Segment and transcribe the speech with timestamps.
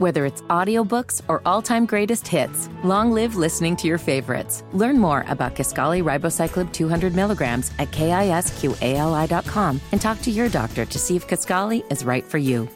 [0.00, 4.64] Whether it's audiobooks or all-time greatest hits, long live listening to your favorites.
[4.72, 10.98] Learn more about Kisqali Ribociclib 200 milligrams at kisqali.com and talk to your doctor to
[10.98, 12.66] see if Kisqali is right for you.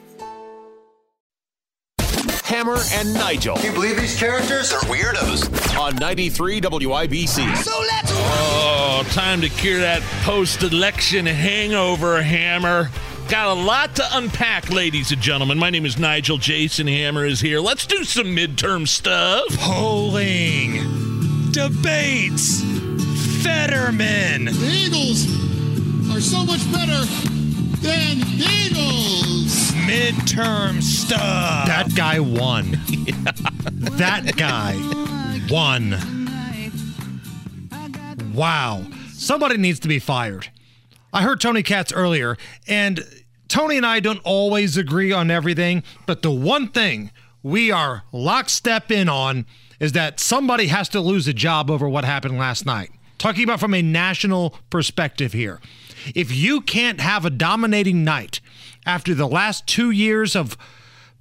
[2.44, 5.78] Hammer and Nigel Can you believe these characters are weirdos?
[5.78, 7.56] on 93 WIBC.
[7.56, 12.90] So let's Oh, time to cure that post election hangover, Hammer.
[13.28, 15.58] Got a lot to unpack, ladies and gentlemen.
[15.58, 16.36] My name is Nigel.
[16.36, 17.58] Jason Hammer is here.
[17.58, 19.44] Let's do some midterm stuff.
[19.58, 20.74] polling,
[21.50, 22.60] debates,
[23.42, 24.44] Fetterman.
[24.44, 25.24] The Eagles
[26.14, 27.04] are so much better
[27.80, 29.72] than the Eagles.
[29.86, 31.66] midterm stuff.
[31.66, 32.72] That guy won.
[33.96, 34.74] that guy
[35.50, 35.96] won.
[38.34, 38.84] Wow.
[39.12, 40.48] Somebody needs to be fired.
[41.14, 42.36] I heard Tony Katz earlier,
[42.66, 43.04] and
[43.46, 48.90] Tony and I don't always agree on everything, but the one thing we are lockstep
[48.90, 49.46] in on
[49.78, 52.90] is that somebody has to lose a job over what happened last night.
[53.16, 55.60] Talking about from a national perspective here.
[56.16, 58.40] If you can't have a dominating night
[58.84, 60.58] after the last two years of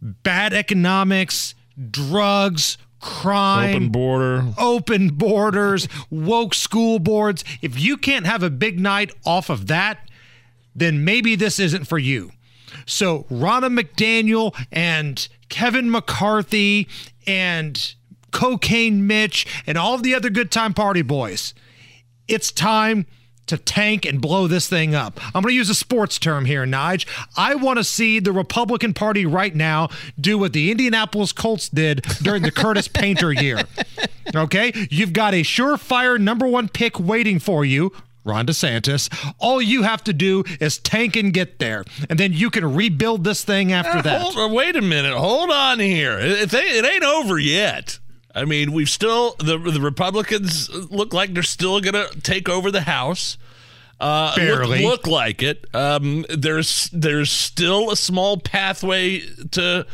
[0.01, 1.53] bad economics,
[1.91, 4.45] drugs, crime, Open border.
[4.57, 7.43] open borders, woke school boards.
[7.61, 10.09] If you can't have a big night off of that,
[10.75, 12.31] then maybe this isn't for you.
[12.85, 16.87] So, Ronna McDaniel and Kevin McCarthy
[17.27, 17.93] and
[18.31, 21.53] Cocaine Mitch and all the other good time party boys,
[22.27, 23.05] it's time
[23.47, 25.19] to tank and blow this thing up.
[25.35, 27.05] I'm going to use a sports term here, Nige.
[27.37, 32.01] I want to see the Republican Party right now do what the Indianapolis Colts did
[32.21, 33.63] during the Curtis Painter year.
[34.35, 34.71] Okay?
[34.89, 37.91] You've got a surefire number one pick waiting for you.
[38.25, 39.09] Ron DeSantis.
[39.39, 43.23] All you have to do is tank and get there, and then you can rebuild
[43.23, 44.21] this thing after that.
[44.21, 45.13] Hold, uh, wait a minute.
[45.13, 46.17] Hold on here.
[46.19, 47.99] It, it, it ain't over yet.
[48.35, 52.81] I mean, we've still the the Republicans look like they're still gonna take over the
[52.81, 53.37] House.
[53.99, 54.81] Uh, look- Barely.
[54.83, 55.65] look, like it.
[55.73, 59.19] Um, there's there's still a small pathway
[59.51, 59.85] to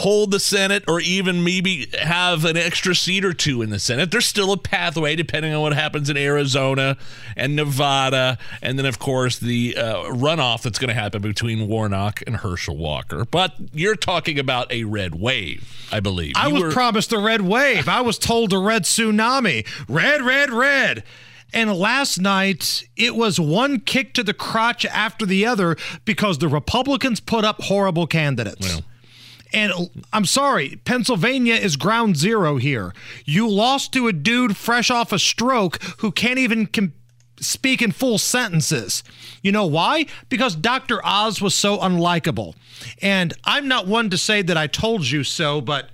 [0.00, 4.10] hold the Senate, or even maybe have an extra seat or two in the Senate.
[4.10, 6.96] There's still a pathway, depending on what happens in Arizona
[7.36, 12.22] and Nevada, and then of course the uh, runoff that's going to happen between Warnock
[12.26, 13.24] and Herschel Walker.
[13.24, 16.32] But you're talking about a red wave, I believe.
[16.36, 17.88] I You was were- promised a red wave.
[17.88, 19.66] I was told a red tsunami.
[19.88, 21.04] Red, red, red.
[21.52, 26.46] And last night, it was one kick to the crotch after the other because the
[26.48, 28.80] Republicans put up horrible candidates.
[29.52, 29.72] And
[30.12, 32.94] I'm sorry, Pennsylvania is ground zero here.
[33.24, 36.92] You lost to a dude fresh off a stroke who can't even com-
[37.40, 39.02] speak in full sentences.
[39.42, 40.06] You know why?
[40.28, 41.04] Because Dr.
[41.04, 42.54] Oz was so unlikable.
[43.02, 45.90] And I'm not one to say that I told you so, but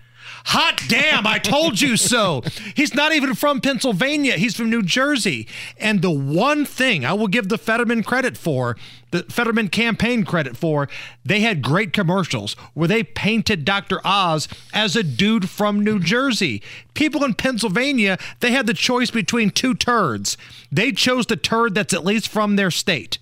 [0.47, 2.43] hot damn, I told you so.
[2.75, 5.47] He's not even from Pennsylvania, he's from New Jersey.
[5.79, 8.77] And the one thing I will give the Fetterman credit for,
[9.11, 10.89] the Fetterman campaign credit for,
[11.25, 14.01] they had great commercials where they painted Dr.
[14.05, 16.63] Oz as a dude from New Jersey.
[16.95, 20.37] People in Pennsylvania, they had the choice between two turds.
[20.71, 23.19] They chose the turd that's at least from their state.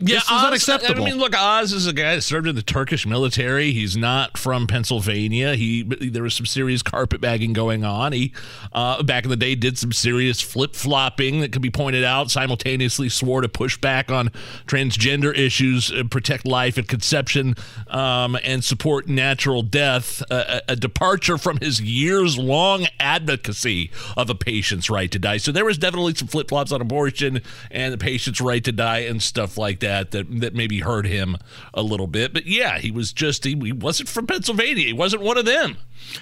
[0.00, 1.02] Yeah, This is Oz, unacceptable.
[1.02, 3.72] I mean, look, Oz is a guy that served in the Turkish military.
[3.72, 5.56] He's not from Pennsylvania.
[5.56, 8.12] He there was some serious carpetbagging going on.
[8.12, 8.32] He
[8.72, 12.30] uh, back in the day did some serious flip flopping that could be pointed out.
[12.30, 14.28] Simultaneously swore to push back on
[14.66, 17.56] transgender issues, uh, protect life at conception,
[17.88, 20.22] um, and support natural death.
[20.30, 25.38] Uh, a, a departure from his years long advocacy of a patient's right to die.
[25.38, 27.42] So there was definitely some flip flops on abortion
[27.72, 31.06] and the patient's right to die and stuff like that that that that maybe hurt
[31.06, 31.36] him
[31.72, 32.32] a little bit.
[32.32, 34.84] But yeah, he was just he, he wasn't from Pennsylvania.
[34.84, 35.78] He wasn't one of them.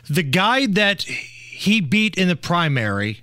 [0.09, 3.23] the guy that he beat in the primary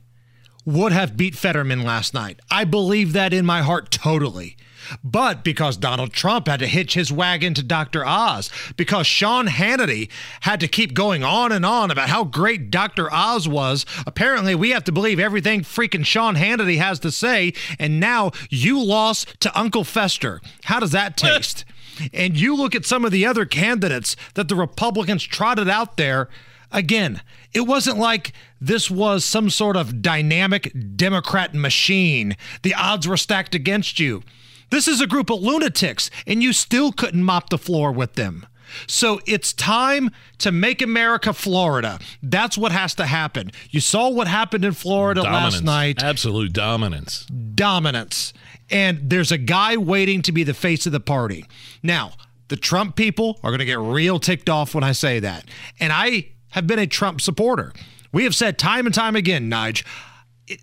[0.66, 2.40] would have beat Fetterman last night.
[2.50, 4.56] I believe that in my heart totally.
[5.04, 8.06] But because Donald Trump had to hitch his wagon to Dr.
[8.06, 10.10] Oz, because Sean Hannity
[10.42, 13.12] had to keep going on and on about how great Dr.
[13.14, 17.54] Oz was, apparently we have to believe everything freaking Sean Hannity has to say.
[17.80, 20.42] And now you lost to Uncle Fester.
[20.66, 21.66] How does that taste?
[22.14, 26.30] and you look at some of the other candidates that the Republicans trotted out there.
[26.72, 27.22] Again,
[27.54, 32.36] it wasn't like this was some sort of dynamic Democrat machine.
[32.64, 34.24] The odds were stacked against you.
[34.70, 38.46] This is a group of lunatics, and you still couldn't mop the floor with them.
[38.88, 42.00] So it's time to make America Florida.
[42.24, 43.52] That's what has to happen.
[43.70, 45.56] You saw what happened in Florida Dominance.
[45.56, 47.26] last night absolute dominance.
[47.26, 48.34] dominance.
[48.72, 51.46] And there's a guy waiting to be the face of the party.
[51.84, 52.14] Now,
[52.48, 55.46] The Trump people are going to get real ticked off when I say that.
[55.80, 57.74] And I have been a Trump supporter.
[58.12, 59.84] We have said time and time again, Nige,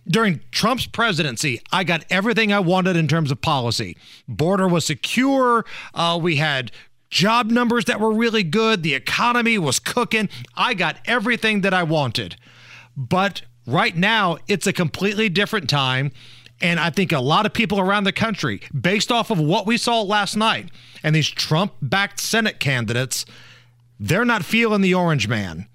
[0.06, 3.96] during Trump's presidency, I got everything I wanted in terms of policy.
[4.28, 5.64] Border was secure.
[5.94, 6.70] Uh, we had
[7.08, 8.82] job numbers that were really good.
[8.82, 10.28] The economy was cooking.
[10.54, 12.36] I got everything that I wanted.
[12.96, 16.12] But right now, it's a completely different time.
[16.62, 19.78] And I think a lot of people around the country, based off of what we
[19.78, 20.70] saw last night
[21.02, 23.24] and these Trump backed Senate candidates,
[23.98, 25.66] they're not feeling the orange man.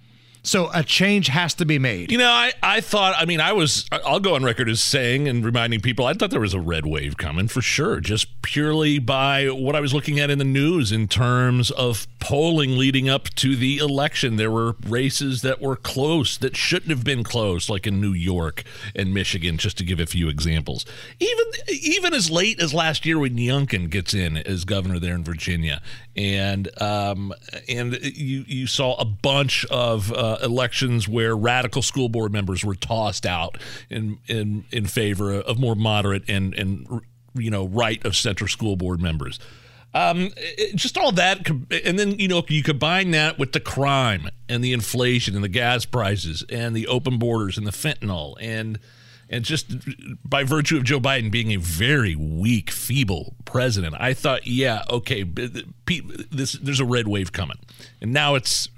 [0.46, 2.12] So a change has to be made.
[2.12, 5.28] You know, I, I thought, I mean, I was, I'll go on record as saying
[5.28, 9.00] and reminding people, I thought there was a red wave coming for sure, just purely
[9.00, 13.30] by what I was looking at in the news in terms of polling leading up
[13.36, 14.36] to the election.
[14.36, 18.64] There were races that were close that shouldn't have been close, like in New York
[18.96, 20.86] and Michigan, just to give a few examples.
[21.20, 25.24] Even, even as late as last year when Youngkin gets in as governor there in
[25.24, 25.82] Virginia.
[26.16, 27.34] And, um,
[27.68, 32.76] and you, you saw a bunch of, uh, elections where radical school board members were
[32.76, 33.58] tossed out
[33.90, 37.02] in in in favor of more moderate and and
[37.34, 39.40] you know right of center school board members.
[39.94, 44.30] Um, it, just all that, and then you know you combine that with the crime
[44.50, 48.80] and the inflation and the gas prices and the open borders and the fentanyl and
[49.30, 49.74] and just
[50.24, 55.24] by virtue of Joe Biden being a very weak, feeble president, I thought, yeah, okay,
[55.24, 57.58] this there's a red wave coming,
[58.02, 58.70] and now it's.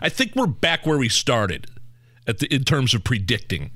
[0.00, 1.66] I think we're back where we started,
[2.26, 3.70] at the, in terms of predicting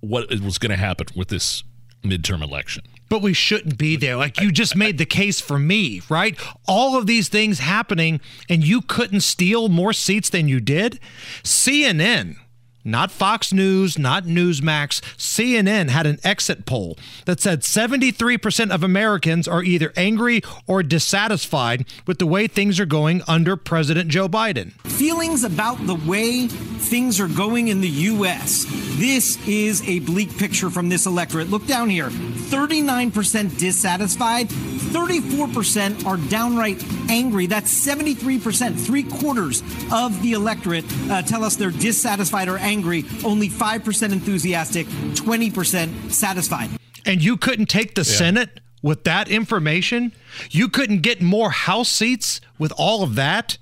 [0.00, 1.62] what was going to happen with this
[2.02, 2.84] midterm election.
[3.08, 4.16] But we shouldn't be there.
[4.16, 6.38] Like you just made the case for me, right?
[6.66, 11.00] All of these things happening, and you couldn't steal more seats than you did.
[11.42, 12.36] CNN
[12.84, 19.46] not Fox News, not Newsmax, CNN had an exit poll that said 73% of Americans
[19.46, 24.72] are either angry or dissatisfied with the way things are going under President Joe Biden.
[24.82, 28.64] Feelings about the way things are going in the U.S.
[28.96, 31.48] This is a bleak picture from this electorate.
[31.48, 37.46] Look down here 39% dissatisfied, 34% are downright angry.
[37.46, 39.62] That's 73%, three quarters
[39.92, 46.10] of the electorate uh, tell us they're dissatisfied or angry angry, only 5% enthusiastic, 20%
[46.10, 46.70] satisfied.
[47.04, 48.16] And you couldn't take the yeah.
[48.16, 50.12] Senate with that information?
[50.50, 53.58] You couldn't get more House seats with all of that?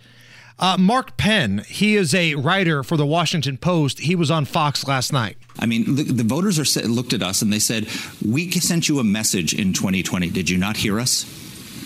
[0.60, 4.00] Uh, Mark Penn, he is a writer for the Washington Post.
[4.00, 5.36] He was on Fox last night.
[5.58, 7.86] I mean, the, the voters are looked at us and they said,
[8.24, 10.30] "We sent you a message in 2020.
[10.30, 11.24] Did you not hear us?"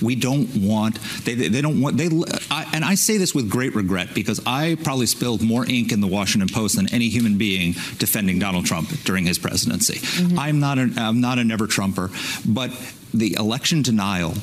[0.02, 2.08] We don't want they, they don't want they
[2.50, 6.00] I, and I say this with great regret because I probably spilled more ink in
[6.00, 9.94] the Washington Post than any human being defending Donald Trump during his presidency.
[9.94, 10.38] Mm-hmm.
[10.38, 12.10] I'm not a, I'm not a never Trumper,
[12.46, 12.70] but
[13.14, 14.34] the election denial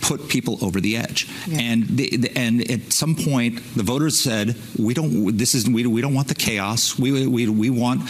[0.00, 1.28] put people over the edge.
[1.46, 1.60] Yeah.
[1.60, 5.36] And the, the, and at some point, the voters said, "We don't.
[5.36, 6.98] This is we, we don't want the chaos.
[6.98, 8.08] We we we want."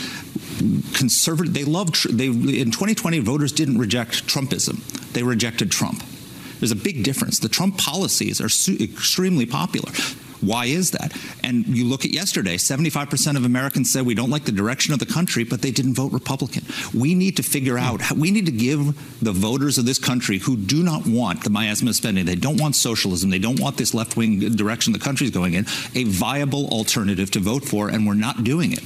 [0.94, 4.82] conservative they love they in 2020 voters didn't reject trumpism
[5.12, 6.02] they rejected trump
[6.58, 7.38] there's a big difference.
[7.38, 9.92] The Trump policies are su- extremely popular.
[10.40, 11.16] Why is that?
[11.42, 15.00] And you look at yesterday, 75% of Americans said we don't like the direction of
[15.00, 16.64] the country, but they didn't vote Republican.
[16.94, 20.56] We need to figure out, we need to give the voters of this country who
[20.56, 23.94] do not want the miasma of spending, they don't want socialism, they don't want this
[23.94, 28.14] left wing direction the country's going in, a viable alternative to vote for, and we're
[28.14, 28.82] not doing it.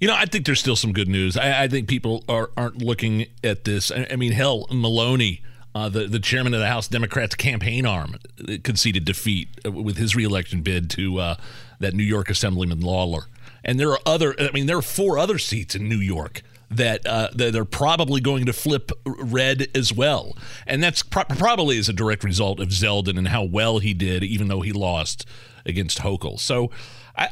[0.00, 1.36] You know, I think there's still some good news.
[1.36, 3.90] I, I think people are, aren't looking at this.
[3.90, 5.42] I, I mean, hell, Maloney
[5.74, 8.16] uh, the the chairman of the House Democrats campaign arm
[8.62, 11.34] conceded defeat with his reelection bid to uh,
[11.78, 13.26] that New York Assemblyman Lawler.
[13.64, 14.34] And there are other.
[14.38, 18.20] I mean, there are four other seats in New York that uh, that are probably
[18.20, 22.68] going to flip red as well, and that's pro- probably as a direct result of
[22.68, 25.26] Zeldin and how well he did, even though he lost
[25.66, 26.38] against Hochul.
[26.38, 26.70] So.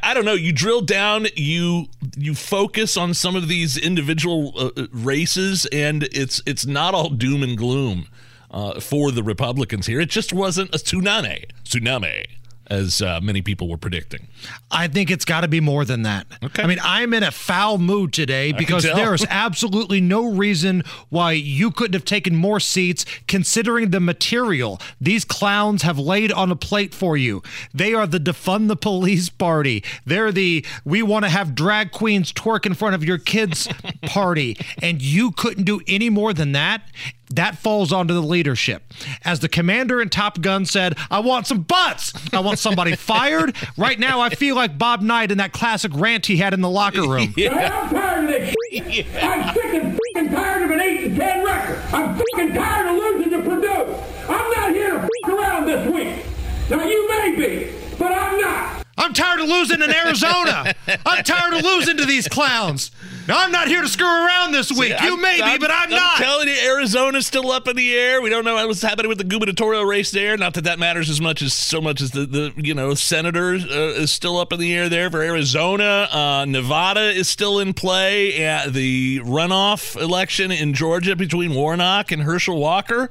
[0.02, 0.35] I, don't know.
[0.35, 6.43] You drill down, you you focus on some of these individual uh, races, and it's
[6.45, 8.09] it's not all doom and gloom
[8.57, 10.01] uh, for the Republicans here.
[10.01, 11.45] It just wasn't a tsunami.
[11.65, 12.25] Tsunami
[12.69, 14.27] as uh, many people were predicting.
[14.71, 16.27] I think it's got to be more than that.
[16.43, 16.63] Okay.
[16.63, 21.33] I mean, I'm in a foul mood today because there is absolutely no reason why
[21.33, 26.57] you couldn't have taken more seats considering the material these clowns have laid on a
[26.57, 27.43] plate for you.
[27.73, 29.85] They are the defund the police party.
[30.05, 33.69] They're the we want to have drag queens twerk in front of your kids
[34.07, 36.83] party and you couldn't do any more than that.
[37.30, 38.83] That falls onto the leadership.
[39.25, 42.12] As the commander in Top Gun said, I want some butts.
[42.33, 43.54] I want somebody fired.
[43.76, 46.71] Right now, I feel like Bob Knight in that classic rant he had in the
[46.71, 47.35] locker room.
[47.37, 47.52] Yeah.
[47.83, 48.54] I'm tired of this.
[48.71, 49.04] Yeah.
[49.23, 51.78] I'm sick and freaking tired of an 8 to 10 record.
[51.92, 53.95] I'm freaking tired of losing to Purdue.
[54.33, 56.25] I'm not here to freak around this week.
[56.71, 58.86] Now you may be, but I'm not.
[58.99, 60.75] I'm tired of losing in Arizona.
[61.05, 62.91] I'm tired of losing to these clowns.
[63.29, 64.97] Now, I'm not here to screw around this week.
[64.97, 66.19] See, you I'm- may be, I'm- but I'm, not.
[66.19, 68.23] I'm telling you, Arizona's still up in the air.
[68.23, 70.37] We don't know what's happening with the gubernatorial race there.
[70.37, 73.55] Not that that matters as much as so much as the, the you know senator
[73.55, 73.57] uh,
[74.00, 76.09] is still up in the air there for Arizona.
[76.11, 78.47] Uh, Nevada is still in play.
[78.47, 83.11] Uh, the runoff election in Georgia between Warnock and Herschel Walker.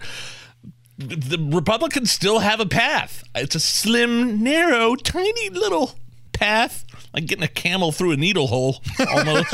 [0.97, 3.23] The Republicans still have a path.
[3.35, 5.95] It's a slim, narrow, tiny little
[6.31, 8.81] path, like getting a camel through a needle hole
[9.13, 9.53] almost.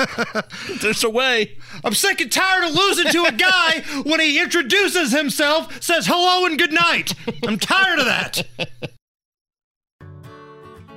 [0.81, 1.57] There's a way.
[1.83, 6.45] I'm sick and tired of losing to a guy when he introduces himself, says hello
[6.45, 7.13] and good night.
[7.48, 8.43] I'm tired of that.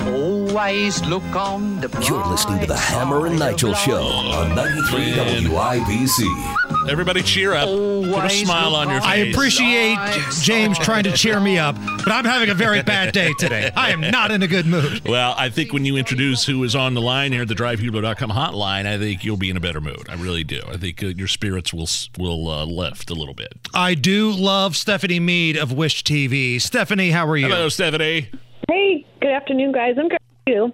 [0.00, 5.12] Always look on the You're listening to the Hammer and Nigel Show on 93
[5.48, 6.88] WIBC.
[6.88, 7.66] Everybody cheer up.
[7.68, 9.08] Put a smile on your face.
[9.10, 9.98] I appreciate
[10.40, 13.70] James trying to cheer me up, but I'm having a very bad day today.
[13.76, 15.06] I am not in a good mood.
[15.06, 18.30] Well, I think when you introduce who is on the line here, at the drivehubler.com
[18.30, 20.08] hotline, I think you'll be in a better mood.
[20.08, 20.60] I really do.
[20.68, 21.88] I think uh, your spirits will
[22.18, 23.52] will uh, lift a little bit.
[23.74, 26.60] I do love Stephanie Mead of Wish TV.
[26.60, 27.48] Stephanie, how are you?
[27.48, 28.28] Hello, Stephanie.
[28.70, 29.94] Hey, good afternoon, guys.
[29.98, 30.18] I'm good.
[30.46, 30.72] You?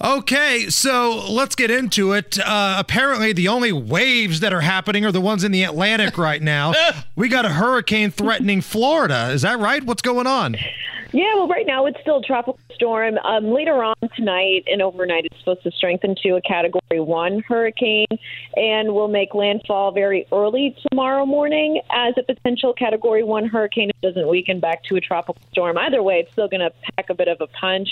[0.00, 2.38] Okay, so let's get into it.
[2.38, 6.42] Uh, apparently, the only waves that are happening are the ones in the Atlantic right
[6.42, 6.72] now.
[7.16, 9.30] we got a hurricane threatening Florida.
[9.30, 9.84] Is that right?
[9.84, 10.56] What's going on?
[11.14, 13.18] Yeah, well, right now it's still a tropical storm.
[13.18, 18.08] Um, later on tonight and overnight, it's supposed to strengthen to a Category 1 hurricane
[18.56, 23.90] and will make landfall very early tomorrow morning as a potential Category 1 hurricane.
[23.90, 25.78] It doesn't weaken back to a tropical storm.
[25.78, 27.88] Either way, it's still going to pack a bit of a punch.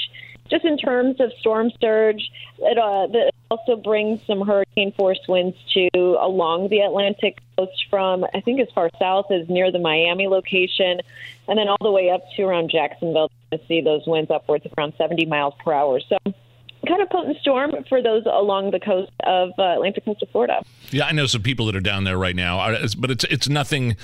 [0.53, 5.89] Just in terms of storm surge, it, uh, also brings some hurricane force winds to
[6.21, 11.01] along the Atlantic coast from, I think, as far south as near the Miami location,
[11.49, 14.73] and then all the way up to around Jacksonville to see those winds upwards of
[14.77, 16.01] around 70 miles per hour.
[16.01, 16.19] So,
[16.87, 20.63] kind of potent storm for those along the coast of uh, Atlantic coast of Florida.
[20.91, 23.49] Yeah, I know some people that are down there right now, uh, but it's it's
[23.49, 23.97] nothing.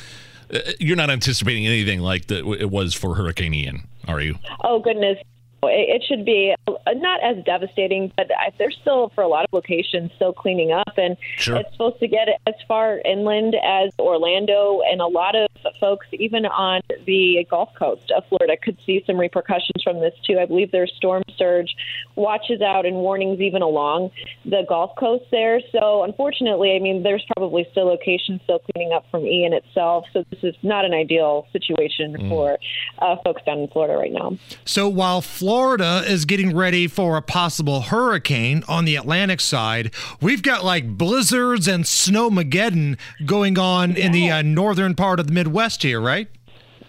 [0.52, 4.36] uh, You're not anticipating anything like that it was for Hurricane Ian, are you?
[4.64, 5.18] Oh goodness.
[5.62, 9.44] It it should be uh, not as devastating, but I- they're still, for a lot
[9.44, 10.92] of locations, still cleaning up.
[10.96, 11.56] And Sure.
[11.56, 14.80] it's supposed to get as far inland as Orlando.
[14.90, 15.48] And a lot of
[15.80, 20.38] folks, even on the Gulf Coast of Florida, could see some repercussions from this, too.
[20.38, 21.74] I believe there's storm surge
[22.16, 24.10] watches out and warnings even along
[24.44, 25.60] the Gulf Coast there.
[25.72, 30.04] So, unfortunately, I mean, there's probably still locations still cleaning up from Ian itself.
[30.12, 32.28] So, this is not an ideal situation Mm.
[32.28, 32.58] for
[33.00, 34.36] uh, folks down in Florida right now.
[34.64, 39.90] So while Florida is getting ready for a possible hurricane on the Atlantic side,
[40.20, 45.32] we've got like blizzards and snowmageddon going on in the uh, northern part of the
[45.32, 46.28] Midwest here, right?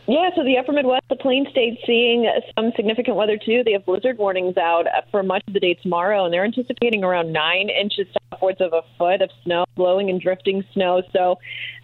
[0.07, 3.61] Yeah, so the upper Midwest, the Plain States, seeing some significant weather too.
[3.63, 7.31] They have blizzard warnings out for much of the day tomorrow, and they're anticipating around
[7.31, 11.03] nine inches to upwards of a foot of snow, blowing and drifting snow.
[11.13, 11.37] So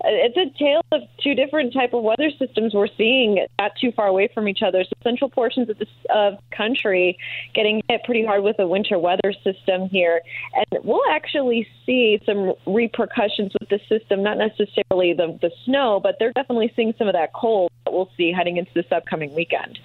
[0.05, 4.07] it's a tale of two different type of weather systems we're seeing not too far
[4.07, 4.83] away from each other.
[4.83, 7.17] So central portions of the of country
[7.53, 10.21] getting hit pretty hard with a winter weather system here,
[10.55, 14.23] and we'll actually see some repercussions with the system.
[14.23, 18.09] Not necessarily the the snow, but they're definitely seeing some of that cold that we'll
[18.17, 19.79] see heading into this upcoming weekend.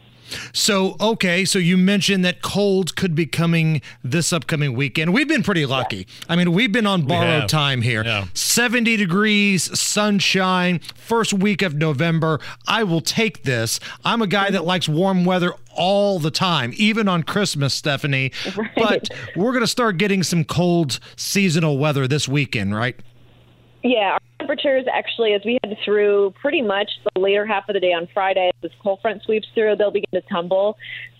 [0.53, 5.13] So, okay, so you mentioned that cold could be coming this upcoming weekend.
[5.13, 6.07] We've been pretty lucky.
[6.29, 8.05] I mean, we've been on borrowed time here.
[8.05, 8.27] Yeah.
[8.35, 12.41] 70 degrees, sunshine, first week of November.
[12.67, 13.81] I will take this.
[14.05, 18.33] I'm a guy that likes warm weather all the time, even on Christmas, Stephanie.
[18.77, 22.99] But we're going to start getting some cold seasonal weather this weekend, right?
[23.83, 27.81] Yeah, our temperatures actually, as we head through pretty much the later half of the
[27.81, 30.77] day on Friday, as this cold front sweeps through, they'll begin to tumble.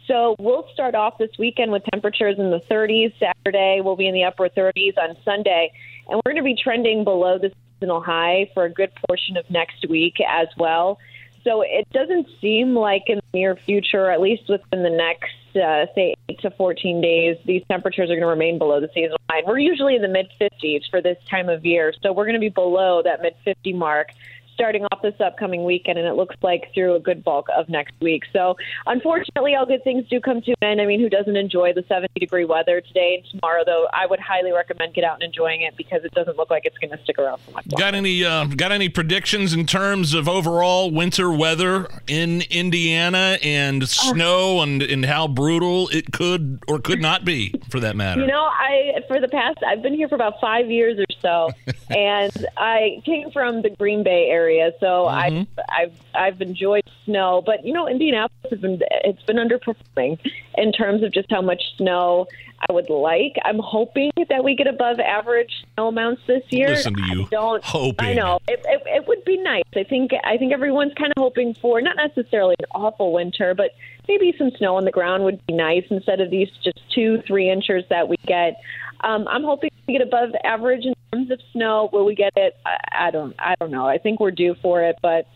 [0.07, 3.13] So we'll start off this weekend with temperatures in the 30s.
[3.19, 5.73] Saturday, we'll be in the upper 30s on Sunday.
[6.09, 9.49] And we're going to be trending below the seasonal high for a good portion of
[9.51, 10.99] next week as well.
[11.45, 15.87] So it doesn't seem like in the near future, at least within the next, uh,
[15.95, 19.43] say, 8 to 14 days, these temperatures are going to remain below the seasonal line.
[19.47, 22.41] We're usually in the mid 50s for this time of year, so we're going to
[22.41, 24.09] be below that mid 50 mark
[24.55, 27.95] starting off this upcoming weekend, and it looks like through a good bulk of next
[28.01, 28.25] week.
[28.33, 30.81] So, unfortunately, all good things do come to an end.
[30.81, 33.63] I mean, who doesn't enjoy the 70 degree weather today and tomorrow?
[33.65, 36.65] Though I would highly recommend get out and enjoying it because it doesn't look like
[36.67, 37.67] it's going to stick around for much.
[37.67, 37.83] Longer.
[37.83, 43.89] Got any uh, got any predictions in terms of overall winter weather in Indiana and
[43.89, 48.21] snow and and how brutal it could or could not be for that matter?
[48.21, 51.51] You know, I for the past I've been here for about five years or so,
[51.91, 55.61] and I came from the Green Bay area area, so Mm-hmm.
[55.61, 57.43] I've I've I've enjoyed snow.
[57.45, 60.19] But you know, Indianapolis has been it's been underperforming
[60.57, 62.27] in terms of just how much snow
[62.69, 63.37] I would like.
[63.45, 66.71] I'm hoping that we get above average snow amounts this year.
[66.71, 67.23] Listen to you.
[67.23, 68.09] I don't Hoping.
[68.09, 69.65] I know it, it, it would be nice.
[69.75, 73.71] I think I think everyone's kind of hoping for not necessarily an awful winter, but
[74.09, 77.51] maybe some snow on the ground would be nice instead of these just two three
[77.51, 78.61] inches that we get.
[79.03, 81.89] Um, I'm hoping to get above average in terms of snow.
[81.93, 82.57] Will we get it?
[82.67, 83.35] I, I don't.
[83.39, 83.87] I don't know.
[83.87, 85.27] I think we're due for it, but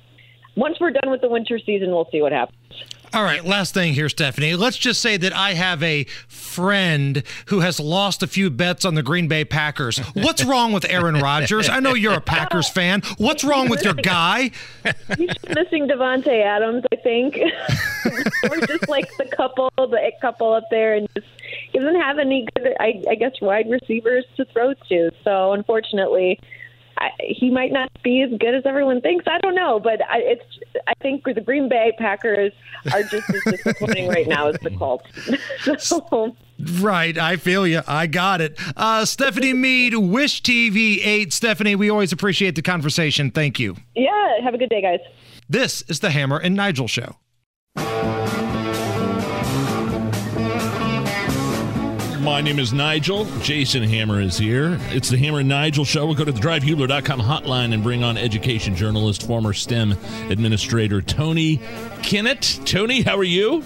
[0.57, 2.59] once we're done with the winter season, we'll see what happens.
[3.15, 4.57] All right, last thing here, Stephanie.
[4.57, 8.97] Let's just say that I have a friend who has lost a few bets on
[8.97, 9.99] the Green Bay Packers.
[10.15, 11.69] What's wrong with Aaron Rodgers?
[11.69, 13.03] I know you're a Packers fan.
[13.19, 14.51] What's wrong with your guy?
[15.17, 17.37] He's missing Davante Adams, I think.
[18.51, 21.29] We're just like the couple, the it couple up there, and just
[21.75, 25.11] he doesn't have any good, I, I guess, wide receivers to throw to.
[25.25, 26.39] So unfortunately,
[26.99, 29.25] I, he might not be as good as everyone thinks.
[29.27, 30.45] I don't know, but I, it's.
[30.87, 32.53] I think the Green Bay Packers
[32.93, 35.09] are just as disappointing right now as the Colts.
[35.85, 36.37] so,
[36.81, 37.83] Right, I feel you.
[37.89, 38.57] I got it.
[38.77, 41.33] Uh, Stephanie Mead, Wish TV 8.
[41.33, 43.33] Stephanie, we always appreciate the conversation.
[43.33, 43.77] Thank you.
[43.97, 45.01] yeah, have a good day, guys.
[45.49, 47.17] This is the Hammer and Nigel Show.
[52.35, 53.27] My name is Nigel.
[53.43, 54.77] Jason Hammer is here.
[54.91, 56.05] It's the Hammer and Nigel show.
[56.05, 59.93] We'll go to the drivehubler.com hotline and bring on education journalist, former STEM
[60.31, 61.59] administrator Tony
[62.03, 62.67] Kinnett.
[62.67, 63.63] Tony, how are you?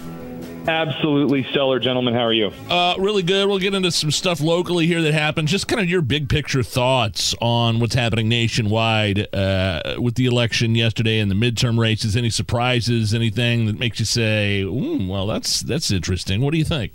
[0.67, 2.13] Absolutely stellar, gentlemen.
[2.13, 2.51] How are you?
[2.69, 3.47] Uh, really good.
[3.47, 5.47] We'll get into some stuff locally here that happened.
[5.47, 10.75] Just kind of your big picture thoughts on what's happening nationwide uh, with the election
[10.75, 12.15] yesterday and the midterm races.
[12.15, 13.15] Any surprises?
[13.15, 16.41] Anything that makes you say, Ooh, "Well, that's that's interesting"?
[16.41, 16.91] What do you think?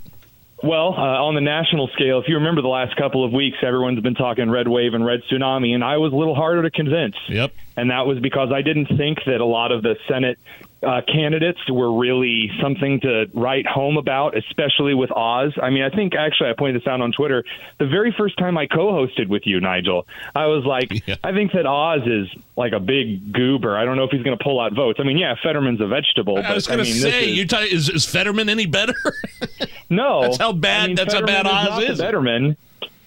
[0.63, 3.99] Well, uh, on the national scale, if you remember the last couple of weeks, everyone's
[3.99, 7.15] been talking red wave and red tsunami, and I was a little harder to convince.
[7.27, 7.53] Yep.
[7.75, 10.39] And that was because I didn't think that a lot of the Senate
[10.83, 15.53] uh, candidates were really something to write home about, especially with Oz.
[15.61, 17.43] I mean, I think actually I pointed this out on Twitter.
[17.79, 20.91] The very first time I co-hosted with you, Nigel, I was like,
[21.23, 23.77] I think that Oz is like a big goober.
[23.77, 24.99] I don't know if he's going to pull out votes.
[25.01, 26.37] I mean, yeah, Fetterman's a vegetable.
[26.37, 28.65] I was but, going to mean, this say, is- you t- is, is Fetterman any
[28.65, 28.95] better?
[29.87, 31.99] No, That's how bad- I mean, that's how bad Oz is.
[31.99, 32.57] Fetterman.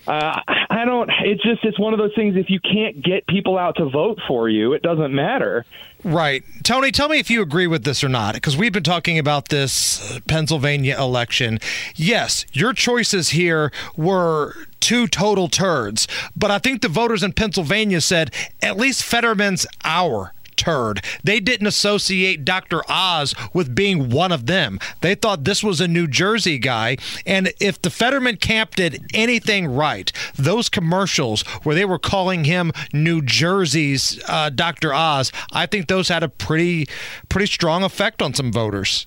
[0.09, 0.41] Uh,
[0.71, 1.11] I don't.
[1.23, 2.35] It's just it's one of those things.
[2.35, 5.67] If you can't get people out to vote for you, it doesn't matter.
[6.03, 6.45] Right.
[6.63, 9.49] Tony, tell me if you agree with this or not, because we've been talking about
[9.49, 11.59] this uh, Pennsylvania election.
[11.95, 18.01] Yes, your choices here were two total turds, but I think the voters in Pennsylvania
[18.01, 21.03] said at least Fetterman's our turd.
[21.25, 22.83] They didn't associate Dr.
[22.89, 24.79] Oz with being one of them.
[25.01, 26.99] They thought this was a New Jersey guy.
[27.25, 32.73] And if the Fetterman camp did anything right, those commercials where they were calling him
[32.93, 34.93] New Jersey's uh, Dr.
[34.93, 36.89] Oz, I think those had a pretty,
[37.29, 39.07] pretty strong effect on some voters.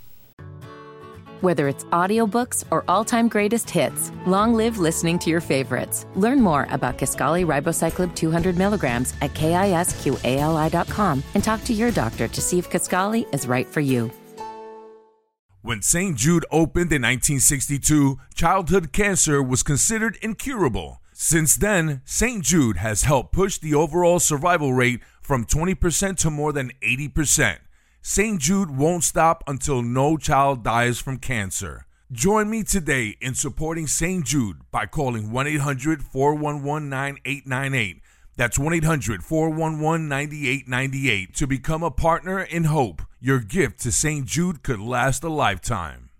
[1.41, 6.05] Whether it's audiobooks or all-time greatest hits, long live listening to your favorites.
[6.13, 12.41] Learn more about Kisqali Ribociclib 200 milligrams at kisqali.com and talk to your doctor to
[12.41, 14.11] see if Kisqali is right for you.
[15.63, 16.15] When St.
[16.15, 21.01] Jude opened in 1962, childhood cancer was considered incurable.
[21.11, 22.43] Since then, St.
[22.43, 27.57] Jude has helped push the overall survival rate from 20% to more than 80%.
[28.03, 28.41] St.
[28.41, 31.85] Jude won't stop until no child dies from cancer.
[32.11, 34.25] Join me today in supporting St.
[34.25, 38.01] Jude by calling 1 800 411 9898.
[38.35, 43.03] That's 1 800 411 9898 to become a partner in hope.
[43.19, 44.25] Your gift to St.
[44.25, 46.10] Jude could last a lifetime.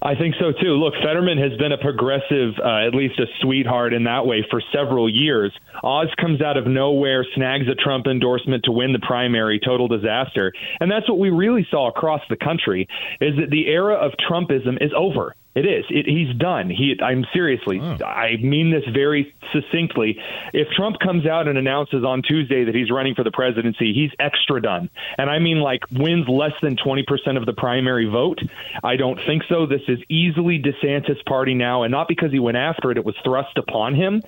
[0.00, 0.74] I think so too.
[0.74, 4.62] Look, Fetterman has been a progressive, uh, at least a sweetheart in that way for
[4.72, 5.52] several years.
[5.82, 10.52] Oz comes out of nowhere, snags a Trump endorsement to win the primary, total disaster.
[10.80, 12.86] And that's what we really saw across the country
[13.20, 15.34] is that the era of Trumpism is over.
[15.58, 15.84] It is.
[15.90, 16.70] It, he's done.
[16.70, 16.94] He.
[17.02, 17.80] I'm seriously.
[17.82, 17.98] Oh.
[18.04, 20.16] I mean this very succinctly.
[20.52, 24.12] If Trump comes out and announces on Tuesday that he's running for the presidency, he's
[24.20, 24.88] extra done.
[25.16, 28.38] And I mean like wins less than 20 percent of the primary vote.
[28.84, 29.66] I don't think so.
[29.66, 32.96] This is easily DeSantis' party now, and not because he went after it.
[32.96, 34.22] It was thrust upon him.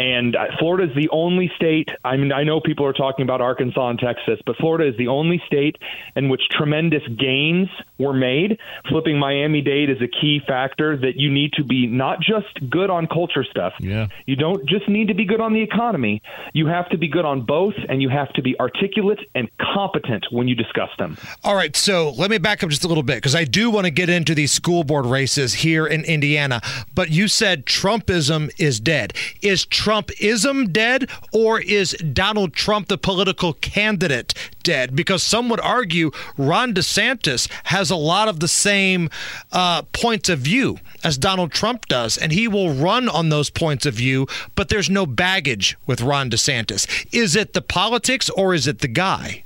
[0.00, 1.90] And uh, Florida is the only state.
[2.04, 5.08] I mean, I know people are talking about Arkansas and Texas, but Florida is the
[5.08, 5.76] only state
[6.16, 7.68] in which tremendous gains
[8.00, 8.58] were made.
[8.88, 12.90] Flipping Miami Dade is a key factor that you need to be not just good
[12.90, 13.74] on culture stuff.
[13.78, 14.08] Yeah.
[14.26, 16.22] You don't just need to be good on the economy.
[16.52, 20.26] You have to be good on both, and you have to be articulate and competent
[20.30, 21.16] when you discuss them.
[21.44, 23.84] All right, so let me back up just a little bit because I do want
[23.84, 26.60] to get into these school board races here in Indiana.
[26.94, 29.12] But you said Trumpism is dead.
[29.42, 34.94] Is Trumpism dead, or is Donald Trump, the political candidate, dead?
[34.94, 39.10] Because some would argue Ron DeSantis has a lot of the same
[39.52, 43.86] uh, points of view as Donald Trump does, and he will run on those points
[43.86, 47.06] of view, but there's no baggage with Ron DeSantis.
[47.12, 49.44] Is it the politics, or is it the guy?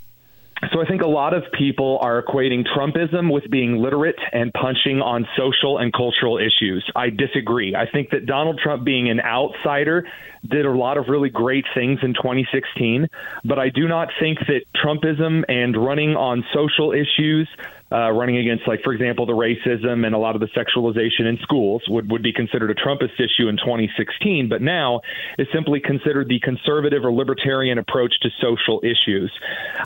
[0.73, 5.01] So I think a lot of people are equating Trumpism with being literate and punching
[5.01, 6.85] on social and cultural issues.
[6.95, 7.75] I disagree.
[7.75, 10.07] I think that Donald Trump being an outsider
[10.49, 13.09] did a lot of really great things in 2016,
[13.45, 17.49] but I do not think that Trumpism and running on social issues
[17.93, 21.39] uh, running against, like, for example, the racism and a lot of the sexualization in
[21.43, 25.01] schools would, would be considered a Trumpist issue in 2016, but now
[25.39, 29.33] is simply considered the conservative or libertarian approach to social issues.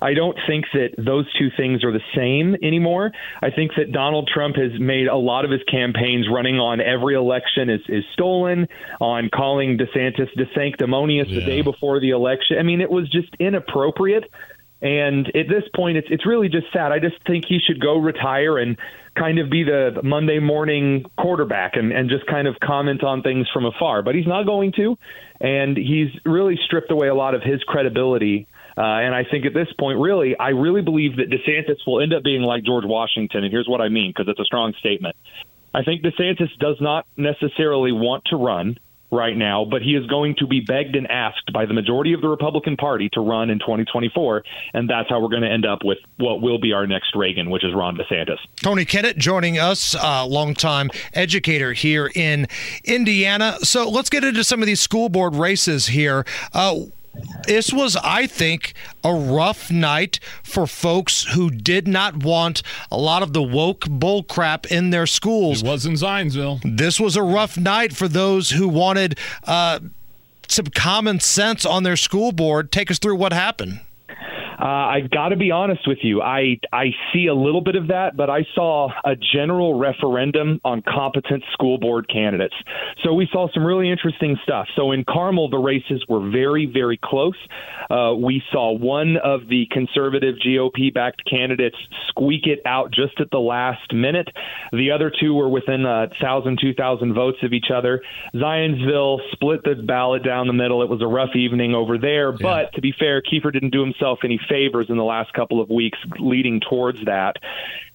[0.00, 3.12] I don't think that those two things are the same anymore.
[3.42, 7.14] I think that Donald Trump has made a lot of his campaigns running on every
[7.14, 8.68] election is, is stolen,
[9.00, 12.58] on calling DeSantis sanctimonious the day before the election.
[12.58, 14.24] I mean, it was just inappropriate.
[14.80, 16.92] And at this point, it's it's really just sad.
[16.92, 18.76] I just think he should go retire and
[19.16, 23.48] kind of be the Monday morning quarterback and, and just kind of comment on things
[23.52, 24.02] from afar.
[24.02, 24.96] But he's not going to,
[25.40, 28.46] and he's really stripped away a lot of his credibility.
[28.76, 32.14] Uh, and I think at this point, really, I really believe that DeSantis will end
[32.14, 33.42] up being like George Washington.
[33.42, 35.16] And here's what I mean, because it's a strong statement.
[35.74, 38.78] I think DeSantis does not necessarily want to run
[39.10, 42.20] right now, but he is going to be begged and asked by the majority of
[42.20, 44.44] the Republican Party to run in 2024,
[44.74, 47.50] and that's how we're going to end up with what will be our next Reagan,
[47.50, 48.38] which is Ron DeSantis.
[48.56, 52.46] Tony Kinnett joining us, uh, longtime educator here in
[52.84, 53.56] Indiana.
[53.62, 56.26] So let's get into some of these school board races here.
[56.52, 56.80] Uh,
[57.46, 63.22] this was, I think, a rough night for folks who did not want a lot
[63.22, 65.62] of the woke bullcrap in their schools.
[65.62, 66.60] It was in Zionsville.
[66.76, 69.80] This was a rough night for those who wanted uh,
[70.48, 72.70] some common sense on their school board.
[72.70, 73.80] Take us through what happened.
[74.60, 76.20] Uh, I got to be honest with you.
[76.20, 80.82] I I see a little bit of that, but I saw a general referendum on
[80.82, 82.54] competent school board candidates.
[83.04, 84.66] So we saw some really interesting stuff.
[84.74, 87.36] So in Carmel, the races were very very close.
[87.88, 91.76] Uh, we saw one of the conservative GOP-backed candidates
[92.08, 94.28] squeak it out just at the last minute.
[94.72, 98.02] The other two were within a thousand, two thousand votes of each other.
[98.34, 100.82] Zionsville split the ballot down the middle.
[100.82, 102.36] It was a rough evening over there, yeah.
[102.40, 105.68] but to be fair, Kiefer didn't do himself any favors in the last couple of
[105.70, 107.36] weeks leading towards that.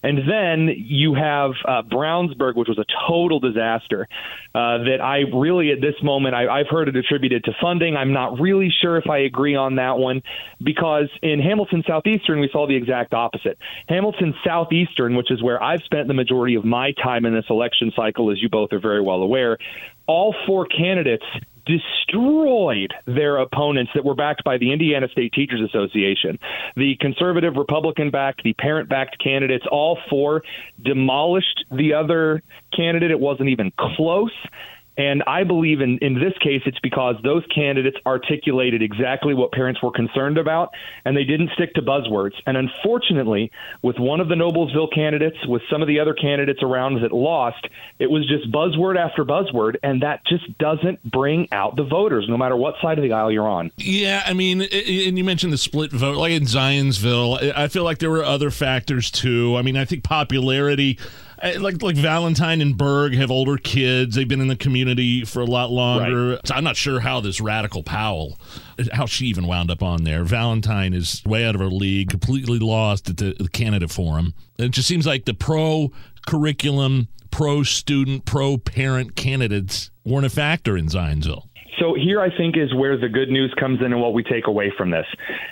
[0.03, 4.07] And then you have uh, Brownsburg, which was a total disaster.
[4.53, 7.95] Uh, that I really, at this moment, I, I've heard it attributed to funding.
[7.95, 10.21] I'm not really sure if I agree on that one
[10.61, 13.57] because in Hamilton Southeastern, we saw the exact opposite.
[13.87, 17.91] Hamilton Southeastern, which is where I've spent the majority of my time in this election
[17.95, 19.57] cycle, as you both are very well aware,
[20.05, 21.25] all four candidates
[21.65, 26.37] destroyed their opponents that were backed by the Indiana State Teachers Association.
[26.75, 30.43] The conservative, Republican backed, the parent backed candidates, all four
[30.83, 32.41] demolished the other
[32.75, 33.11] candidate.
[33.11, 34.33] It wasn't even close.
[34.95, 39.81] And I believe in, in this case, it's because those candidates articulated exactly what parents
[39.81, 40.69] were concerned about,
[41.03, 42.33] and they didn't stick to buzzwords.
[42.45, 43.51] And unfortunately,
[43.81, 47.67] with one of the Noblesville candidates, with some of the other candidates around that lost,
[47.97, 52.37] it was just buzzword after buzzword, and that just doesn't bring out the voters, no
[52.37, 53.71] matter what side of the aisle you're on.
[53.77, 57.53] Yeah, I mean, and you mentioned the split vote, like in Zionsville.
[57.55, 59.55] I feel like there were other factors too.
[59.57, 60.99] I mean, I think popularity
[61.43, 64.15] Uh, like like Valentine and Berg have older kids.
[64.15, 66.31] They've been in the community for a lot longer.
[66.31, 66.47] Right.
[66.47, 68.39] So I'm not sure how this Radical Powell,
[68.93, 70.23] how she even wound up on there.
[70.23, 74.33] Valentine is way out of her league, completely lost at the, the candidate forum.
[74.57, 75.91] It just seems like the pro
[76.25, 81.47] curriculum, pro student, pro parent candidates weren't a factor in Zionsville.
[81.79, 84.47] So here I think is where the good news comes in and what we take
[84.47, 85.05] away from this.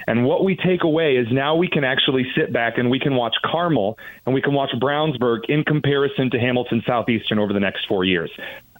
[0.08, 3.16] And what we take away is now we can actually sit back and we can
[3.16, 7.86] watch Carmel and we can watch Brownsburg in comparison to Hamilton Southeastern over the next
[7.88, 8.32] four years.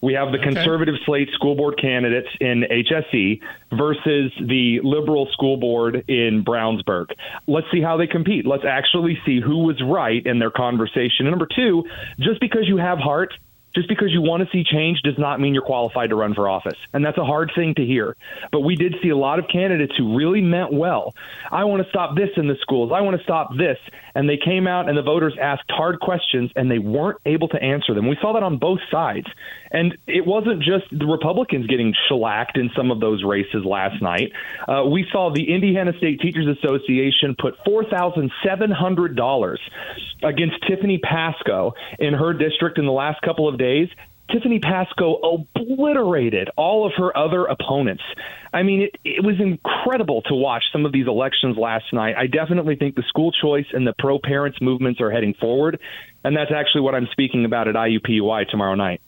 [0.02, 0.52] We have the okay.
[0.52, 7.06] conservative slate school board candidates in HSE versus the liberal school board in Brownsburg.
[7.46, 8.44] Let's see how they compete.
[8.44, 11.26] Let's actually see who was right in their conversation.
[11.26, 11.84] And number two,
[12.18, 13.32] just because you have heart
[13.74, 16.48] just because you want to see change does not mean you're qualified to run for
[16.48, 16.78] office.
[16.92, 18.16] And that's a hard thing to hear.
[18.50, 21.14] But we did see a lot of candidates who really meant well.
[21.50, 22.92] I want to stop this in the schools.
[22.94, 23.78] I want to stop this.
[24.14, 27.62] And they came out and the voters asked hard questions and they weren't able to
[27.62, 28.08] answer them.
[28.08, 29.26] We saw that on both sides.
[29.72, 34.32] And it wasn't just the Republicans getting shellacked in some of those races last night.
[34.68, 39.58] Uh, we saw the Indiana State Teachers Association put $4,700
[40.22, 43.88] against Tiffany Pasco in her district in the last couple of days.
[44.30, 48.02] Tiffany Pasco obliterated all of her other opponents.
[48.52, 52.14] I mean, it, it was incredible to watch some of these elections last night.
[52.16, 55.80] I definitely think the school choice and the pro parents movements are heading forward.
[56.24, 59.00] And that's actually what I'm speaking about at IUPUI tomorrow night.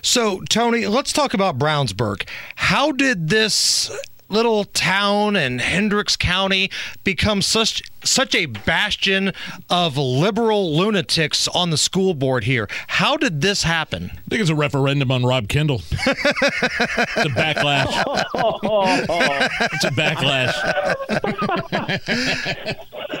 [0.00, 2.26] So, Tony, let's talk about Brownsburg.
[2.56, 3.90] How did this
[4.32, 6.70] little town in Hendricks County
[7.04, 9.32] become such such a bastion
[9.70, 12.68] of liberal lunatics on the school board here.
[12.88, 14.10] How did this happen?
[14.12, 15.82] I think it's a referendum on Rob Kendall.
[15.90, 17.92] it's a backlash.
[19.72, 20.56] it's a backlash.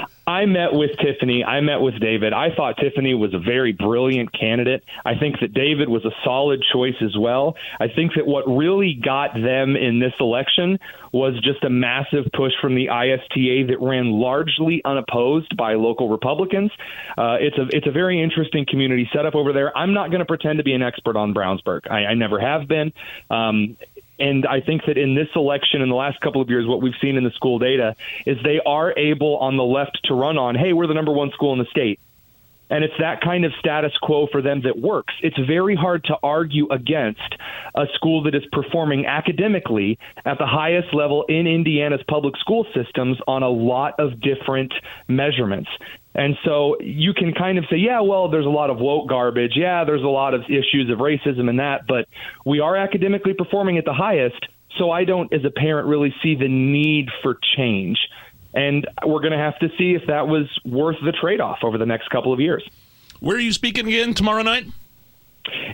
[0.26, 1.44] I met with Tiffany.
[1.44, 2.32] I met with David.
[2.32, 4.84] I thought Tiffany was a very brilliant candidate.
[5.04, 7.56] I think that David was a solid choice as well.
[7.80, 10.78] I think that what really got them in this election
[11.12, 16.70] was just a massive push from the ISTA that ran largely unopposed by local Republicans.
[17.18, 19.76] Uh, it's a it's a very interesting community setup over there.
[19.76, 21.90] I'm not going to pretend to be an expert on Brownsburg.
[21.90, 22.92] I, I never have been.
[23.28, 23.76] Um,
[24.22, 26.94] and I think that in this election, in the last couple of years, what we've
[27.02, 30.54] seen in the school data is they are able on the left to run on,
[30.54, 31.98] hey, we're the number one school in the state.
[32.70, 35.12] And it's that kind of status quo for them that works.
[35.22, 37.34] It's very hard to argue against
[37.74, 43.18] a school that is performing academically at the highest level in Indiana's public school systems
[43.26, 44.72] on a lot of different
[45.08, 45.68] measurements.
[46.14, 49.52] And so you can kind of say, yeah, well, there's a lot of woke garbage.
[49.56, 52.06] Yeah, there's a lot of issues of racism and that, but
[52.44, 54.46] we are academically performing at the highest.
[54.78, 57.98] So I don't, as a parent, really see the need for change.
[58.54, 61.78] And we're going to have to see if that was worth the trade off over
[61.78, 62.62] the next couple of years.
[63.20, 64.66] Where are you speaking again tomorrow night?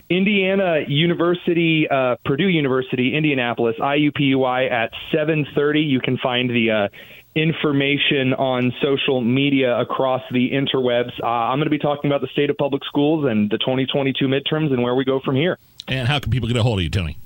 [0.09, 5.81] Indiana University, uh, Purdue University, Indianapolis, IUPUI at 7:30.
[5.83, 6.87] You can find the uh,
[7.35, 11.11] information on social media across the interwebs.
[11.21, 14.25] Uh, I'm going to be talking about the state of public schools and the 2022
[14.27, 15.57] midterms and where we go from here.
[15.87, 17.17] And how can people get a hold of you, Tony?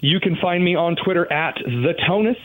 [0.00, 2.36] You can find me on Twitter at the Tonus.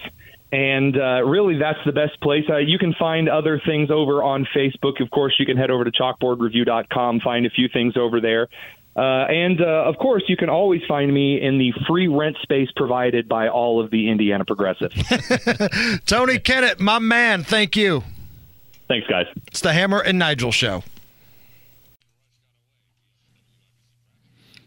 [0.51, 2.45] And uh, really, that's the best place.
[2.49, 5.01] Uh, you can find other things over on Facebook.
[5.01, 8.47] Of course, you can head over to chalkboardreview.com, find a few things over there.
[8.95, 12.69] Uh, and uh, of course, you can always find me in the free rent space
[12.75, 14.95] provided by all of the Indiana Progressives.
[16.05, 18.03] Tony Kinnett, my man, thank you.
[18.87, 19.25] Thanks, guys.
[19.47, 20.83] It's the Hammer and Nigel Show.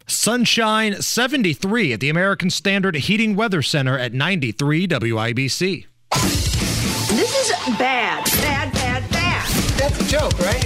[0.05, 5.85] Sunshine 73 at the American Standard Heating Weather Center at 93 WIBC.
[6.11, 9.47] This is bad, bad, bad, bad.
[9.77, 10.58] That's a joke, right?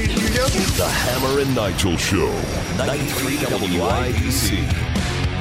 [0.75, 2.31] The Hammer and Nigel Show,
[2.77, 4.92] 93 WIBC.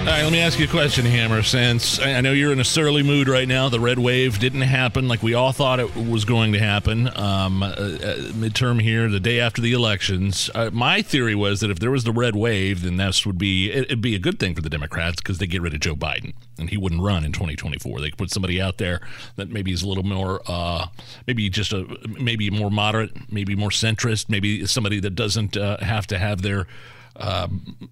[0.02, 1.44] All right, let me ask you a question, Hammer.
[1.44, 5.06] Since I know you're in a surly mood right now, the red wave didn't happen
[5.06, 7.08] like we all thought it was going to happen.
[7.16, 10.50] Um, uh, uh, midterm here, the day after the elections.
[10.56, 13.70] Uh, my theory was that if there was the red wave, then this would be
[13.70, 16.34] it'd be a good thing for the Democrats because they get rid of Joe Biden
[16.58, 18.00] and he wouldn't run in 2024.
[18.00, 19.00] They could put somebody out there
[19.36, 20.88] that maybe is a little more, uh,
[21.28, 21.86] maybe just a
[22.18, 26.66] maybe more moderate, maybe more centrist, maybe somebody that doesn't uh, have to have their
[27.14, 27.88] um,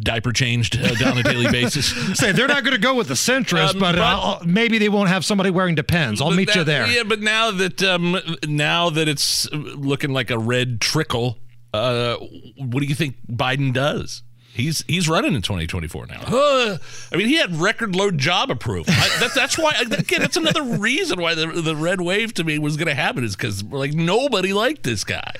[0.00, 1.86] diaper changed uh, on a daily basis.
[2.18, 5.08] Say they're not going to go with the centrist, um, but, but maybe they won't
[5.08, 6.20] have somebody wearing Depends.
[6.20, 6.86] I'll meet that, you there.
[6.86, 11.38] Yeah, but now that um, now that it's looking like a red trickle,
[11.74, 12.16] uh,
[12.56, 14.22] what do you think Biden does?
[14.56, 16.22] He's he's running in 2024 now.
[16.26, 16.78] Uh,
[17.12, 18.86] I mean, he had record low job approval.
[18.88, 22.58] I, that, that's why again, that's another reason why the the red wave to me
[22.58, 25.34] was going to happen is because like nobody liked this guy.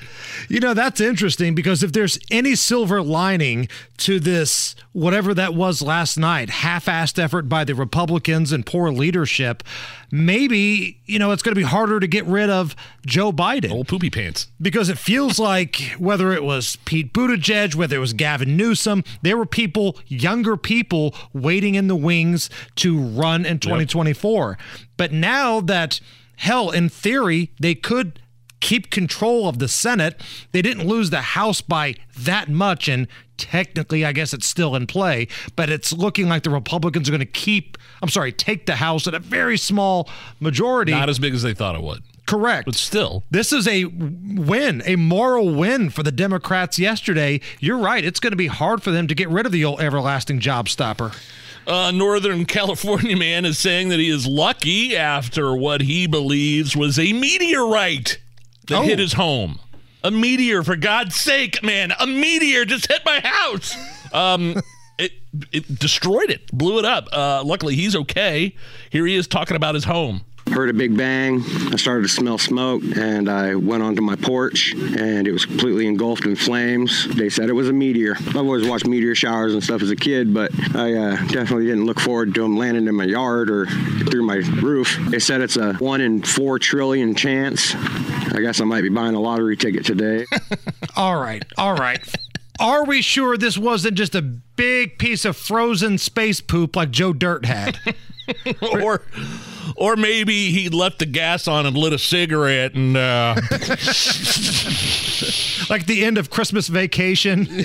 [0.49, 5.81] You know, that's interesting because if there's any silver lining to this, whatever that was
[5.81, 9.63] last night, half assed effort by the Republicans and poor leadership,
[10.11, 13.71] maybe, you know, it's going to be harder to get rid of Joe Biden.
[13.71, 14.47] Old poopy pants.
[14.61, 19.37] Because it feels like whether it was Pete Buttigieg, whether it was Gavin Newsom, there
[19.37, 24.57] were people, younger people, waiting in the wings to run in 2024.
[24.95, 25.99] But now that,
[26.37, 28.19] hell, in theory, they could
[28.67, 30.19] keep control of the Senate.
[30.51, 34.87] They didn't lose the House by that much, and technically, I guess it's still in
[34.87, 38.75] play, but it's looking like the Republicans are going to keep, I'm sorry, take the
[38.75, 40.09] House at a very small
[40.41, 40.91] majority.
[40.91, 42.03] Not as big as they thought it would.
[42.25, 42.65] Correct.
[42.65, 43.23] But still.
[43.31, 47.39] This is a win, a moral win for the Democrats yesterday.
[47.61, 48.03] You're right.
[48.03, 50.67] It's going to be hard for them to get rid of the old everlasting job
[50.67, 51.13] stopper.
[51.67, 56.99] A Northern California man is saying that he is lucky after what he believes was
[56.99, 58.19] a meteorite
[58.67, 58.83] that Oh.
[58.83, 59.59] hit his home.
[60.03, 61.91] A meteor, for God's sake, man!
[61.99, 63.75] A meteor just hit my house.
[64.13, 64.55] Um,
[64.99, 65.11] it
[65.51, 67.07] it destroyed it, blew it up.
[67.11, 68.55] Uh, luckily, he's okay.
[68.89, 70.21] Here he is talking about his home.
[70.51, 71.43] Heard a big bang.
[71.71, 75.87] I started to smell smoke, and I went onto my porch, and it was completely
[75.87, 77.07] engulfed in flames.
[77.15, 78.15] They said it was a meteor.
[78.15, 81.85] I've always watched meteor showers and stuff as a kid, but I uh, definitely didn't
[81.85, 83.67] look forward to them landing in my yard or
[84.09, 84.97] through my roof.
[85.09, 87.75] They said it's a one in four trillion chance.
[87.75, 90.25] I guess I might be buying a lottery ticket today.
[90.95, 91.43] All right.
[91.57, 91.99] All right.
[92.59, 97.13] Are we sure this wasn't just a big piece of frozen space poop like Joe
[97.13, 97.77] Dirt had?
[98.73, 99.03] or
[99.75, 103.35] or maybe he left the gas on and lit a cigarette and uh
[105.69, 107.47] like the end of Christmas vacation.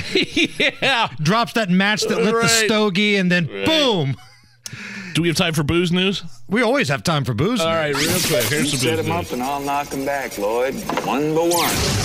[0.82, 1.08] yeah.
[1.20, 3.66] Drops that match that lit the stogie and then Right.
[3.66, 4.16] boom.
[5.14, 6.22] Do we have time for booze news?
[6.48, 7.60] We always have time for booze.
[7.60, 8.44] All right, real quick.
[8.44, 9.26] Here's some Set booze him news.
[9.26, 10.74] up and I'll knock him back, Lloyd.
[11.04, 12.01] One by one.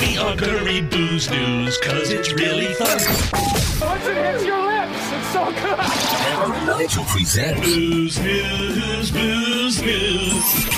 [0.00, 2.88] We are gonna read booze news because it's really fun.
[2.88, 5.78] Once it hits your lips, it's so good.
[5.78, 10.74] Hammer and Nigel presents Booze news, booze news.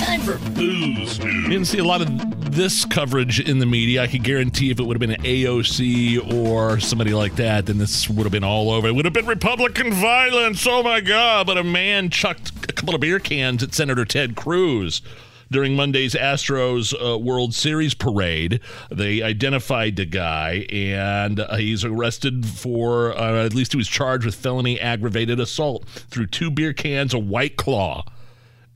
[0.00, 1.48] Time for booze news.
[1.48, 4.02] Didn't see a lot of this coverage in the media.
[4.02, 7.78] I could guarantee if it would have been an AOC or somebody like that, then
[7.78, 8.88] this would have been all over.
[8.88, 10.66] It would have been Republican violence.
[10.66, 11.46] Oh my God.
[11.46, 15.02] But a man chucked a couple of beer cans at Senator Ted Cruz
[15.50, 18.60] during Monday's Astros uh, World Series parade.
[18.90, 24.24] They identified the guy, and uh, he's arrested for, uh, at least he was charged
[24.24, 28.04] with felony aggravated assault through two beer cans of White Claw.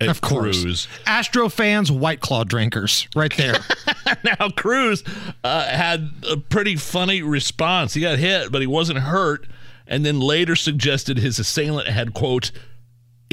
[0.01, 0.63] At Of course.
[0.63, 0.89] Cruz.
[1.07, 3.61] Astro fans, White Claw drinkers, right there.
[4.25, 5.05] now Cruz
[5.45, 7.95] uh, had a pretty funny response.
[7.95, 9.47] He got hit, but he wasn't hurt,
[9.87, 12.51] and then later suggested his assailant had quote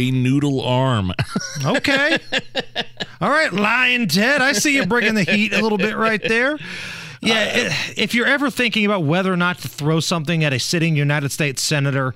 [0.08, 1.12] a noodle arm.
[1.66, 2.18] Okay.
[3.20, 4.42] All right, lying Ted.
[4.42, 6.58] I see you bringing the heat a little bit right there.
[7.22, 10.54] Yeah, uh, i- if you're ever thinking about whether or not to throw something at
[10.54, 12.16] a sitting United States senator,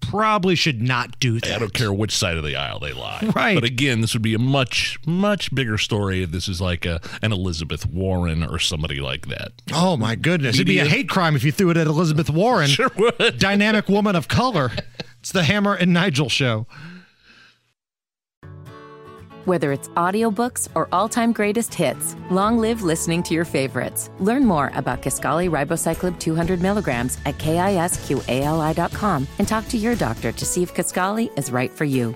[0.00, 1.56] probably should not do that.
[1.56, 3.18] I don't care which side of the aisle they lie.
[3.34, 3.54] Right.
[3.54, 7.00] But again, this would be a much, much bigger story if this is like a,
[7.22, 9.52] an Elizabeth Warren or somebody like that.
[9.72, 10.54] Oh my goodness.
[10.56, 12.68] It'd be a hate crime if you threw it at Elizabeth Warren.
[12.74, 13.38] Sure would.
[13.38, 14.70] Dynamic woman of color.
[15.20, 16.66] It's the Hammer and Nigel show.
[19.44, 24.08] Whether it's audiobooks or all-time greatest hits, long live listening to your favorites.
[24.18, 30.44] Learn more about Kisqali Ribociclib 200 milligrams at kisqali.com and talk to your doctor to
[30.46, 32.14] see if Kisqali is right for you.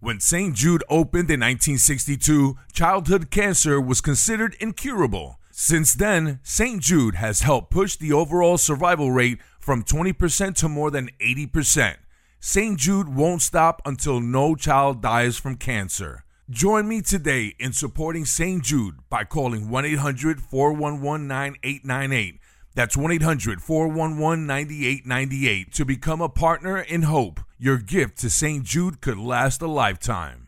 [0.00, 0.54] When St.
[0.54, 5.38] Jude opened in 1962, childhood cancer was considered incurable.
[5.52, 6.82] Since then, St.
[6.82, 11.96] Jude has helped push the overall survival rate from 20% to more than 80%.
[12.40, 12.78] St.
[12.78, 16.24] Jude won't stop until no child dies from cancer.
[16.48, 18.62] Join me today in supporting St.
[18.62, 22.38] Jude by calling 1 800 411 9898.
[22.74, 27.40] That's 1 800 411 9898 to become a partner in hope.
[27.58, 28.64] Your gift to St.
[28.64, 30.46] Jude could last a lifetime.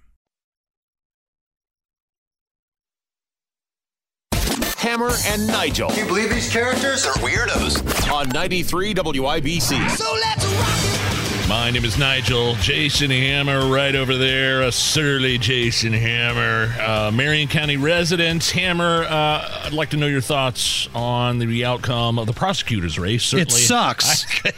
[4.79, 5.91] Hammer and Nigel.
[5.91, 8.11] Can you believe these characters are weirdos?
[8.11, 9.91] On 93 WIBC.
[9.91, 11.20] So let's rock
[11.51, 12.55] My name is Nigel.
[12.61, 14.63] Jason Hammer, right over there.
[14.63, 16.73] A surly Jason Hammer.
[16.81, 18.47] Uh, Marion County resident.
[18.51, 23.25] Hammer, uh, I'd like to know your thoughts on the outcome of the prosecutor's race.
[23.25, 24.27] Certainly, it sucks.
[24.45, 24.53] I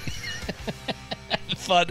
[1.72, 1.90] thought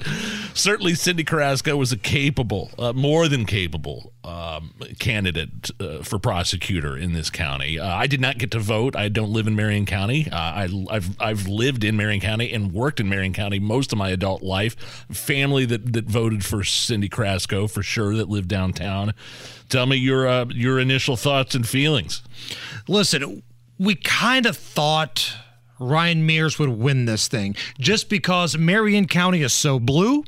[0.54, 6.96] certainly Cyndi Carrasco was a capable, uh, more than capable um, candidate uh, for prosecutor
[6.96, 7.80] in this county.
[7.80, 8.96] Uh, I did not get to vote.
[8.96, 10.28] I don't live in Marion County.
[10.32, 13.98] Uh, I, I've I've lived in Marion County and worked in Marion County most of
[13.98, 14.76] my adult life.
[15.12, 19.14] Family that that voted for Cyndi Carrasco for sure that lived downtown.
[19.70, 22.22] Tell me your uh, your initial thoughts and feelings.
[22.88, 23.42] Listen,
[23.80, 25.34] we kind of thought
[25.82, 30.24] Ryan Mears would win this thing just because Marion County is so blue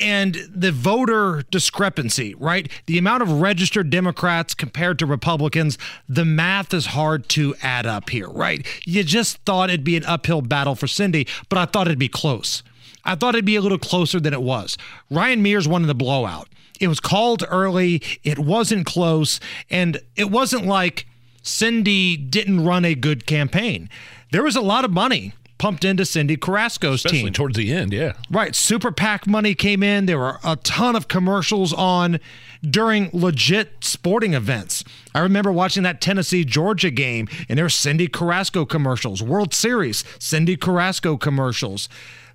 [0.00, 2.70] and the voter discrepancy, right?
[2.86, 8.10] The amount of registered Democrats compared to Republicans, the math is hard to add up
[8.10, 8.66] here, right?
[8.84, 12.08] You just thought it'd be an uphill battle for Cyndi, but I thought it'd be
[12.08, 12.62] close.
[13.04, 14.76] I thought it'd be a little closer than it was.
[15.10, 16.48] Ryan Mears won the blowout.
[16.80, 19.38] It was called early, it wasn't close,
[19.68, 21.06] and it wasn't like
[21.42, 23.90] Cyndi didn't run a good campaign.
[24.32, 27.32] There was a lot of money pumped into Cyndi Carrasco's Especially team.
[27.34, 28.14] towards the end, yeah.
[28.30, 28.54] Right.
[28.54, 30.06] Super PAC money came in.
[30.06, 32.18] There were a ton of commercials on
[32.62, 34.84] during legit sporting events.
[35.14, 40.02] I remember watching that Tennessee Georgia game, and there were Cyndi Carrasco commercials, World Series,
[40.18, 41.88] Cyndi Carrasco commercials.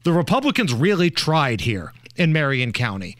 [0.03, 3.17] The Republicans really tried here in Marion County,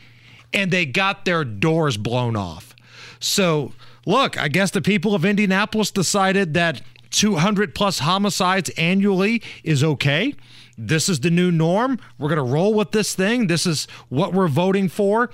[0.54, 2.76] and they got their doors blown off.
[3.20, 3.74] So,
[4.06, 6.82] look, I guess the people of Indianapolis decided that
[7.16, 10.36] 200 plus homicides annually is okay.
[10.78, 11.98] This is the new norm.
[12.18, 13.48] We're going to roll with this thing.
[13.48, 15.30] This is what we're voting for.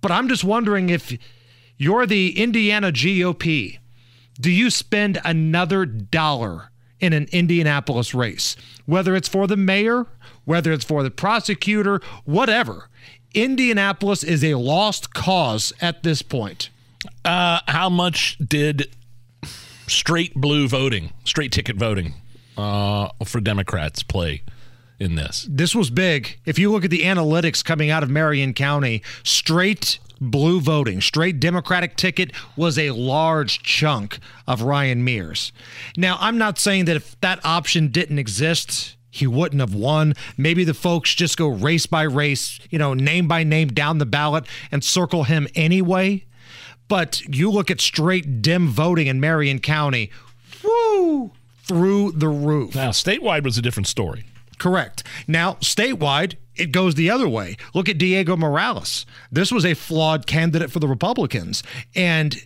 [0.00, 1.16] But I'm just wondering if
[1.78, 3.78] you're the Indiana GOP,
[4.40, 8.56] do you spend another dollar in an Indianapolis race?
[8.86, 10.06] Whether it's for the mayor,
[10.44, 12.88] whether it's for the prosecutor, whatever.
[13.32, 16.70] Indianapolis is a lost cause at this point.
[17.24, 18.88] Uh, how much did
[19.90, 22.14] straight blue voting, straight ticket voting
[22.56, 24.42] uh, for Democrats play
[24.98, 25.46] in this?
[25.50, 26.38] This was big.
[26.44, 31.40] If you look at the analytics coming out of Marion County, straight blue voting, straight
[31.40, 35.52] Democratic ticket was a large chunk of Ryan Mears.
[35.96, 40.14] Now, I'm not saying that if that option didn't exist, he wouldn't have won.
[40.36, 44.06] Maybe the folks just go race by race, you know, name by name down the
[44.06, 46.24] ballot and circle him anyway.
[46.90, 50.10] But you look at straight dim voting in Marion County,
[50.64, 51.30] woo,
[51.62, 52.74] through the roof.
[52.74, 54.24] Now, statewide was a different story.
[54.58, 55.04] Correct.
[55.28, 57.56] Now, statewide, it goes the other way.
[57.74, 59.06] Look at Diego Morales.
[59.30, 61.62] This was a flawed candidate for the Republicans.
[61.94, 62.44] And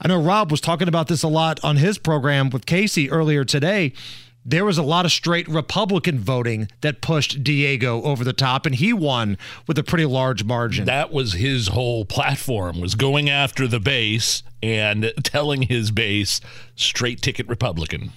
[0.00, 3.44] I know Rob was talking about this a lot on his program with Casey earlier
[3.44, 3.92] today.
[4.44, 8.74] There was a lot of straight Republican voting that pushed Diego over the top, and
[8.74, 9.36] he won
[9.66, 10.86] with a pretty large margin.
[10.86, 16.40] That was his whole platform was going after the base and telling his base
[16.74, 18.12] straight ticket Republican.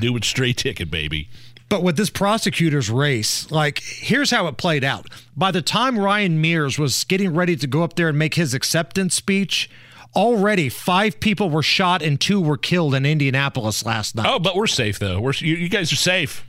[0.00, 1.28] Do it straight ticket, baby.
[1.68, 5.08] But with this prosecutor's race, like, here's how it played out.
[5.36, 8.54] By the time Ryan Mears was getting ready to go up there and make his
[8.54, 9.68] acceptance speech,
[10.16, 14.26] already five people were shot and two were killed in Indianapolis last night.
[14.26, 15.20] Oh, but we're safe though.
[15.20, 16.44] We're you, you guys are safe.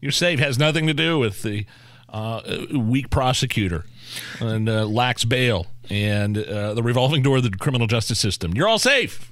[0.00, 0.38] You're safe.
[0.38, 1.66] Has nothing to do with the
[2.10, 2.40] uh,
[2.72, 3.84] weak prosecutor
[4.40, 8.52] and uh, lax bail and uh, the revolving door of the criminal justice system.
[8.54, 9.30] You're all safe.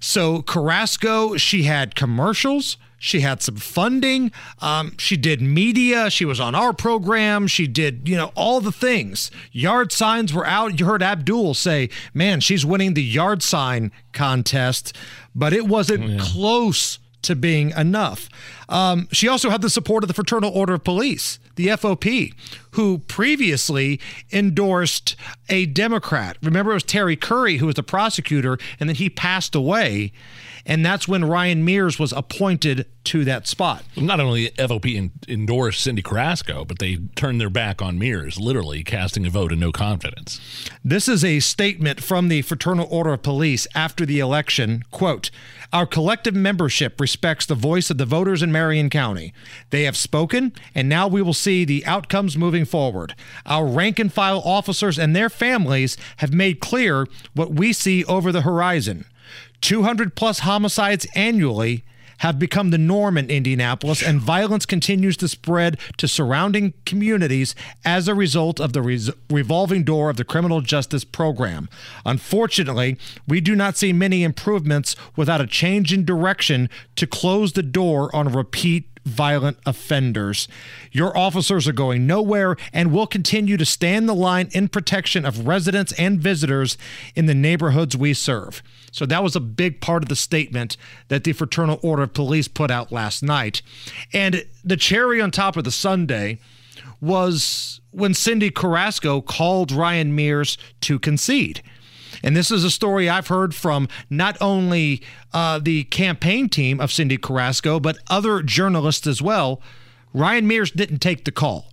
[0.00, 2.76] So Carrasco, she had commercials.
[2.98, 4.32] She had some funding.
[4.60, 6.10] Um, she did media.
[6.10, 7.46] She was on our program.
[7.46, 9.30] She did, you know, all the things.
[9.52, 10.80] Yard signs were out.
[10.80, 14.96] You heard Abdul say, man, she's winning the yard sign contest,
[15.34, 16.18] but it wasn't yeah.
[16.20, 18.28] close to being enough.
[18.68, 22.32] Um, she also had the support of the Fraternal Order of Police, the FOP,
[22.72, 24.00] who previously
[24.32, 25.16] endorsed
[25.48, 26.36] a Democrat.
[26.42, 30.12] Remember, it was Terry Curry who was the prosecutor, and then he passed away.
[30.66, 33.84] And that's when Ryan Mears was appointed to that spot.
[33.96, 38.82] Not only FOP in, endorsed Cyndi Carrasco, but they turned their back on Mears, literally
[38.82, 40.40] casting a vote of no confidence.
[40.82, 44.84] This is a statement from the Fraternal Order of Police after the election.
[44.90, 45.30] Quote,
[45.70, 49.34] our collective membership respects the voice of the voters in Marion County.
[49.70, 53.14] They have spoken, and now we will see the outcomes moving forward.
[53.44, 58.32] Our rank and file officers and their families have made clear what we see over
[58.32, 59.04] the horizon.
[59.60, 61.84] 200 plus homicides annually
[62.18, 68.08] have become the norm in Indianapolis, and violence continues to spread to surrounding communities as
[68.08, 71.68] a result of the res- revolving door of the criminal justice program.
[72.06, 77.62] Unfortunately, we do not see many improvements without a change in direction to close the
[77.62, 80.48] door on repeat violent offenders.
[80.92, 85.46] Your officers are going nowhere and will continue to stand the line in protection of
[85.46, 86.76] residents and visitors
[87.14, 88.62] in the neighborhoods we serve.
[88.92, 90.76] So that was a big part of the statement
[91.08, 93.60] that the Fraternal Order of Police put out last night.
[94.12, 96.38] And the cherry on top of the sundae
[97.00, 101.62] was when Cyndi Carrasco called Ryan Mears to concede.
[102.24, 105.02] And this is a story I've heard from not only
[105.32, 109.60] uh, the campaign team of Cyndi Carrasco, but other journalists as well.
[110.14, 111.66] Ryan Mears didn't take the call.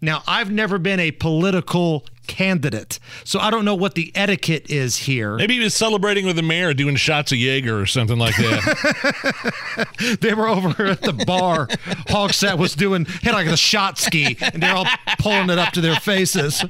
[0.00, 2.98] Now, I've never been a political candidate.
[3.24, 5.36] So I don't know what the etiquette is here.
[5.36, 10.18] Maybe he was celebrating with the mayor, doing shots of Jaeger or something like that.
[10.20, 11.68] they were over at the bar.
[12.08, 14.86] Hogsett was doing hit like a shot ski, and they're all
[15.18, 16.64] pulling it up to their faces.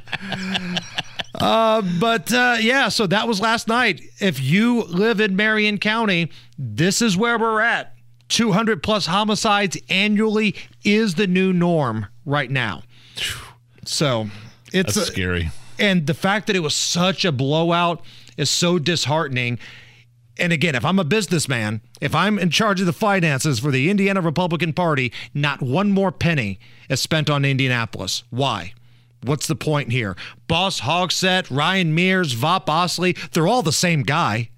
[1.40, 4.00] Uh, but uh, yeah, so that was last night.
[4.20, 7.92] If you live in Marion County, this is where we're at.
[8.28, 12.82] 200 plus homicides annually is the new norm right now.
[13.84, 14.28] So
[14.72, 15.50] it's That's a- scary.
[15.78, 18.02] And the fact that it was such a blowout
[18.38, 19.58] is so disheartening.
[20.38, 23.90] And again, if I'm a businessman, if I'm in charge of the finances for the
[23.90, 26.58] Indiana Republican Party, not one more penny
[26.88, 28.24] is spent on Indianapolis.
[28.30, 28.72] Why?
[29.22, 30.16] What's the point here?
[30.46, 34.50] Boss Hogsett, Ryan Mears, Vop Osili, they're all the same guy.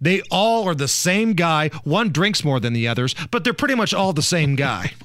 [0.00, 1.68] They all are the same guy.
[1.84, 4.92] One drinks more than the others, but they're pretty much all the same guy.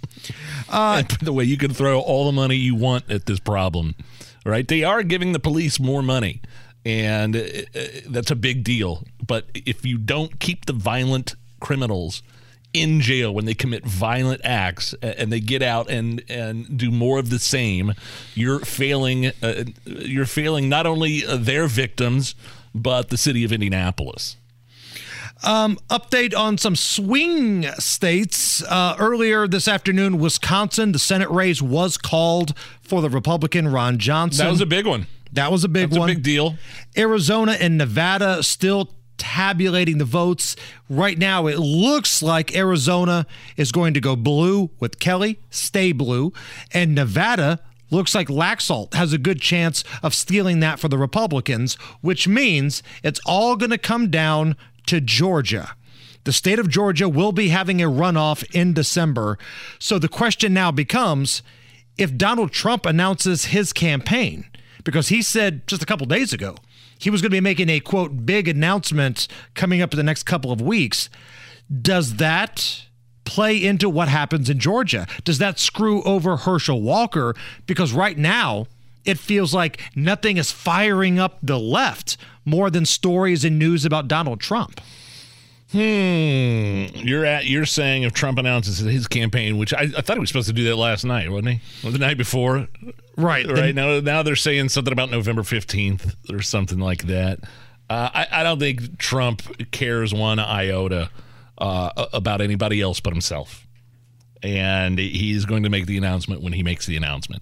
[0.70, 3.94] Uh, by the way, you can throw all the money you want at this problem,
[4.44, 4.68] right?
[4.68, 6.42] They are giving the police more money,
[6.84, 7.40] and uh,
[7.76, 9.04] uh, that's a big deal.
[9.24, 12.24] But if you don't keep the violent criminals
[12.74, 17.20] in jail when they commit violent acts and they get out and and do more
[17.20, 17.94] of the same,
[18.34, 19.28] you're failing.
[19.42, 22.36] Uh, you're failing not only uh, their victims
[22.76, 24.36] but the city of Indianapolis.
[25.44, 28.64] Um, update on some swing states.
[28.64, 34.46] Uh, earlier this afternoon, Wisconsin, the Senate race was called for the Republican Ron Johnson.
[34.46, 35.08] That was a big one.
[35.34, 36.08] That was a big That's a one.
[36.08, 36.56] big deal.
[36.98, 38.90] Arizona and Nevada still
[39.24, 40.58] tabulating the votes.
[40.90, 46.34] Right now, it looks like Arizona is going to go blue with Kelly, stay blue,
[46.74, 51.76] and Nevada looks like Laxalt has a good chance of stealing that for the Republicans,
[52.02, 54.58] which means it's all going to come down
[54.88, 55.74] to Georgia.
[56.26, 59.38] The state of Georgia will be having a runoff in December.
[59.80, 61.42] So the question now becomes
[61.98, 64.46] if Donald Trump announces his campaign,
[64.84, 66.58] because he said just a couple days ago
[67.04, 70.24] he was going to be making a quote big announcement coming up in the next
[70.24, 71.10] couple of weeks,
[71.82, 72.86] does that
[73.26, 75.06] play into what happens in Georgia?
[75.26, 77.36] Does that screw over Herschel Walker?
[77.66, 78.68] Because right now,
[79.04, 84.08] it feels like nothing is firing up the left more than stories and news about
[84.08, 84.80] Donald Trump.
[85.74, 86.86] Hmm.
[86.96, 87.46] You're at.
[87.46, 90.54] You're saying if Trump announces his campaign, which I, I thought he was supposed to
[90.54, 91.88] do that last night, wasn't he?
[91.88, 92.68] Or the night before.
[93.18, 93.48] Right.
[93.48, 97.40] Right now, now they're saying something about November fifteenth or something like that.
[97.90, 101.10] Uh, I, I don't think Trump cares one iota
[101.58, 103.68] uh, about anybody else but himself,
[104.44, 107.42] and he's going to make the announcement when he makes the announcement.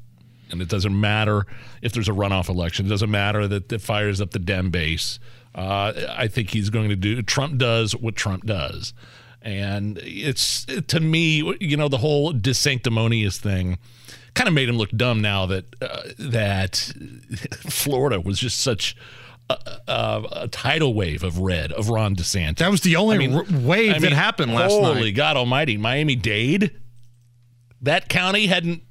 [0.50, 1.46] And it doesn't matter
[1.82, 2.86] if there's a runoff election.
[2.86, 5.20] It doesn't matter that it fires up the Dem base.
[5.54, 7.22] Uh, I think he's going to do.
[7.22, 8.94] Trump does what Trump does,
[9.42, 13.78] and it's to me, you know, the whole DeSanctimonious thing
[14.34, 15.22] kind of made him look dumb.
[15.22, 16.76] Now that uh, that
[17.70, 18.96] Florida was just such.
[19.50, 22.60] A, a, a tidal wave of red of Ron DeSantis.
[22.60, 25.16] That was the only r- wave that happened last holy night.
[25.16, 25.76] God Almighty!
[25.76, 26.80] Miami Dade,
[27.82, 28.84] that county hadn't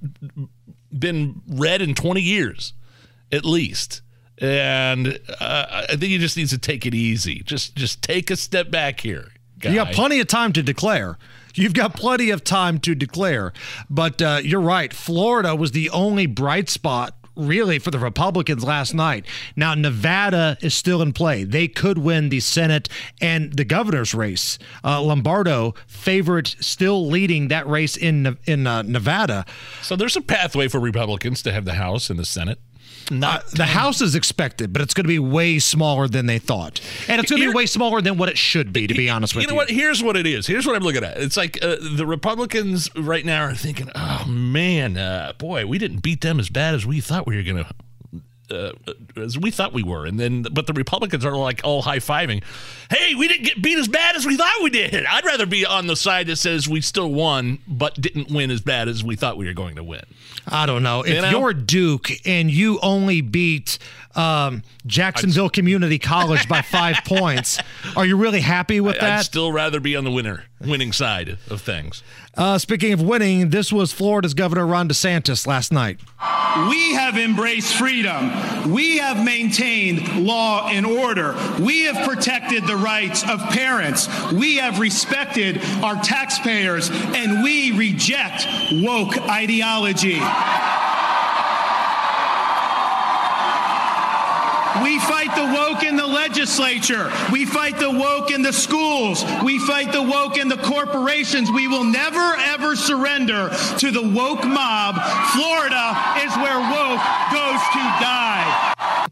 [0.92, 2.74] been red in 20 years,
[3.32, 4.02] at least.
[4.41, 7.43] And uh, I think he just needs to take it easy.
[7.45, 9.28] Just just take a step back here.
[9.62, 11.18] You got plenty of time to declare.
[11.55, 13.53] You've got plenty of time to declare.
[13.91, 14.93] But uh, you're right.
[14.93, 19.26] Florida was the only bright spot, really, for the Republicans last night.
[19.57, 21.45] Now, Nevada is still in play.
[21.45, 22.88] They could win the Senate
[23.20, 24.59] and the governor's race.
[24.82, 29.45] Uh, Lombardo, favorite, still leading that race in, in uh, Nevada.
[29.82, 32.61] So there's a pathway for Republicans to have the House and the Senate.
[33.11, 36.80] Not the House is expected, but it's going to be way smaller than they thought,
[37.09, 38.86] and it's going to be way smaller than what it should be.
[38.86, 39.70] To be honest with you you, know what?
[39.70, 40.46] Here's what it is.
[40.46, 41.16] Here's what I'm looking at.
[41.18, 46.03] It's like uh, the Republicans right now are thinking, "Oh man, uh, boy, we didn't
[46.03, 47.70] beat them as bad as we thought we were going to."
[48.51, 48.72] Uh,
[49.16, 52.42] as we thought we were, and then but the Republicans are like all high fiving.
[52.90, 55.07] Hey, we didn't get beat as bad as we thought we did.
[55.07, 58.61] I'd rather be on the side that says we still won, but didn't win as
[58.61, 60.03] bad as we thought we were going to win.
[60.48, 61.03] I don't know.
[61.03, 61.30] If know?
[61.30, 63.78] you're Duke and you only beat
[64.14, 67.58] um, Jacksonville Community College by five points,
[67.96, 69.18] are you really happy with that?
[69.20, 72.02] I'd still rather be on the winner, winning side of things.
[72.36, 76.00] Uh, speaking of winning, this was Florida's Governor Ron DeSantis last night.
[76.68, 78.72] We have embraced freedom.
[78.72, 81.34] We have maintained law and order.
[81.61, 84.08] We have protected the rights of parents.
[84.32, 90.20] We have respected our taxpayers, and we reject woke ideology.
[94.83, 97.11] We fight the woke in the legislature.
[97.33, 99.24] We fight the woke in the schools.
[99.45, 101.51] We fight the woke in the corporations.
[101.51, 104.97] We will never, ever surrender to the woke mob.
[105.33, 107.01] Florida is where woke
[107.33, 108.74] goes to die.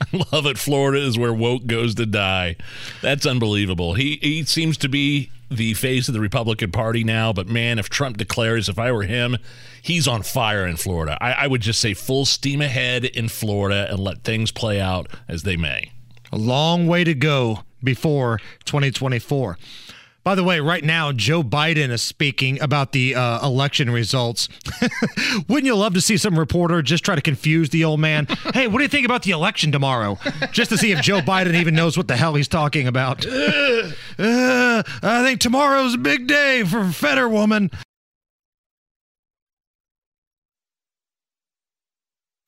[0.00, 0.58] I love it.
[0.58, 2.56] Florida is where woke goes to die.
[3.02, 3.94] That's unbelievable.
[3.94, 7.88] He he seems to be the face of the Republican Party now, but man, if
[7.88, 9.36] Trump declares, if I were him,
[9.82, 11.16] he's on fire in Florida.
[11.20, 15.08] I, I would just say full steam ahead in Florida and let things play out
[15.26, 15.92] as they may.
[16.30, 19.56] A long way to go before 2024.
[20.28, 24.46] By the way, right now, Joe Biden is speaking about the uh, election results.
[25.48, 28.26] Wouldn't you love to see some reporter just try to confuse the old man?
[28.52, 30.18] hey, what do you think about the election tomorrow?
[30.52, 33.24] Just to see if Joe Biden even knows what the hell he's talking about.
[33.24, 37.72] Uh, uh, I think tomorrow's a big day for Fetterwoman.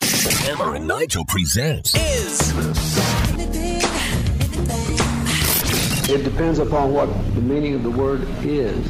[0.03, 1.95] Hammer and Nigel presents
[6.13, 7.07] It depends upon what
[7.37, 8.85] the meaning of the word is.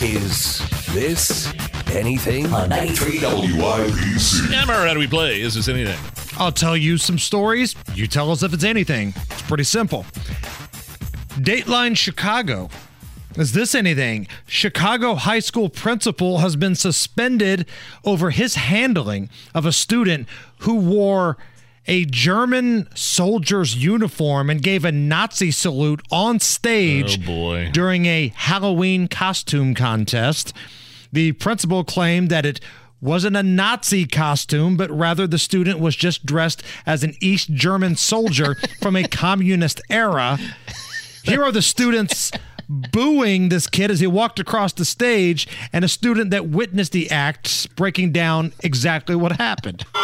[0.00, 0.62] Is
[0.94, 1.52] this
[1.92, 2.46] anything?
[2.46, 4.50] On 93 WIBC.
[4.50, 5.42] Hammer, how do we play?
[5.42, 5.98] Is this anything?
[6.38, 7.74] I'll tell you some stories.
[7.94, 9.12] You tell us if it's anything.
[9.30, 10.06] It's pretty simple.
[11.34, 12.70] Dateline Chicago.
[13.36, 14.26] Is this anything?
[14.46, 17.66] Chicago high school principal has been suspended
[18.06, 20.26] over his handling of a student
[20.60, 21.36] who wore
[21.86, 27.70] a German soldier's uniform and gave a Nazi salute on stage Oh, boy.
[27.72, 30.52] during a Halloween costume contest.
[31.12, 32.60] The principal claimed that it
[33.00, 37.96] wasn't a Nazi costume, but rather the student was just dressed as an East German
[37.96, 40.38] soldier from a communist era.
[41.22, 42.32] Here are the students
[42.66, 47.10] booing this kid as he walked across the stage, and a student that witnessed the
[47.10, 49.84] act breaking down exactly what happened.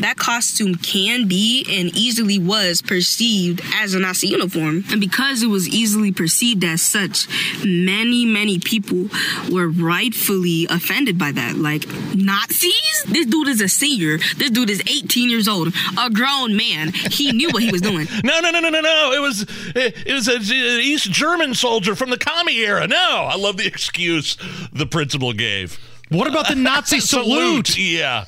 [0.00, 4.84] That costume can be and easily was perceived as a Nazi uniform.
[4.90, 7.26] And because it was easily perceived as such,
[7.64, 9.08] many, many people
[9.50, 11.56] were rightfully offended by that.
[11.56, 13.04] Like, Nazis?
[13.06, 14.18] This dude is a senior.
[14.36, 16.92] This dude is 18 years old, a grown man.
[16.92, 18.06] He knew what he was doing.
[18.26, 19.12] No, no, no, no, no, no.
[19.12, 20.40] It was it was an
[20.80, 22.88] East German soldier from the commie era.
[22.88, 24.36] No, I love the excuse
[24.72, 25.78] the principal gave.
[26.08, 27.78] What about the Nazi salute?
[27.78, 28.24] Yeah.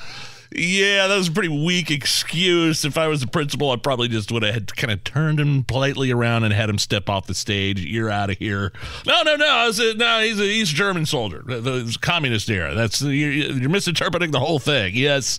[0.51, 2.84] Yeah, that was a pretty weak excuse.
[2.84, 6.11] If I was the principal, I probably just would have kind of turned him politely
[6.11, 7.84] around and had him step off the stage.
[7.84, 8.72] You're out of here.
[9.07, 9.46] No, no, no.
[9.46, 11.42] I was a, no, he's an East German soldier.
[11.46, 12.74] The communist era.
[12.74, 14.92] That's you're, you're misinterpreting the whole thing.
[14.94, 15.38] Yes,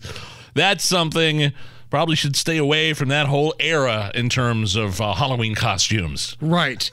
[0.53, 1.53] that's something.
[1.89, 6.37] Probably should stay away from that whole era in terms of uh, Halloween costumes.
[6.39, 6.91] Right.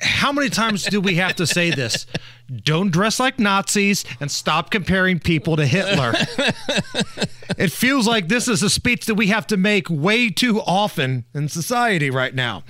[0.00, 2.06] How many times do we have to say this?
[2.54, 6.12] Don't dress like Nazis and stop comparing people to Hitler.
[7.58, 11.26] it feels like this is a speech that we have to make way too often
[11.34, 12.64] in society right now.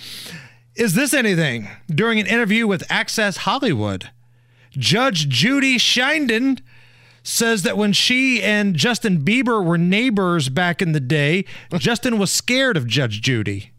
[0.75, 1.69] Is this anything?
[1.89, 4.11] During an interview with Access Hollywood,
[4.73, 6.61] Judge Judy Sheindlin
[7.23, 11.45] says that when she and Justin Bieber were neighbors back in the day,
[11.77, 13.73] Justin was scared of Judge Judy.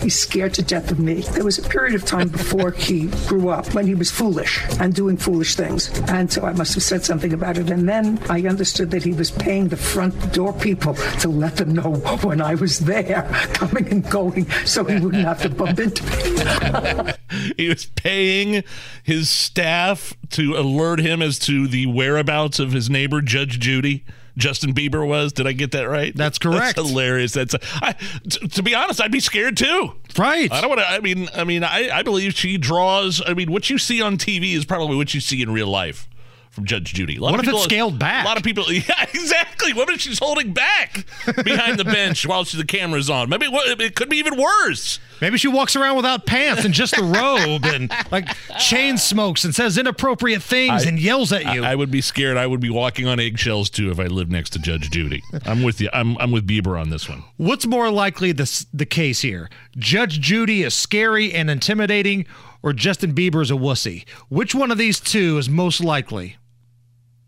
[0.00, 1.20] He's scared to death of me.
[1.20, 4.94] There was a period of time before he grew up when he was foolish and
[4.94, 5.90] doing foolish things.
[6.08, 7.70] And so I must have said something about it.
[7.70, 11.74] And then I understood that he was paying the front door people to let them
[11.74, 16.02] know when I was there, coming and going, so he wouldn't have to bump into
[16.04, 17.12] me.
[17.56, 18.64] he was paying
[19.02, 24.04] his staff to alert him as to the whereabouts of his neighbor, Judge Judy.
[24.36, 25.32] Justin Bieber was.
[25.32, 26.14] Did I get that right?
[26.14, 26.76] That's correct.
[26.76, 27.32] That's hilarious.
[27.32, 27.94] That's I,
[28.28, 29.94] t- to be honest, I'd be scared too.
[30.18, 30.52] Right.
[30.52, 30.90] I don't want to.
[30.90, 33.22] I mean, I mean, I, I believe she draws.
[33.26, 36.08] I mean, what you see on TV is probably what you see in real life
[36.50, 37.16] from Judge Judy.
[37.16, 38.24] A lot What of if it's scaled back?
[38.24, 38.64] A lot of people.
[38.72, 39.72] Yeah, exactly.
[39.72, 41.04] What if she's holding back
[41.44, 43.28] behind the bench while she, the camera's on?
[43.28, 44.98] Maybe what- it could be even worse.
[45.20, 48.26] Maybe she walks around without pants and just a robe and like
[48.58, 51.62] chain smokes and says inappropriate things I- and yells at you.
[51.62, 52.36] I, I would be scared.
[52.36, 55.22] I would be walking on eggshells too if I lived next to Judge Judy.
[55.44, 55.88] I'm with you.
[55.92, 57.22] I'm I'm with Bieber on this one.
[57.36, 59.48] What's more likely the, the case here?
[59.76, 62.26] Judge Judy is scary and intimidating,
[62.62, 64.08] or Justin Bieber is a wussy?
[64.28, 66.36] Which one of these two is most likely?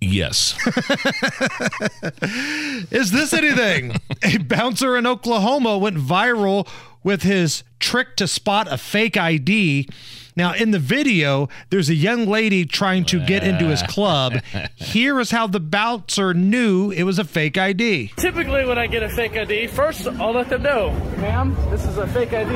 [0.03, 0.55] Yes.
[2.91, 3.95] Is this anything?
[4.23, 6.69] a bouncer in Oklahoma went viral
[7.05, 9.89] with his trick to spot a fake ID.
[10.35, 14.35] Now, in the video, there's a young lady trying to get into his club.
[14.75, 18.13] Here is how the bouncer knew it was a fake ID.
[18.17, 21.99] Typically, when I get a fake ID, first I'll let them know, ma'am, this is
[21.99, 22.55] a fake ID,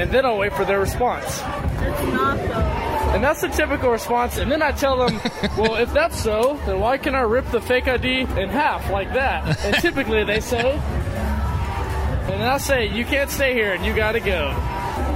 [0.00, 1.24] and then I'll wait for their response.
[1.26, 2.85] It's not though.
[3.14, 4.36] And that's the typical response.
[4.36, 5.20] And then I tell them,
[5.58, 9.12] well, if that's so, then why can I rip the fake ID in half like
[9.14, 9.58] that?
[9.64, 14.20] And typically they say, and then I say, you can't stay here and you gotta
[14.20, 14.48] go.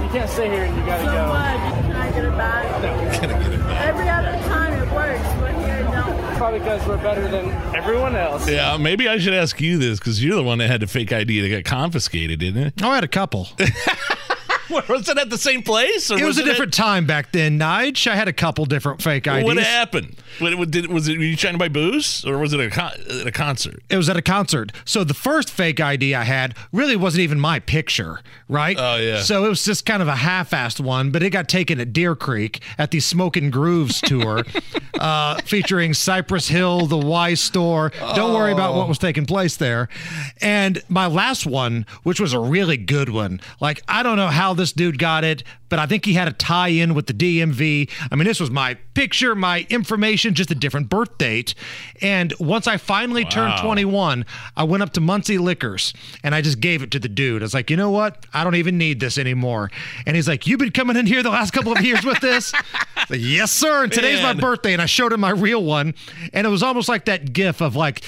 [0.03, 1.09] You can't stay here and you gotta go.
[1.11, 1.29] So go.
[1.29, 1.81] what?
[1.83, 2.81] Can I get it back?
[2.81, 3.87] No, Gonna get it back.
[3.87, 6.37] Every other time it works, but here it don't.
[6.37, 8.49] probably because we're better than everyone else.
[8.49, 11.11] Yeah, maybe I should ask you this because you're the one that had the fake
[11.13, 12.73] ID that got confiscated, didn't it?
[12.81, 13.47] Oh, I had a couple.
[14.71, 16.09] was it at the same place?
[16.11, 18.07] Or it was, was a different time back then, Nige.
[18.07, 19.43] I had a couple different fake IDs.
[19.43, 20.15] What happened?
[20.39, 21.17] What, what did, was it?
[21.17, 23.83] Were you trying to buy booze, or was it a con- at a concert?
[23.89, 24.71] It was at a concert.
[24.85, 28.75] So the first fake ID I had really wasn't even my picture, right?
[28.79, 29.21] Oh, yeah.
[29.21, 32.15] So it was just kind of a half-assed one, but it got taken at Deer
[32.15, 34.43] Creek at the Smoking Grooves tour,
[34.99, 37.91] uh, featuring Cypress Hill, the Y Store.
[38.15, 39.89] Don't worry about what was taking place there.
[40.41, 44.53] And my last one, which was a really good one, like I don't know how
[44.61, 47.89] this dude got it, but I think he had a tie-in with the DMV.
[48.11, 51.55] I mean, this was my picture, my information, just a different birth date.
[52.01, 55.93] And once I finally turned 21, I went up to Muncie Liquors
[56.23, 57.41] and I just gave it to the dude.
[57.41, 58.25] I was like, you know what?
[58.33, 59.71] I don't even need this anymore.
[60.05, 62.53] And he's like, you've been coming in here the last couple of years with this?
[63.09, 63.83] Like, yes, sir.
[63.83, 64.71] And today's my birthday.
[64.71, 65.95] And I showed him my real one.
[66.31, 68.03] And it was almost like that gif of like,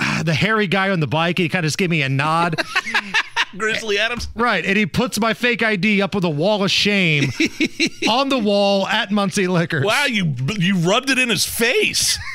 [0.00, 2.56] ah, the hairy guy on the bike, he kind of just gave me a nod.
[3.56, 4.28] Grizzly Adams.
[4.34, 4.64] Right.
[4.64, 7.30] And he puts my fake ID up on the wall of shame
[8.08, 9.82] on the wall at Muncie Liquor.
[9.82, 12.18] Wow, you you rubbed it in his face.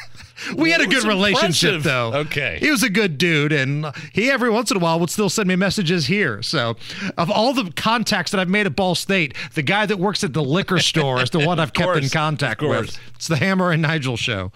[0.58, 1.84] We had a good relationship, impressive.
[1.84, 2.14] though.
[2.22, 2.58] Okay.
[2.60, 5.48] He was a good dude, and he every once in a while would still send
[5.48, 6.42] me messages here.
[6.42, 6.76] So,
[7.18, 10.34] of all the contacts that I've made at Ball State, the guy that works at
[10.34, 12.98] the liquor store is the one I've kept in contact with.
[13.16, 14.52] It's the Hammer and Nigel show.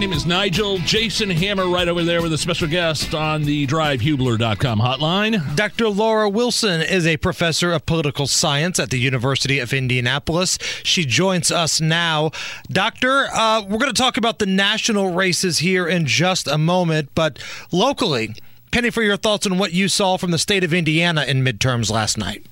[0.00, 0.78] Name is Nigel.
[0.78, 5.54] Jason Hammer right over there with a special guest on the drivehubler.com hotline.
[5.56, 5.90] Dr.
[5.90, 10.56] Laura Wilson is a professor of political science at the University of Indianapolis.
[10.84, 12.30] She joins us now.
[12.70, 17.10] Doctor, uh, we're going to talk about the national races here in just a moment,
[17.14, 17.38] but
[17.70, 18.34] locally,
[18.72, 21.90] Penny, for your thoughts on what you saw from the state of Indiana in midterms
[21.90, 22.46] last night.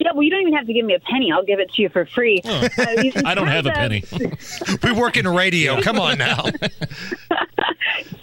[0.00, 1.30] Yeah, well, you don't even have to give me a penny.
[1.30, 2.40] I'll give it to you for free.
[2.44, 2.68] Oh.
[2.78, 4.02] Uh, I don't have a penny.
[4.82, 5.82] we work in radio.
[5.82, 6.44] Come on now.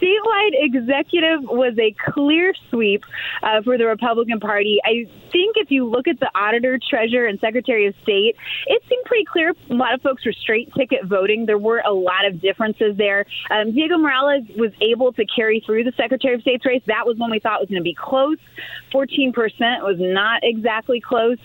[0.07, 3.05] statewide executive was a clear sweep
[3.43, 4.80] uh, for the Republican Party.
[4.84, 8.36] I think if you look at the auditor, treasurer, and secretary of state,
[8.67, 9.53] it seemed pretty clear.
[9.69, 11.45] A lot of folks were straight ticket voting.
[11.45, 13.25] There were a lot of differences there.
[13.51, 16.82] Um, Diego Morales was able to carry through the secretary of state's race.
[16.88, 18.38] That was one we thought was going to be close.
[18.93, 19.33] 14%
[19.83, 21.38] was not exactly close.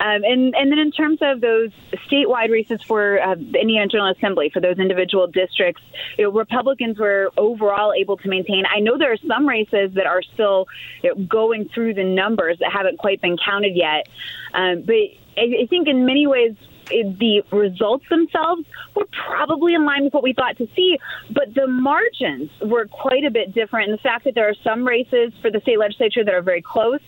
[0.00, 1.70] Um, and, and then in terms of those
[2.10, 5.82] statewide races for uh, the Indiana General Assembly, for those individual districts,
[6.18, 8.64] you know, Republicans were overall able to maintain.
[8.74, 10.66] I know there are some races that are still
[11.02, 14.08] you know, going through the numbers that haven't quite been counted yet.
[14.54, 14.94] Um, but
[15.36, 16.56] I, I think in many ways,
[16.90, 18.64] it, the results themselves
[18.94, 20.98] were probably in line with what we thought to see,
[21.30, 23.90] but the margins were quite a bit different.
[23.90, 26.62] And the fact that there are some races for the state legislature that are very
[26.62, 27.00] close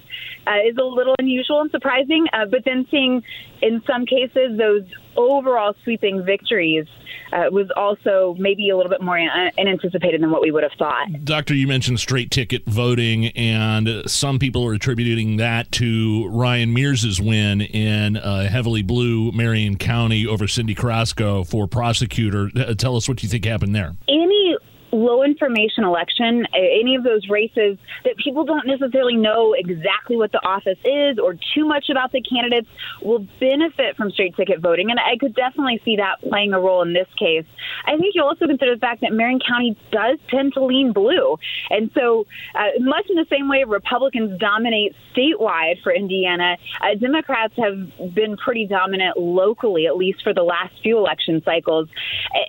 [0.46, 2.26] uh, is a little unusual and surprising.
[2.32, 3.22] Uh, but then seeing
[3.62, 4.84] in some cases those
[5.18, 6.86] overall sweeping victories
[7.32, 10.72] uh, was also maybe a little bit more uh, unanticipated than what we would have
[10.78, 11.08] thought.
[11.24, 17.20] Doctor, you mentioned straight ticket voting, and some people are attributing that to Ryan Mears's
[17.20, 22.50] win in uh, heavily blue Marion County over Cyndi Carrasco for prosecutor.
[22.56, 23.94] Uh, Tell us what you think happened there.
[24.08, 24.56] any
[24.98, 30.44] low information election, any of those races that people don't necessarily know exactly what the
[30.46, 32.68] office is or too much about the candidates
[33.02, 34.90] will benefit from straight ticket voting.
[34.90, 37.44] And I could definitely see that playing a role in this case.
[37.86, 41.36] I think you also consider the fact that Marion County does tend to lean blue.
[41.70, 47.54] And so, uh, much in the same way Republicans dominate statewide for Indiana, uh, Democrats
[47.56, 51.88] have been pretty dominant locally, at least for the last few election cycles.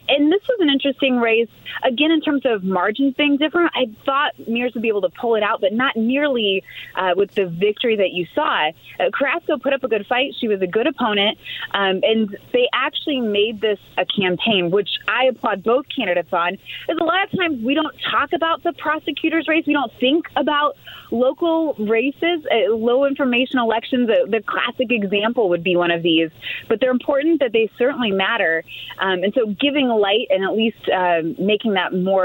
[0.07, 1.49] And this was an interesting race.
[1.83, 5.35] Again, in terms of margins being different, I thought Mears would be able to pull
[5.35, 6.63] it out, but not nearly
[6.95, 8.69] uh, with the victory that you saw.
[8.99, 10.33] Uh, Carrasco put up a good fight.
[10.39, 11.37] She was a good opponent.
[11.73, 16.57] Um, and they actually made this a campaign, which I applaud both candidates on.
[16.87, 19.65] Because a lot of times we don't talk about the prosecutor's race.
[19.65, 20.75] We don't think about
[21.11, 24.07] local races, uh, low information elections.
[24.07, 26.29] The, the classic example would be one of these.
[26.67, 28.63] But they're important that they certainly matter.
[28.99, 32.18] Um, and so giving light and at least uh, making that more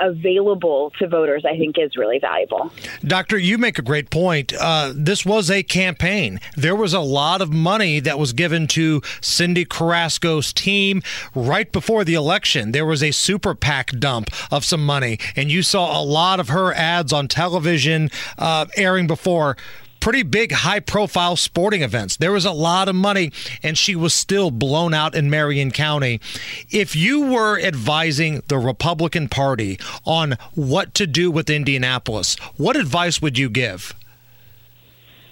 [0.00, 2.72] available to voters, I think, is really valuable.
[3.04, 4.52] Doctor, you make a great point.
[4.52, 6.40] Uh, this was a campaign.
[6.56, 11.02] There was a lot of money that was given to Cyndi Carrasco's team
[11.34, 12.72] right before the election.
[12.72, 16.48] There was a super PAC dump of some money, and you saw a lot of
[16.48, 19.56] her ads on television uh, airing before
[20.04, 22.18] pretty big high profile sporting events.
[22.18, 23.32] There was a lot of money
[23.62, 26.20] and she was still blown out in Marion County.
[26.68, 33.22] If you were advising the Republican Party on what to do with Indianapolis, what advice
[33.22, 33.94] would you give?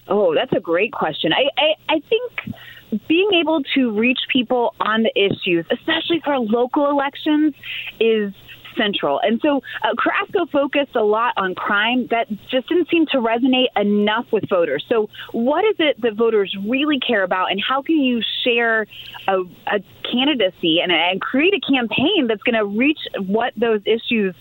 [0.09, 1.35] Oh, that's a great question.
[1.35, 6.89] I, I, I think being able to reach people on the issues, especially for local
[6.89, 7.53] elections,
[8.01, 8.33] is
[8.77, 9.21] central.
[9.23, 13.69] And so uh, Carrasco focused a lot on crime that just didn't seem to resonate
[13.77, 14.85] enough with voters.
[14.89, 18.87] So, what is it that voters really care about, and how can you share
[19.29, 24.35] a, a candidacy and, and create a campaign that's going to reach what those issues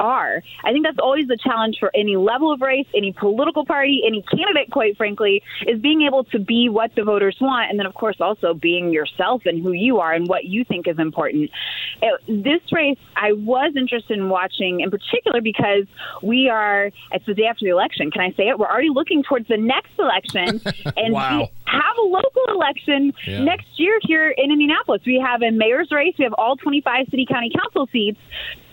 [0.00, 0.42] are.
[0.64, 4.22] I think that's always the challenge for any level of race, any political party, any
[4.22, 7.70] candidate, quite frankly, is being able to be what the voters want.
[7.70, 10.88] And then, of course, also being yourself and who you are and what you think
[10.88, 11.50] is important.
[12.02, 15.84] Uh, this race, I was interested in watching in particular because
[16.22, 18.10] we are, it's the day after the election.
[18.10, 18.58] Can I say it?
[18.58, 20.60] We're already looking towards the next election.
[20.96, 21.38] And wow.
[21.40, 23.44] we have a local election Yeah.
[23.44, 25.02] next year here in Indianapolis.
[25.06, 28.18] We have a mayor's race, we have all 25 city county council seats.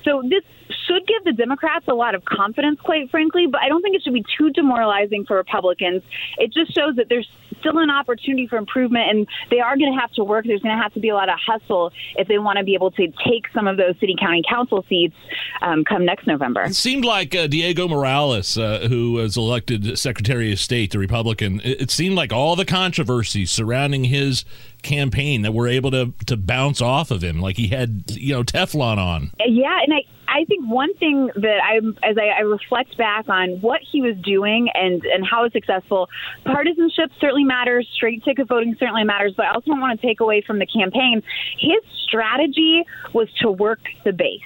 [0.04, 0.44] So this
[0.88, 4.04] should give the Democrats a lot of confidence, quite frankly, but I don't think it
[4.04, 6.04] should be too demoralizing for Republicans.
[6.38, 10.00] It just shows that there's still an opportunity for improvement, and they are going to
[10.00, 10.46] have to work.
[10.46, 12.74] There's going to have to be a lot of hustle if they want to be
[12.74, 15.16] able to take some of those city county council seats
[15.62, 16.64] um, come next November.
[16.64, 21.62] It seemed like uh, Diego Morales, uh, who was elected Secretary of State, the Republican,
[21.64, 24.46] it, it seemed like all the controversies surrounding his
[24.84, 28.44] campaign that were able to to bounce off of him, like he had you know
[28.44, 29.32] Teflon on.
[29.40, 33.62] Yeah, and I I think one thing that I as I, I reflect back on
[33.62, 36.10] what he was doing and and how successful,
[36.44, 40.20] partisanship certainly matters, straight ticket voting certainly matters, but I also don't want to take
[40.20, 41.22] away from the campaign.
[41.60, 44.42] His strategy was to work the base.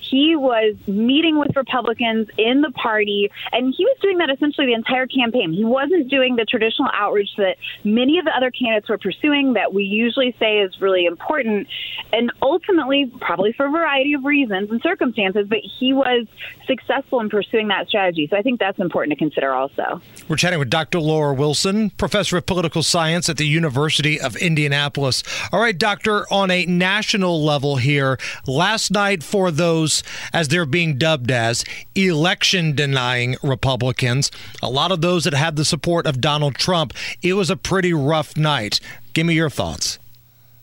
[0.00, 4.74] He was meeting with Republicans in the party, and he was doing that essentially the
[4.74, 5.52] entire campaign.
[5.52, 9.72] He wasn't doing the traditional outreach that many of the other candidates were pursuing that
[9.72, 11.68] we usually say is really important.
[12.12, 15.12] And ultimately, probably for a variety of reasons and circumstances,
[15.48, 16.26] but he was
[16.66, 18.26] successful in pursuing that strategy.
[18.28, 20.00] So I think that's important to consider also.
[20.28, 21.00] We're chatting with Dr.
[21.00, 25.22] Laura Wilson, professor of political science at the University of Indianapolis.
[25.52, 30.02] All right, doctor, on a national level here, last night for those,
[30.32, 31.64] as they're being dubbed as,
[31.94, 34.30] election denying Republicans,
[34.62, 36.92] a lot of those that had the support of Donald Trump,
[37.22, 38.80] it was a pretty rough night.
[39.12, 39.98] Give me your thoughts.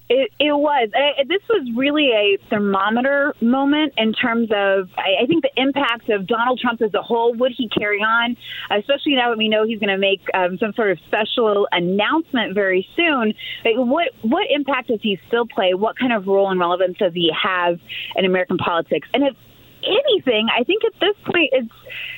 [0.10, 0.89] It, it was.
[0.95, 6.10] I, this was really a thermometer moment in terms of, I, I think, the impact
[6.10, 7.36] of Donald Trump as a whole.
[7.36, 8.36] Would he carry on,
[8.72, 12.55] especially now that we know he's going to make um, some sort of special announcement
[12.55, 13.34] very soon?
[13.64, 15.76] Like, what what impact does he still play?
[15.76, 17.80] What kind of role and relevance does he have
[18.16, 19.07] in American politics?
[19.14, 19.36] And if
[19.84, 21.74] anything, I think at this point it's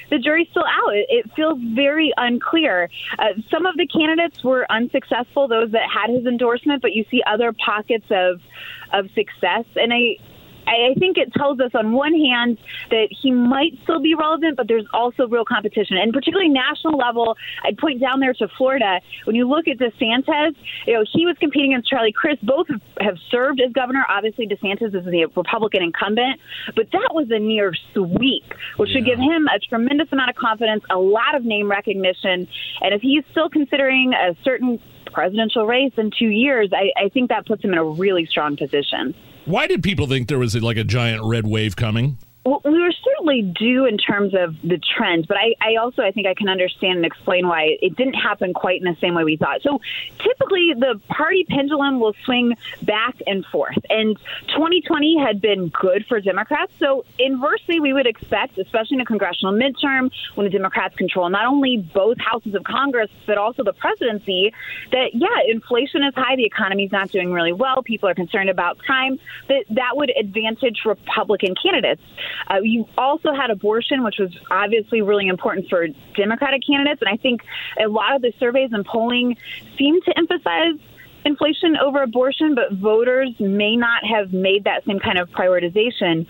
[0.09, 0.93] the jury's still out.
[0.93, 2.89] It, it feels very unclear.
[3.17, 7.23] Uh, some of the candidates were unsuccessful; those that had his endorsement, but you see
[7.25, 8.41] other pockets of
[8.93, 10.17] of success, and I.
[10.71, 12.57] I think it tells us on one hand
[12.89, 17.37] that he might still be relevant, but there's also real competition, and particularly national level.
[17.63, 19.01] I'd point down there to Florida.
[19.25, 20.55] When you look at DeSantis,
[20.87, 22.45] you know he was competing against Charlie Crist.
[22.45, 22.67] Both
[22.99, 24.05] have- served as governor.
[24.09, 26.39] Obviously, DeSantis is the Republican incumbent,
[26.75, 30.83] but that was a near sweep, which should give him a tremendous amount of confidence,
[30.89, 32.47] a lot of name recognition,
[32.81, 34.79] and if he's still considering a certain
[35.11, 38.57] presidential race in two years, I, I think that puts him in a really strong
[38.57, 39.13] position.
[39.45, 42.17] Why did people think there was like a giant red wave coming?
[42.43, 46.11] Well, we were certainly due in terms of the trends, but I, I also I
[46.11, 49.23] think I can understand and explain why it didn't happen quite in the same way
[49.23, 49.61] we thought.
[49.61, 49.79] So
[50.17, 54.17] typically the party pendulum will swing back and forth, and
[54.47, 56.71] 2020 had been good for Democrats.
[56.79, 61.45] So inversely, we would expect, especially in a congressional midterm, when the Democrats control not
[61.45, 64.51] only both houses of Congress but also the presidency,
[64.91, 68.79] that yeah, inflation is high, the economy's not doing really well, people are concerned about
[68.79, 69.19] crime.
[69.47, 72.01] That that would advantage Republican candidates.
[72.49, 77.01] Uh, you also had abortion, which was obviously really important for Democratic candidates.
[77.01, 77.41] And I think
[77.83, 79.37] a lot of the surveys and polling
[79.77, 80.75] seem to emphasize
[81.25, 86.27] inflation over abortion, but voters may not have made that same kind of prioritization.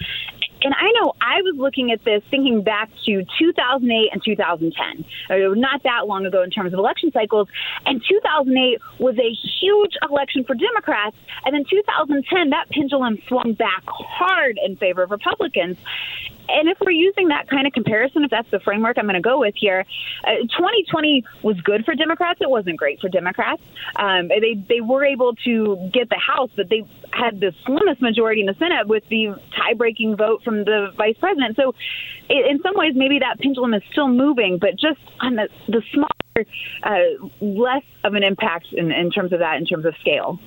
[0.63, 5.53] And I know I was looking at this thinking back to 2008 and 2010, uh,
[5.55, 7.47] not that long ago in terms of election cycles.
[7.85, 11.15] And 2008 was a huge election for Democrats.
[11.45, 15.77] And then 2010, that pendulum swung back hard in favor of Republicans.
[16.51, 19.21] And if we're using that kind of comparison, if that's the framework I'm going to
[19.21, 19.85] go with here,
[20.23, 22.39] uh, 2020 was good for Democrats.
[22.41, 23.61] It wasn't great for Democrats.
[23.95, 26.83] Um, they they were able to get the House, but they
[27.13, 31.55] had the slimmest majority in the Senate with the tie-breaking vote from the vice president.
[31.55, 31.73] So,
[32.29, 36.09] in some ways, maybe that pendulum is still moving, but just on the the small
[36.83, 36.97] uh,
[37.41, 40.39] less of an impact in, in terms of that, in terms of scale.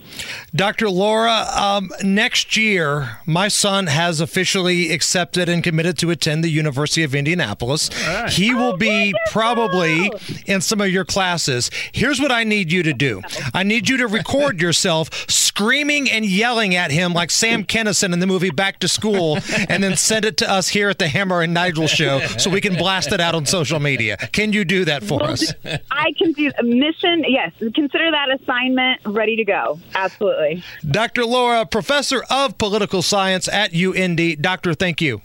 [0.55, 0.89] Dr.
[0.89, 7.03] Laura, um, next year, my son has officially accepted and committed to attend the University
[7.03, 7.91] of Indianapolis.
[8.07, 8.31] Right.
[8.31, 10.11] He will be probably
[10.47, 11.71] in some of your classes.
[11.93, 13.23] Here's what I need you to do
[13.53, 15.11] I need you to record yourself
[15.57, 19.39] screaming and yelling at him like Sam Kinison in the movie Back to School,
[19.69, 22.61] and then send it to us here at the Hammer and Nigel show so we
[22.61, 24.17] can blast it out on social media.
[24.17, 25.53] Can you do that for us?
[25.91, 27.25] I can do a mission.
[27.29, 29.79] Yes, consider that assignment ready to go.
[29.95, 30.65] Absolutely.
[30.91, 31.25] Dr.
[31.25, 34.43] Laura, professor of political science at UND.
[34.43, 35.23] Doctor, thank you.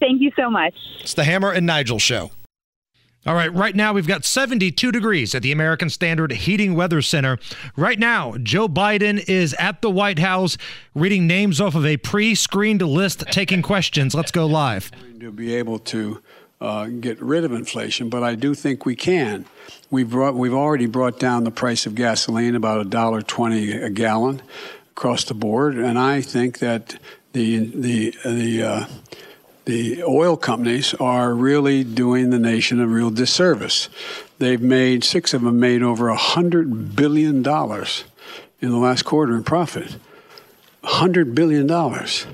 [0.00, 0.74] Thank you so much.
[1.00, 2.30] It's the Hammer and Nigel show.
[3.26, 7.38] All right, right now we've got 72 degrees at the American Standard Heating Weather Center.
[7.76, 10.56] Right now, Joe Biden is at the White House
[10.94, 14.14] reading names off of a pre screened list, taking questions.
[14.14, 14.92] Let's go live.
[15.18, 16.22] To be able to
[16.60, 19.46] uh, get rid of inflation, but I do think we can.
[19.90, 23.90] We've brought, we've already brought down the price of gasoline about a dollar twenty a
[23.90, 24.42] gallon
[24.92, 26.98] across the board, and I think that
[27.32, 28.86] the the the uh,
[29.68, 33.90] the oil companies are really doing the nation a real disservice.
[34.38, 38.04] They've made six of them made over a hundred billion dollars
[38.60, 39.96] in the last quarter in profit.
[40.82, 42.24] Hundred billion dollars.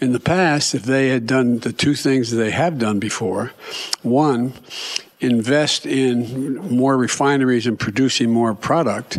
[0.00, 3.50] In the past, if they had done the two things they have done before,
[4.02, 4.52] one,
[5.20, 9.18] invest in more refineries and producing more product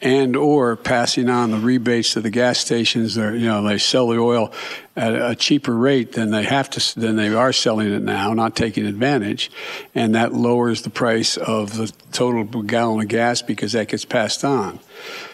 [0.00, 4.08] and or passing on the rebates to the gas stations that you know they sell
[4.08, 4.52] the oil
[4.94, 8.54] at a cheaper rate than they have to than they are selling it now not
[8.54, 9.50] taking advantage
[9.94, 14.44] and that lowers the price of the total gallon of gas because that gets passed
[14.44, 14.78] on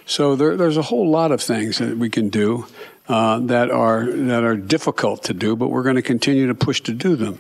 [0.07, 2.67] so there, there's a whole lot of things that we can do
[3.09, 6.81] uh, that are that are difficult to do, but we're going to continue to push
[6.81, 7.39] to do them.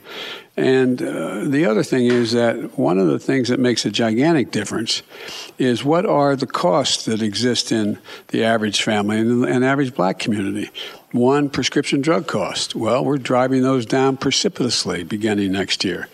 [0.57, 4.53] And uh, the other thing is that one of the things that makes a gigantic
[4.53, 5.03] difference
[5.59, 7.99] is what are the costs that exist in
[8.29, 10.71] the average family and the average black community.
[11.11, 12.77] One, prescription drug cost.
[12.77, 16.09] Well, we're driving those down precipitously beginning next year.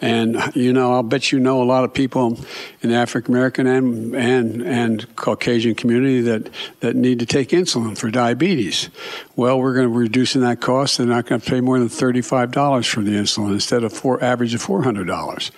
[0.00, 2.38] And, you know, I'll bet you know a lot of people
[2.82, 7.98] in the African American and, and, and Caucasian community that, that need to take insulin
[7.98, 8.90] for diabetes.
[9.34, 10.98] Well, we're going to be reducing that cost.
[10.98, 14.54] They're not going to pay more than $35 for the insulin instead of four, average
[14.54, 15.50] of $400.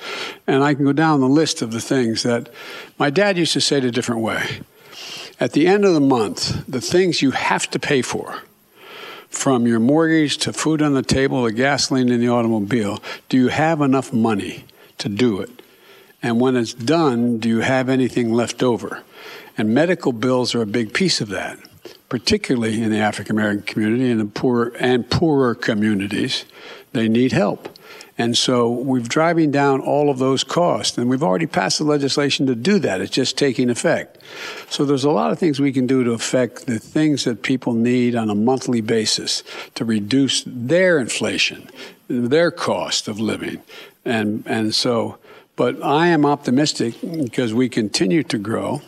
[0.47, 2.49] And I can go down the list of the things that
[2.99, 4.61] my dad used to say it a different way.
[5.39, 8.43] At the end of the month, the things you have to pay for,
[9.31, 13.49] from your mortgage to food on the table to gasoline in the automobile, do you
[13.49, 14.65] have enough money
[14.99, 15.63] to do it?
[16.23, 19.03] And when it's done, do you have anything left over?
[19.57, 21.59] And medical bills are a big piece of that,
[22.09, 26.45] particularly in the African American community and the poor and poorer communities.
[26.93, 27.79] They need help.
[28.21, 30.99] And so we're driving down all of those costs.
[30.99, 33.01] And we've already passed the legislation to do that.
[33.01, 34.19] It's just taking effect.
[34.69, 37.73] So there's a lot of things we can do to affect the things that people
[37.73, 39.43] need on a monthly basis
[39.75, 41.71] to reduce their inflation,
[42.09, 43.63] their cost of living.
[44.05, 45.17] And, and so,
[45.57, 48.83] but I am optimistic because we continue to grow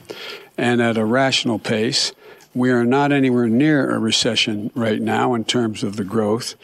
[0.59, 2.13] and at a rational pace.
[2.55, 6.55] We are not anywhere near a recession right now in terms of the growth,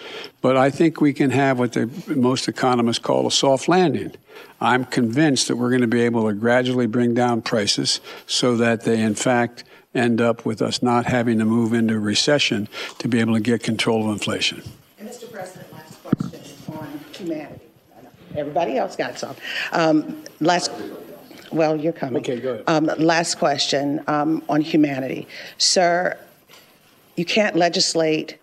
[0.43, 4.13] but I think we can have what the, most economists call a soft landing.
[4.61, 8.83] I'm convinced that we're going to be able to gradually bring down prices so that
[8.83, 9.65] they, in fact,
[9.95, 12.69] end up with us not having to move into recession
[12.99, 14.63] to be able to get control of inflation.
[14.99, 15.31] And Mr.
[15.33, 16.41] President, last question
[16.77, 17.61] on humanity.
[18.37, 19.35] Everybody else got some.
[19.73, 20.71] Um, last.
[21.51, 22.23] Well, you're coming.
[22.23, 22.65] Okay, go ahead.
[22.67, 25.27] Um, last question um, on humanity.
[25.59, 26.19] Sir,
[27.17, 28.39] you can't legislate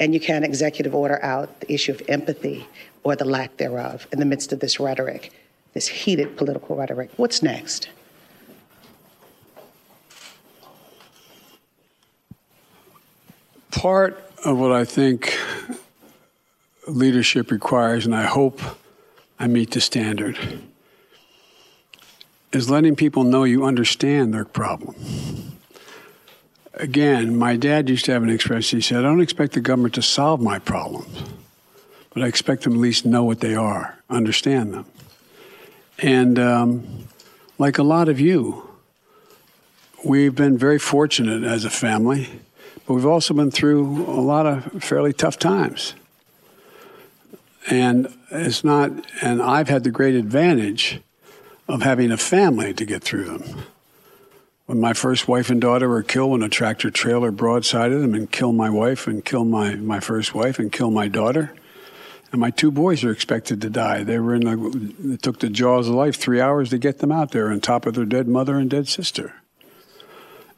[0.00, 2.66] and you can't executive order out the issue of empathy
[3.02, 5.32] or the lack thereof in the midst of this rhetoric,
[5.74, 7.10] this heated political rhetoric.
[7.16, 7.88] What's next?
[13.70, 15.36] Part of what I think
[16.88, 18.60] leadership requires, and I hope
[19.38, 20.38] I meet the standard,
[22.52, 24.94] is letting people know you understand their problem.
[26.74, 28.78] Again, my dad used to have an expression.
[28.78, 31.22] He said, I don't expect the government to solve my problems,
[32.12, 34.86] but I expect them at least know what they are, understand them.
[35.98, 37.08] And um,
[37.58, 38.68] like a lot of you,
[40.04, 42.28] we've been very fortunate as a family,
[42.86, 45.94] but we've also been through a lot of fairly tough times.
[47.68, 48.90] And it's not,
[49.22, 51.00] and I've had the great advantage
[51.68, 53.62] of having a family to get through them.
[54.66, 58.30] When my first wife and daughter were killed when a tractor trailer broadsided them and
[58.30, 61.54] killed my wife and killed my, my first wife and killed my daughter,
[62.32, 64.02] And my two boys are expected to die.
[64.02, 67.12] They were in the, it took the jaws of life three hours to get them
[67.12, 69.34] out there on top of their dead mother and dead sister.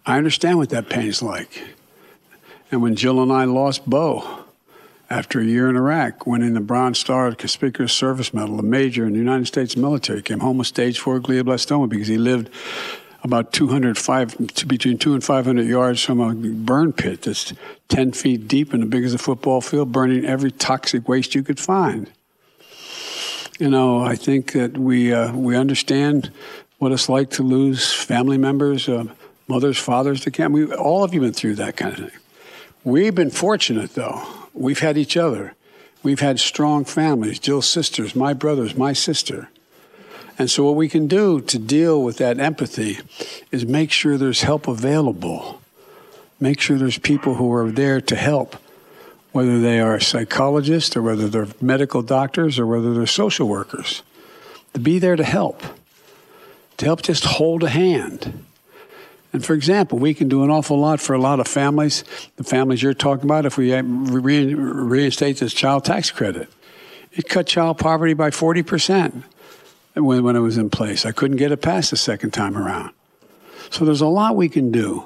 [0.07, 1.63] I understand what that pain's like.
[2.71, 4.38] And when Jill and I lost Bo
[5.11, 9.13] after a year in Iraq, winning the Bronze Star Conspicuous Service Medal, a major in
[9.13, 12.51] the United States military, came home with stage four glioblastoma because he lived
[13.23, 14.37] about 205,
[14.67, 17.53] between two and 500 yards from a burn pit that's
[17.89, 21.43] 10 feet deep and as big as a football field, burning every toxic waste you
[21.43, 22.11] could find.
[23.59, 26.31] You know, I think that we uh, we understand
[26.79, 29.07] what it's like to lose family members, uh,
[29.49, 30.53] mothers, fathers to cancer.
[30.53, 32.21] We all of you been through that kind of thing.
[32.85, 34.38] We've been fortunate though.
[34.59, 35.55] We've had each other.
[36.03, 37.39] We've had strong families.
[37.39, 39.49] Jill's sisters, my brothers, my sister.
[40.39, 42.99] And so, what we can do to deal with that empathy
[43.51, 45.61] is make sure there's help available.
[46.41, 48.57] Make sure there's people who are there to help,
[49.33, 54.03] whether they are psychologists or whether they're medical doctors or whether they're social workers,
[54.75, 55.63] to be there to help,
[56.77, 58.45] to help just hold a hand.
[59.33, 62.03] And for example, we can do an awful lot for a lot of families,
[62.37, 66.49] the families you're talking about, if we reinstate this child tax credit.
[67.13, 69.23] It cut child poverty by 40%
[69.95, 71.05] when, when it was in place.
[71.05, 72.93] I couldn't get it passed the second time around.
[73.71, 75.05] So there's a lot we can do.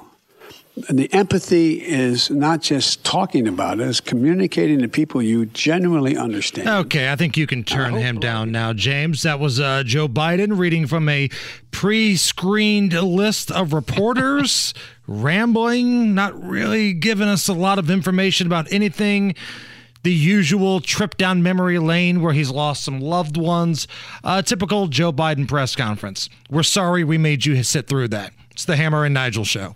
[0.87, 6.17] And the empathy is not just talking about it, it's communicating to people you genuinely
[6.17, 6.67] understand.
[6.67, 9.21] Okay, I think you can turn him down now, James.
[9.21, 11.29] That was uh, Joe Biden reading from a
[11.69, 14.73] pre screened list of reporters,
[15.07, 19.35] rambling, not really giving us a lot of information about anything
[20.01, 23.87] the usual trip down memory lane where he's lost some loved ones.
[24.23, 26.29] A typical Joe Biden press conference.
[26.49, 28.33] We're sorry we made you sit through that.
[28.51, 29.75] It's the Hammer and Nigel show.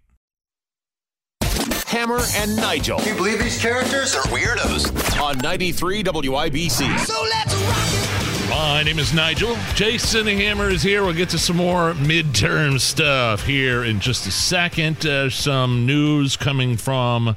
[1.91, 2.99] Hammer and Nigel.
[2.99, 5.21] Can you believe these characters are weirdos?
[5.21, 6.99] On 93 WIBC.
[6.99, 8.49] So let's rock it.
[8.49, 9.57] My name is Nigel.
[9.75, 11.03] Jason Hammer is here.
[11.03, 15.05] We'll get to some more midterm stuff here in just a second.
[15.05, 17.35] Uh, some news coming from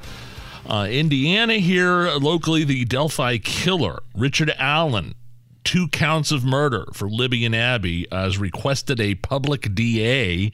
[0.69, 2.11] uh, Indiana here.
[2.13, 5.17] Locally, the Delphi killer, Richard Allen,
[5.65, 10.53] two counts of murder for Libby and Abby, has requested a public DA.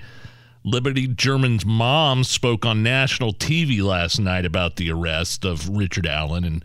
[0.65, 6.45] Liberty German's mom spoke on national TV last night about the arrest of Richard Allen,
[6.45, 6.63] and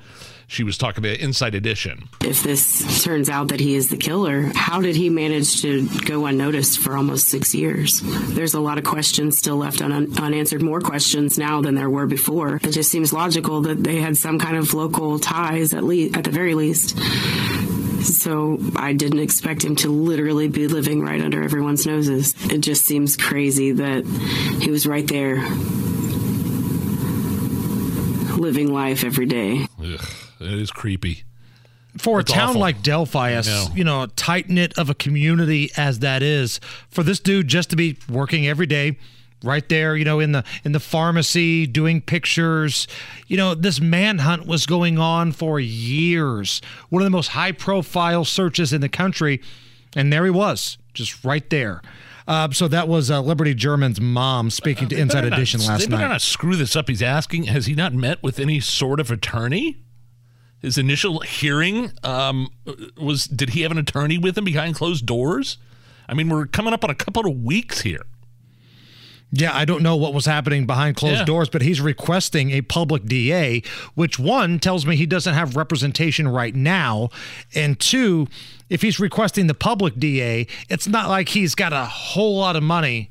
[0.47, 2.09] she was talking to Inside Edition.
[2.21, 6.25] If this turns out that he is the killer, how did he manage to go
[6.25, 8.01] unnoticed for almost six years?
[8.03, 12.05] There's a lot of questions still left un- unanswered, more questions now than there were
[12.05, 12.57] before.
[12.57, 16.25] It just seems logical that they had some kind of local ties, at least, at
[16.25, 16.97] the very least.
[18.05, 22.35] So I didn't expect him to literally be living right under everyone's noses.
[22.51, 24.05] It just seems crazy that
[24.61, 25.37] he was right there
[28.37, 29.67] living life every day.
[29.79, 30.05] Ugh,
[30.39, 31.23] it is creepy.
[31.97, 32.61] for It's a town awful.
[32.61, 33.67] like Delphi, as know.
[33.73, 37.75] you know, tight knit of a community as that is, for this dude just to
[37.75, 38.97] be working every day,
[39.43, 42.87] right there, you know, in the in the pharmacy doing pictures,
[43.27, 46.61] you know, this manhunt was going on for years.
[46.89, 49.41] One of the most high profile searches in the country,
[49.95, 51.81] and there he was, just right there.
[52.27, 55.81] Uh, so that was uh, Liberty German's mom speaking to Inside better not- Edition last
[55.81, 56.07] they better night.
[56.07, 56.89] not screw this up.
[56.89, 59.77] He's asking, has he not met with any sort of attorney?
[60.59, 62.49] His initial hearing um,
[62.97, 65.59] was, did he have an attorney with him behind closed doors?
[66.09, 68.01] I mean, we're coming up on a couple of weeks here.
[69.37, 71.25] Yeah, I don't know what was happening behind closed Yeah.
[71.25, 73.61] doors, but he's requesting a public DA,
[73.93, 77.09] which one tells me he doesn't have representation right now.
[77.53, 78.27] And two,
[78.69, 82.63] if he's requesting the public DA, it's not like he's got a whole lot of
[82.63, 83.09] money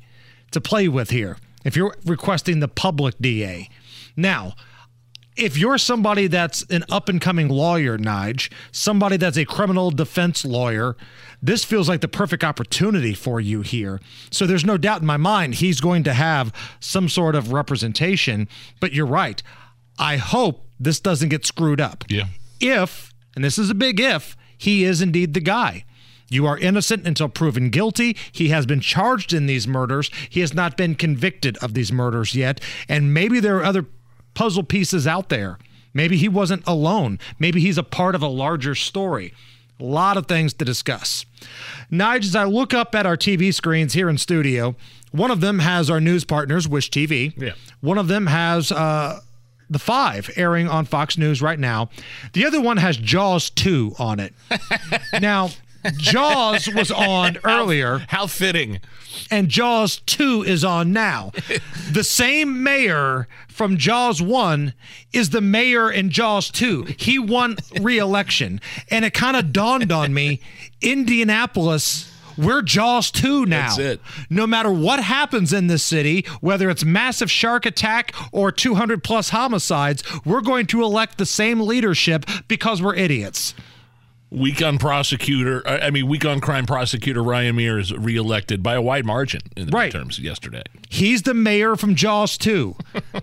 [0.49, 1.37] to play with here.
[1.63, 3.69] If you're requesting the public DA.
[4.15, 4.55] Now,
[5.37, 10.45] if you're somebody that's an up and coming lawyer, Nige, somebody that's a criminal defense
[10.45, 10.95] lawyer,
[11.41, 13.99] this feels like the perfect opportunity for you here.
[14.31, 18.47] So there's no doubt in my mind he's going to have some sort of representation.
[18.79, 19.41] But you're right.
[19.99, 22.03] I hope this doesn't get screwed up.
[22.09, 22.27] Yeah.
[22.59, 25.85] If, and this is a big if, he is indeed the guy.
[26.29, 28.17] You are innocent until proven guilty.
[28.31, 30.09] He has been charged in these murders.
[30.29, 32.59] He has not been convicted of these murders yet.
[32.89, 33.85] And maybe there are other
[34.35, 35.57] puzzle pieces out there.
[35.93, 37.19] Maybe he wasn't alone.
[37.39, 39.33] Maybe he's a part of a larger story.
[39.79, 41.25] A lot of things to discuss.
[41.91, 44.75] Nige, as I look up at our TV screens here in studio,
[45.11, 47.33] one of them has our news partners, Wish TV.
[47.37, 47.53] Yeah.
[47.81, 49.21] One of them has uh,
[49.69, 51.89] the Five airing on Fox News right now.
[52.33, 54.33] The other one has Jaws 2 on it.
[55.21, 55.49] now,
[55.97, 57.99] Jaws was on earlier.
[58.09, 58.79] How fitting.
[59.31, 61.31] And Jaws 2 is on now.
[61.91, 64.73] the same mayor from Jaws 1
[65.13, 66.95] is the mayor in Jaws 2.
[66.97, 68.59] He won re election.
[68.91, 70.41] And it kind of dawned on me
[70.81, 72.11] Indianapolis.
[72.37, 73.67] We're Jaws 2 now.
[73.67, 74.01] That's it.
[74.29, 79.29] No matter what happens in this city, whether it's massive shark attack or 200 plus
[79.29, 83.53] homicides, we're going to elect the same leadership because we're idiots.
[84.31, 89.05] Week on prosecutor, I mean, week on crime prosecutor Ryan Mears reelected by a wide
[89.05, 89.93] margin in the Right.
[89.93, 90.63] midterms yesterday.
[90.89, 92.75] He's the mayor from Jaws 2.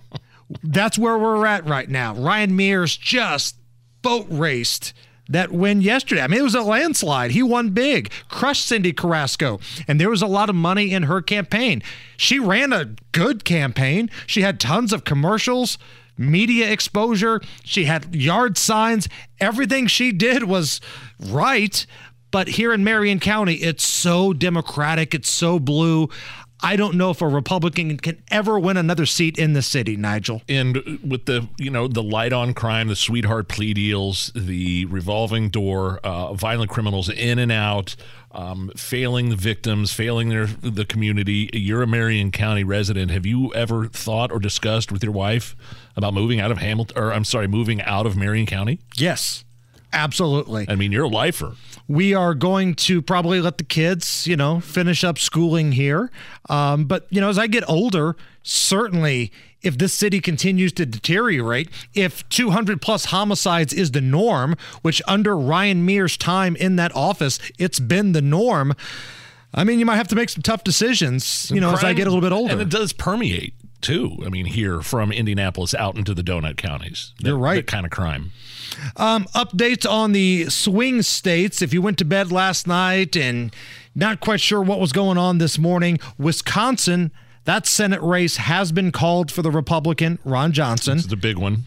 [0.63, 2.15] That's where we're at right now.
[2.15, 3.57] Ryan Mears just
[4.03, 4.93] boat raced
[5.29, 6.21] that win yesterday.
[6.23, 7.31] I mean, it was a landslide.
[7.31, 11.21] He won big, crushed Cyndi Carrasco, and there was a lot of money in her
[11.23, 11.83] campaign.
[12.17, 14.11] She ran a good campaign.
[14.27, 15.79] She had tons of commercials,
[16.17, 19.09] media exposure, she had yard signs.
[19.41, 20.81] Everything she did was
[21.19, 21.85] right.
[22.31, 26.09] But here in Marion County, it's so Democratic, it's so blue.
[26.65, 30.43] I don't know if a Republican can ever win another seat in the city, Nigel.
[30.49, 35.49] And with the you know the light on crime, the sweetheart plea deals, the revolving
[35.49, 37.97] door, uh, violent criminals in and out,
[38.33, 41.51] um, failing the victims, failing their the community.
[41.53, 43.11] You're a Marion County resident.
[43.11, 45.55] Have you ever thought or discussed with your wife
[45.97, 48.79] about moving out of Hamilton, or I'm sorry, moving out of Marion County?
[48.97, 49.45] Yes,
[49.93, 50.67] absolutely.
[50.69, 51.53] I mean, you're a lifer.
[51.89, 56.11] We are going to probably let the kids, you know, finish up schooling here.
[56.49, 59.31] Um, but, you know, as I get older, certainly
[59.63, 65.37] if this city continues to deteriorate, if 200 plus homicides is the norm, which under
[65.37, 68.75] Ryan Mears' time in that office, it's been the norm.
[69.55, 72.07] I mean, you might have to make some tough decisions, you know, as I get
[72.07, 72.53] a little bit older.
[72.55, 74.17] and it does permeate too.
[74.25, 77.13] I mean, here from Indianapolis out into the donut counties.
[77.21, 77.57] That- You're right.
[77.57, 78.31] That kind of crime.
[78.97, 81.61] Um, updates on the swing states.
[81.61, 83.55] If you went to bed last night and
[83.95, 87.11] not quite sure what was going on this morning, Wisconsin,
[87.45, 90.99] that Senate race has been called for the Republican Ron Johnson.
[90.99, 91.65] It's a big one.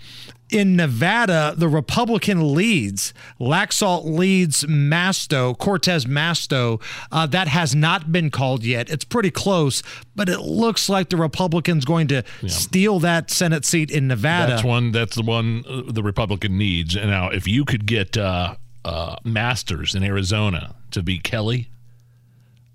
[0.52, 3.16] In Nevada, the Republican leads.
[3.42, 6.80] Laxalt leads Masto, Cortez Masto.
[7.12, 8.88] Uh, that has not been called yet.
[8.92, 9.82] It's pretty close,
[10.16, 14.52] but it looks like the Republicans going to steal that Senate seat in Nevada.
[14.54, 14.92] That's one.
[14.92, 16.96] That's the one uh, the Republican needs.
[16.96, 18.54] And now, if you could get uh,
[18.86, 21.70] uh, Masters in Arizona to beat Kelly,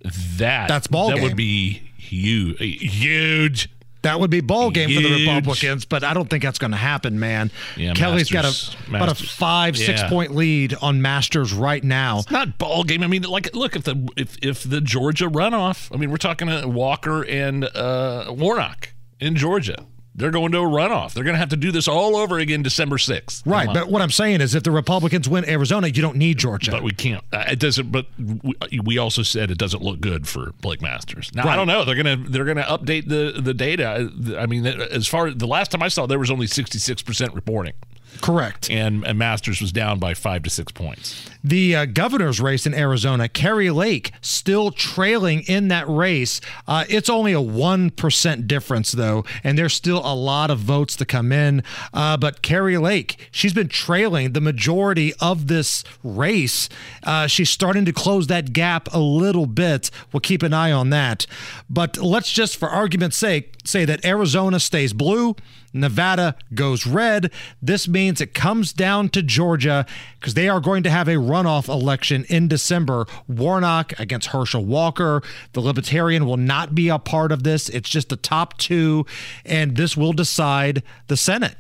[0.03, 1.25] that That's ball That game.
[1.25, 2.59] would be huge.
[2.59, 3.69] Huge.
[4.03, 6.77] That would be ball game for the Republicans, but I don't think that's going to
[6.79, 7.51] happen, man.
[7.77, 12.21] Yeah, Kelly's Masters- got a about a five six point lead on Masters right now.
[12.21, 13.03] It's not ball game.
[13.03, 15.95] I mean, like, look if the if if the Georgia runoff.
[15.95, 19.85] I mean, we're talking Walker and uh, Warnock in Georgia.
[20.21, 21.13] They're going to a runoff.
[21.15, 23.47] They're going to have to do this all over again December sixth.
[23.47, 26.71] Right, but what I'm saying is, if the Republicans win Arizona, you don't need Georgia.
[26.71, 27.25] But we can't.
[27.33, 27.91] Uh, It doesn't.
[27.91, 31.31] But we, we also said it doesn't look good for Blake Masters.
[31.35, 31.85] Now I don't know.
[31.85, 34.11] They're gonna they're gonna update the the data.
[34.39, 37.03] I mean, as far as the last time I saw, there was only sixty six
[37.03, 37.73] percent reporting.
[38.21, 38.71] Correct.
[38.71, 41.29] And, and Masters was down by five to six points.
[41.43, 46.41] The uh, governor's race in Arizona, Kari Lake still trailing in that race.
[46.69, 51.07] Uh, it's only a 1% difference, though, and there's still a lot of votes to
[51.07, 51.63] come in.
[51.95, 56.69] Uh, but Kari Lake, she's been trailing the majority of this race.
[57.03, 59.91] Uh, she's starting to close that gap a little bit.
[60.13, 61.27] We'll keep an eye on that.
[61.71, 65.37] But let's just, for argument's sake, say that Arizona stays blue.
[65.73, 67.31] Nevada goes red.
[67.63, 69.87] This means it comes down to Georgia
[70.19, 73.07] because they are going to have a runoff election in December.
[73.29, 75.23] Warnock against Herschel Walker.
[75.53, 77.69] The Libertarian will not be a part of this.
[77.69, 79.07] It's just the top two,
[79.45, 81.57] and this will decide the Senate.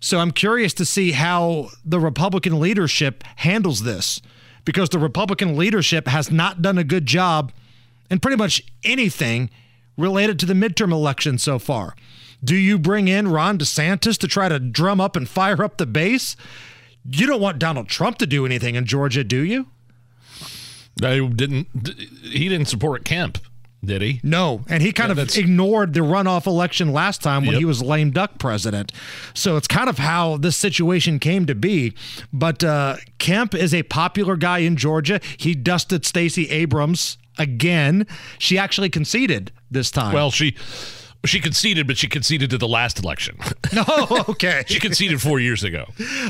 [0.00, 4.20] So I'm curious to see how the Republican leadership handles this
[4.64, 7.52] because the Republican leadership has not done a good job
[8.10, 9.48] in pretty much anything
[9.96, 11.94] related to the midterm election so far.
[12.44, 15.86] Do you bring in Ron DeSantis to try to drum up and fire up the
[15.86, 16.36] base?
[17.08, 19.66] You don't want Donald Trump to do anything in Georgia, do you?
[21.02, 21.68] I didn't.
[22.22, 23.38] He didn't support Kemp,
[23.84, 24.20] did he?
[24.22, 27.58] No, and he kind Yeah, of ignored the runoff election last time when Yep.
[27.60, 28.92] he was lame duck president.
[29.34, 31.94] So it's kind of how this situation came to be.
[32.32, 35.20] But uh, Kemp is a popular guy in Georgia.
[35.38, 38.06] He dusted Stacey Abrams again.
[38.38, 40.12] She actually conceded this time.
[40.12, 40.54] Well, she
[41.24, 43.36] she conceded, but she conceded to the last election.
[43.72, 43.84] no,
[44.28, 44.64] okay.
[44.66, 45.84] she conceded four years ago.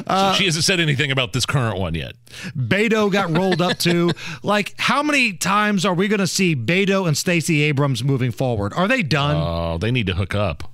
[0.06, 2.14] Uh, so she hasn't said anything about this current one yet.
[2.56, 4.10] Beto got rolled up to.
[4.42, 8.72] Like, how many times are we going to see Beto and Stacey Abrams moving forward?
[8.74, 9.36] Are they done?
[9.36, 10.71] Oh, they need to hook up.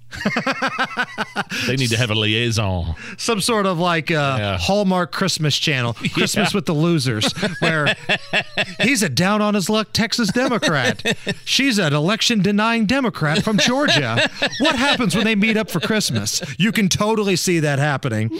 [1.67, 2.95] They need to have a liaison.
[3.17, 6.57] Some sort of like uh, Hallmark Christmas channel, Christmas Yeah.
[6.57, 7.31] with the Losers,
[7.61, 7.95] where
[8.81, 11.03] he's a down on his luck Texas Democrat.
[11.45, 14.31] She's an election denying Democrat from Georgia.
[14.61, 16.43] What happens when they meet up for Christmas?
[16.59, 18.31] You can totally see that happening.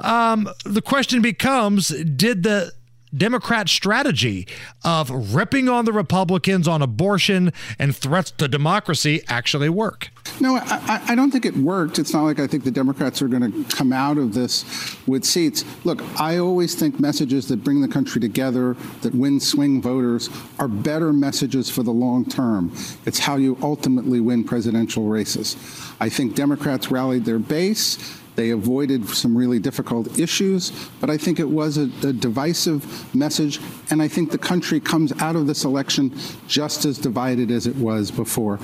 [0.00, 2.72] Um, the question becomes Did the
[3.14, 4.46] Democrat strategy
[4.84, 10.10] of ripping on the Republicans on abortion and threats to democracy actually work?
[10.40, 11.98] No, I, I- don't think it worked.
[11.98, 14.64] It's not like I think the Democrats are going to come out of this
[15.06, 15.64] with seats.
[15.84, 20.68] Look, I always think messages that bring the country together, that win swing voters, are
[20.68, 22.72] better messages for the long term.
[23.06, 25.56] It's how you ultimately win presidential races.
[26.00, 27.98] I think Democrats rallied their base.
[28.40, 33.60] They avoided some really difficult issues, but I think it was a, a divisive message,
[33.90, 36.18] and I think the country comes out of this election
[36.48, 38.58] just as divided as it was before.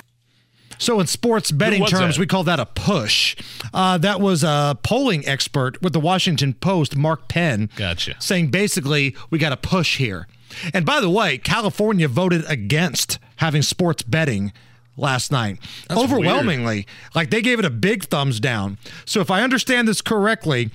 [0.78, 2.20] So, in sports betting terms, that?
[2.20, 3.36] we call that a push.
[3.74, 7.68] Uh, that was a polling expert with the Washington Post, Mark Penn.
[7.76, 8.14] Gotcha.
[8.18, 10.26] Saying basically, we got a push here.
[10.72, 14.54] And by the way, California voted against having sports betting
[14.96, 15.58] last night.
[15.88, 16.86] That's Overwhelmingly.
[17.14, 18.78] Like they gave it a big thumbs down.
[19.04, 20.70] So, if I understand this correctly,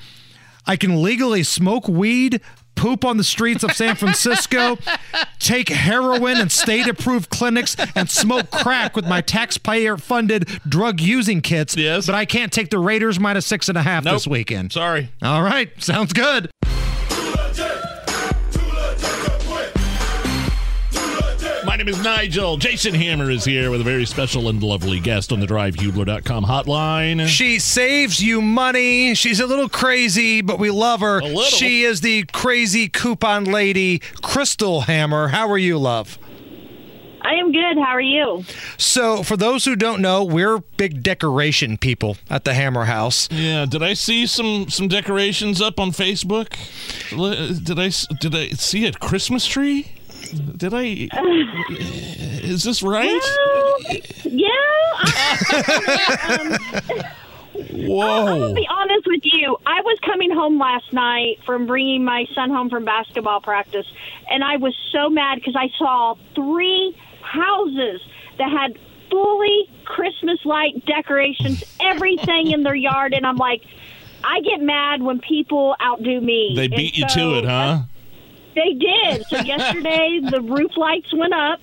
[0.65, 2.41] I can legally smoke weed,
[2.75, 4.77] poop on the streets of San Francisco,
[5.39, 11.41] take heroin in state approved clinics, and smoke crack with my taxpayer funded drug using
[11.41, 11.75] kits.
[11.75, 12.05] Yes.
[12.05, 14.71] But I can't take the Raiders minus six and a half this weekend.
[14.73, 15.09] Sorry.
[15.21, 15.69] All right.
[15.81, 16.49] Sounds good.
[21.83, 22.57] Name is Nigel.
[22.57, 27.25] Jason Hammer is here with a very special and lovely guest on the drivehubler.com hotline.
[27.27, 29.15] She saves you money.
[29.15, 31.21] She's a little crazy, but we love her.
[31.23, 31.41] little.
[31.41, 35.29] She is the crazy coupon lady, Crystal Hammer.
[35.29, 36.19] How are you, love?
[37.23, 37.77] I am good.
[37.77, 38.43] How are you?
[38.77, 43.27] So, for those who don't know, we're big decoration people at the Hammer House.
[43.31, 46.53] Yeah, did I see some some decorations up on Facebook?
[47.11, 49.93] L- Did I s- did I see a Christmas tree?
[50.57, 51.09] Did I?
[52.43, 53.21] Is this right?
[54.23, 54.47] Yeah.
[54.97, 57.03] I- um,
[57.71, 58.17] Whoa.
[58.27, 59.57] I'm gonna be honest with you.
[59.65, 63.85] I was coming home last night from bringing my son home from basketball practice,
[64.29, 68.01] and I was so mad because I saw three houses
[68.37, 68.77] that had
[69.09, 73.63] fully Christmas light decorations, everything in their yard, and I'm like,
[74.23, 76.53] I get mad when people outdo me.
[76.55, 77.79] They And beat you so to it, huh?
[78.55, 79.25] They did.
[79.27, 81.59] So yesterday the roof lights went up.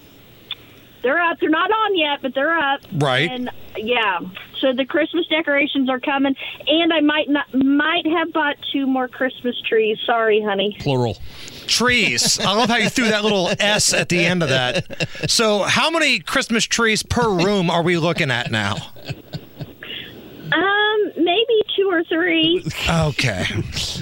[1.02, 1.38] They're up.
[1.40, 2.80] They're not on yet, but they're up.
[2.92, 3.30] Right.
[3.30, 4.20] And yeah.
[4.60, 6.34] So the Christmas decorations are coming,
[6.66, 9.98] and I might not might have bought two more Christmas trees.
[10.04, 10.76] Sorry, honey.
[10.80, 11.16] Plural.
[11.68, 12.40] Trees.
[12.40, 15.08] I love how you threw that little S at the end of that.
[15.28, 18.76] So, how many Christmas trees per room are we looking at now?
[20.52, 22.64] Um, maybe two or three.
[22.88, 23.44] Okay.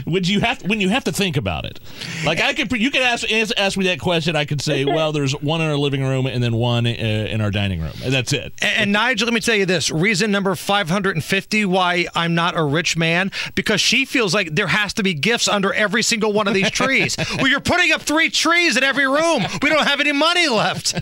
[0.06, 1.80] Would you have when you have to think about it?
[2.24, 4.36] Like I could, you could ask ask, ask me that question.
[4.36, 7.40] I could say, well, there's one in our living room and then one uh, in
[7.40, 8.52] our dining room, and that's it.
[8.62, 12.62] And, and Nigel, let me tell you this reason number 550 why I'm not a
[12.62, 16.46] rich man, because she feels like there has to be gifts under every single one
[16.46, 17.16] of these trees.
[17.36, 19.44] well, you're putting up three trees in every room.
[19.62, 20.94] We don't have any money left.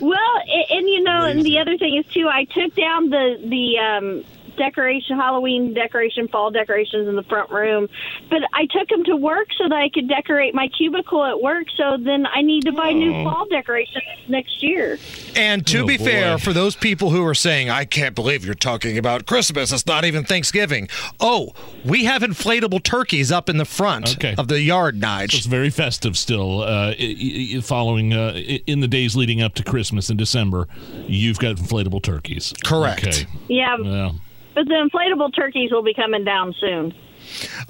[0.00, 3.38] Well, and, and you know, and the other thing is too, I took down the
[3.42, 4.24] the um
[4.56, 7.88] decoration, Halloween decoration, fall decorations in the front room,
[8.30, 11.66] but I took them to work so that I could decorate my cubicle at work.
[11.76, 13.24] So then I need to buy new Oh.
[13.24, 14.98] fall decorations next year.
[15.36, 16.04] And to Oh, be boy.
[16.04, 19.86] fair, for those people who are saying, I can't believe you're talking about Christmas, it's
[19.86, 20.88] not even Thanksgiving.
[21.20, 21.52] Oh,
[21.84, 24.34] we have inflatable turkeys up in the front okay.
[24.38, 25.34] of the yard, Nige.
[25.34, 26.62] It's very festive still.
[26.62, 28.32] Uh, i- i- following uh,
[28.66, 30.68] in the days leading up to Christmas in December,
[31.06, 32.54] you've got inflatable turkeys.
[32.64, 33.06] Correct.
[33.06, 33.26] Okay.
[33.48, 34.10] Yeah, Yeah.
[34.54, 36.94] But the inflatable turkeys will be coming down soon.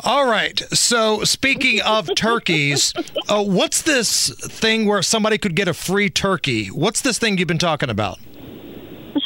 [0.00, 0.58] All right.
[0.72, 2.92] So, speaking of turkeys,
[3.28, 6.68] uh, what's this thing where somebody could get a free turkey?
[6.68, 8.18] What's this thing you've been talking about?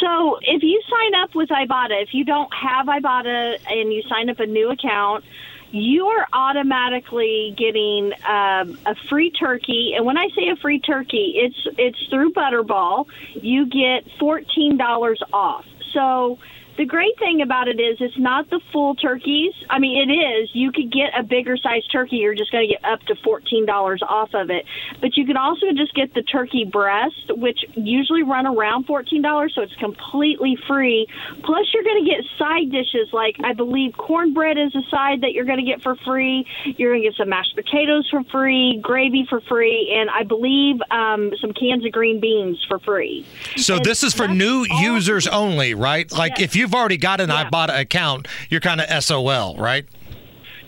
[0.01, 4.31] So if you sign up with Ibotta, if you don't have Ibotta and you sign
[4.31, 5.25] up a new account,
[5.71, 9.95] you are automatically getting um, a free turkey.
[9.97, 13.07] And when I say a free turkey, it's it's through Butterball.
[13.35, 15.67] You get fourteen dollars off.
[15.93, 16.39] So
[16.79, 19.53] the great thing about it is it's not the full turkeys.
[19.69, 20.49] I mean, it is.
[20.53, 22.17] You could get a bigger size turkey.
[22.17, 24.65] You're just going to get up to $14 off of it.
[25.01, 29.63] But you can also just get the turkey breast, which usually run around $14, so
[29.63, 31.09] it's completely free.
[31.43, 35.33] Plus, you're going to get side dishes like I believe cornbread is a side that
[35.33, 36.47] you're going to get for free.
[36.65, 40.77] You're going to get some mashed potatoes for free, gravy for free, and I believe
[40.93, 43.27] um, some cans of green beans for free.
[43.57, 46.11] So And this is for new users only, right?
[46.13, 47.49] Like if you've already got an Yeah.
[47.49, 49.87] Ibotta account, you're kind of SOL, right?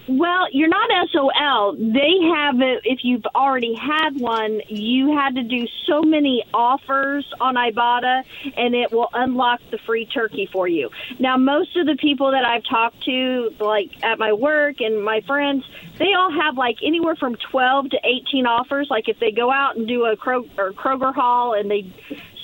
[0.08, 1.76] Well, you're not SOL.
[1.78, 2.80] They have it.
[2.84, 8.24] If you've already had one, you had to do so many offers on Ibotta,
[8.56, 10.90] and it will unlock the free turkey for you.
[11.20, 15.20] Now, most of the people that I've talked to, like at my work and my
[15.20, 15.64] friends,
[15.98, 18.88] they all have like anywhere from 12 to 18 offers.
[18.90, 21.86] Like if they go out and do a Kroger, or Kroger haul and they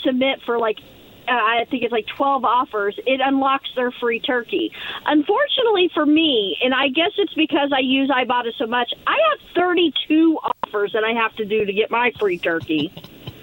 [0.05, 0.79] submit for like
[1.29, 4.73] uh, I think it's like 12 offers, it unlocks their free turkey.
[5.07, 9.39] Unfortunately for me, and I guess it's because I use Ibotta so much, I have
[9.55, 12.93] 32 offers that I have to do to get my free turkey.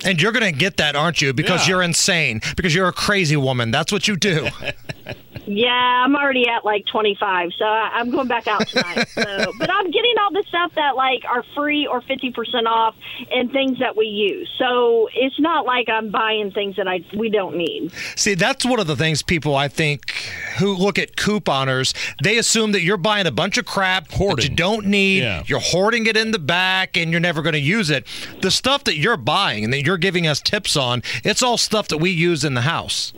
[0.05, 1.33] And you're going to get that, aren't you?
[1.33, 1.75] Because Yeah.
[1.75, 2.41] you're insane.
[2.57, 3.71] Because you're a crazy woman.
[3.71, 4.47] That's what you do.
[5.45, 5.69] Yeah,
[6.05, 9.07] I'm already at like 25, so I- I'm going back out tonight.
[9.13, 12.95] So, but I'm getting all the stuff that like are free or 50% off
[13.31, 14.49] and things that we use.
[14.57, 17.91] So it's not like I'm buying things that I we don't need.
[18.15, 20.11] See, that's one of the things people I think
[20.57, 21.93] who look at couponers,
[22.23, 25.19] they assume that you're buying a bunch of crap that you don't need.
[25.23, 25.43] Yeah.
[25.45, 28.07] You're hoarding it in the back and you're never going to use it.
[28.41, 31.87] The stuff that you're buying and that you're giving us tips on, it's all stuff
[31.89, 33.13] that we use in the house.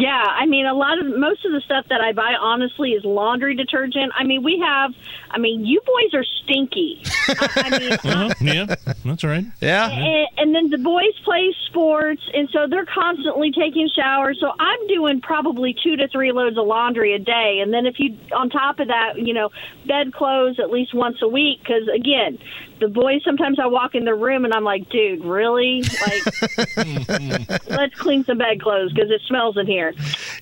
[0.00, 3.04] Yeah, I mean, a lot of most of the stuff that I buy, honestly, is
[3.04, 4.12] laundry detergent.
[4.14, 4.94] I mean, we have.
[5.28, 7.02] I mean, you boys are stinky.
[7.28, 8.34] I, I mean, Uh-huh.
[8.40, 9.44] yeah, that's right.
[9.60, 9.90] Yeah.
[9.90, 14.38] and, and then the boys play sports, and so they're constantly taking showers.
[14.40, 17.98] So I'm doing probably two to three loads of laundry a day, and then if
[17.98, 19.50] you, on top of that, you know,
[19.86, 21.58] bed clothes at least once a week.
[21.60, 22.38] Because again,
[22.80, 25.82] the boys sometimes I walk in the room and I'm like, dude, really?
[25.82, 26.76] Like,
[27.68, 29.94] let's clean some bed clothes because it smells in here.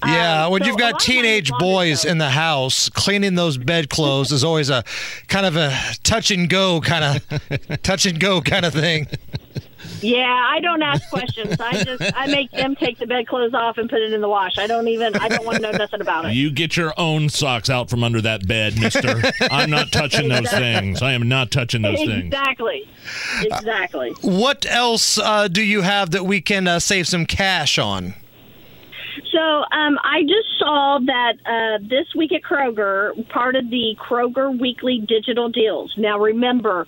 [0.05, 4.45] Yeah, um, when so you've got teenage boys in the house, cleaning those bedclothes is
[4.45, 4.85] always a
[5.29, 9.07] kind of a touch and go kind of touch and go kind of thing.
[10.01, 11.56] Yeah, I don't ask questions.
[11.60, 14.59] I just I make them take the bedclothes off and put it in the wash.
[14.59, 16.35] I don't even I don't want to know nothing about it.
[16.35, 19.23] You get your own socks out from under that bed, mister.
[19.51, 20.60] I'm not touching those Exactly.
[20.81, 21.02] things.
[21.02, 22.27] I am not touching those things.
[22.27, 22.89] Exactly.
[23.43, 24.12] Exactly.
[24.23, 28.14] What else uh, do you have that we can uh, save some cash on?
[29.32, 34.59] So um, I just saw that uh, this week at Kroger, part of the Kroger
[34.59, 35.93] weekly digital deals.
[35.97, 36.86] Now remember,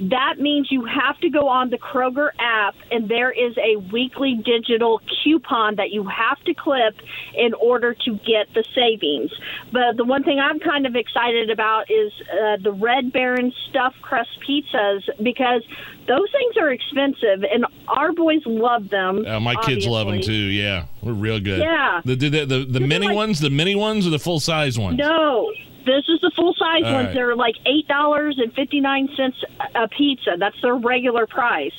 [0.00, 4.34] that means you have to go on the Kroger app, and there is a weekly
[4.34, 6.96] digital coupon that you have to clip
[7.34, 9.30] in order to get the savings.
[9.72, 14.02] But the one thing I'm kind of excited about is uh, the Red Baron stuffed
[14.02, 15.62] crust pizzas because
[16.06, 19.24] those things are expensive, and our boys love them.
[19.24, 20.32] Uh, my kids love them too.
[20.32, 21.60] Yeah, we're real good.
[21.60, 22.00] Yeah.
[22.04, 24.98] The the the, the, the mini ones, the mini ones, or the full size ones.
[24.98, 25.52] No,
[25.84, 27.06] this is the full size All ones.
[27.06, 27.14] right.
[27.14, 29.36] They're like eight dollars and fifty nine cents
[29.74, 30.36] a pizza.
[30.38, 31.72] That's their regular price.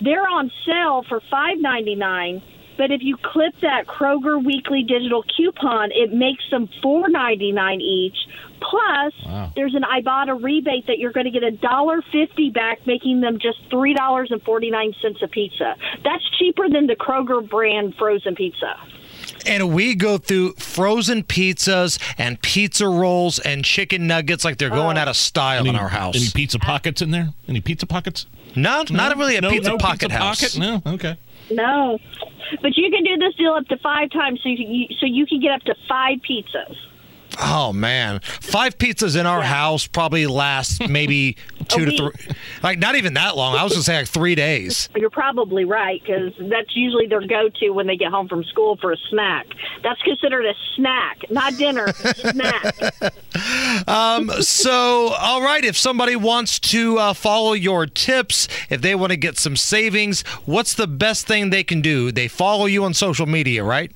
[0.00, 2.42] They're on sale for five ninety nine.
[2.76, 7.80] But if you clip that Kroger weekly digital coupon, it makes them four ninety nine
[7.80, 8.16] each.
[8.60, 9.52] Plus, Wow.
[9.56, 13.38] there's an Ibotta rebate that you're going to get a dollar fifty back, making them
[13.40, 15.74] just three dollars and forty nine cents a pizza.
[16.04, 18.76] That's cheaper than the Kroger brand frozen pizza.
[19.46, 24.96] And we go through frozen pizzas and pizza rolls and chicken nuggets like they're going
[24.96, 25.00] oh.
[25.00, 26.16] out of style in our house.
[26.16, 27.28] Any pizza pockets in there?
[27.48, 28.26] Any pizza pockets?
[28.56, 30.40] No, not really a no, pizza no pocket pizza house.
[30.40, 30.58] Pocket?
[30.58, 31.18] No, okay.
[31.50, 31.98] No,
[32.60, 35.06] but you can do this deal up to five times, so you, can- you so
[35.06, 36.76] you can get up to five pizzas.
[37.40, 41.36] Oh man, five pizzas in our house probably last maybe
[41.68, 43.54] two to three, like not even that long.
[43.54, 44.88] I was gonna say like three days.
[44.96, 48.92] You're probably right because that's usually their go-to when they get home from school for
[48.92, 49.46] a snack.
[49.82, 51.92] That's considered a snack, not dinner.
[52.16, 52.74] snack.
[53.86, 59.10] Um, so, all right, if somebody wants to uh, follow your tips, if they want
[59.12, 62.10] to get some savings, what's the best thing they can do?
[62.10, 63.92] They follow you on social media, right?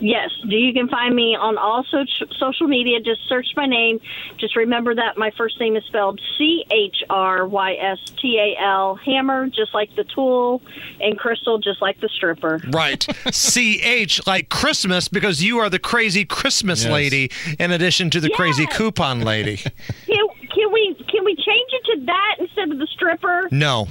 [0.00, 2.04] Yes, you can find me on all so-
[2.38, 3.00] social media.
[3.00, 4.00] Just search my name.
[4.38, 8.60] Just remember that my first name is spelled C H R Y S T A
[8.62, 10.62] L, Hammer, just like the tool,
[11.00, 12.60] and Crystal, just like the stripper.
[12.70, 13.06] Right.
[13.32, 16.92] C H like Christmas because you are the crazy Christmas Yes.
[16.92, 19.56] lady in addition to the crazy coupon lady.
[19.58, 23.48] Can, can we can we change it to that instead of the stripper?
[23.50, 23.88] No.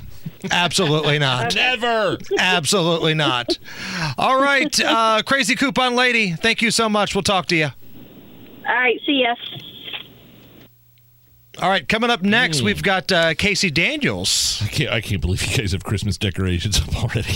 [0.51, 1.55] Absolutely not.
[1.55, 2.17] Never.
[2.37, 3.57] Absolutely not.
[4.17, 6.31] All right, uh, crazy coupon lady.
[6.33, 7.15] Thank you so much.
[7.15, 7.69] We'll talk to you.
[8.67, 9.35] All right, see ya.
[11.61, 12.29] All right, coming up Hmm.
[12.29, 14.61] next, we've got uh, Casey Daniels.
[14.63, 17.33] I can't, I can't believe you guys have Christmas decorations up already.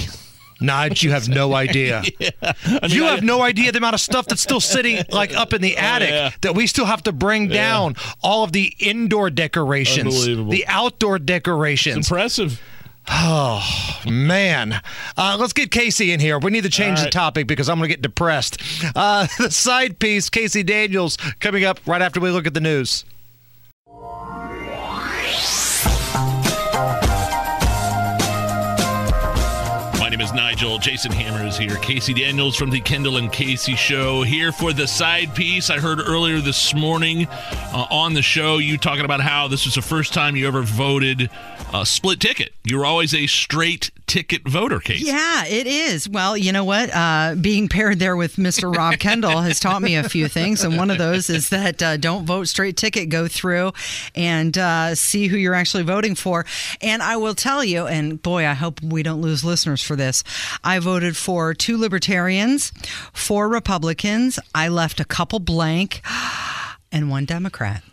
[0.61, 2.03] Nige, you have no idea.
[2.19, 2.85] Yeah.
[2.87, 5.75] you have no idea the amount of stuff that's still sitting like up in the
[5.75, 6.31] attic Oh, yeah.
[6.41, 7.53] that we still have to bring Yeah.
[7.69, 7.95] down.
[8.21, 10.51] All of the indoor decorations, Unbelievable.
[10.51, 12.09] the outdoor decorations.
[12.09, 12.61] impressive.
[13.09, 14.81] Oh man,
[15.17, 16.39] uh, let's get Casey in here.
[16.39, 18.61] We need to change the topic because I'm going to get depressed.
[18.95, 23.05] Uh, the side piece, Casey Daniels, coming up right after we look at the news.
[30.63, 30.77] Nigel.
[30.77, 31.75] Jason Hammer is here.
[31.75, 35.69] Casey Daniels from the Kendall and Casey Show here for the side piece.
[35.69, 39.75] I heard earlier this morning uh, on the show you talking about how this was
[39.75, 41.29] the first time you ever voted
[41.73, 42.53] uh, split ticket.
[42.63, 45.01] You were always a straight ticket voter, case.
[45.01, 46.07] Yeah, it is.
[46.07, 46.93] Well, you know what?
[46.93, 48.73] Uh, being paired there with Mr.
[48.75, 51.97] Rob Kendall has taught me a few things, and one of those is that uh,
[51.97, 53.09] don't vote straight ticket.
[53.09, 53.73] Go through
[54.15, 56.45] and uh, see who you're actually voting for.
[56.81, 60.23] And I will tell you, and boy, I hope we don't lose listeners for this.
[60.63, 62.71] I voted for two libertarians,
[63.13, 64.39] four Republicans.
[64.53, 66.01] I left a couple blank,
[66.91, 67.83] and one Democrat.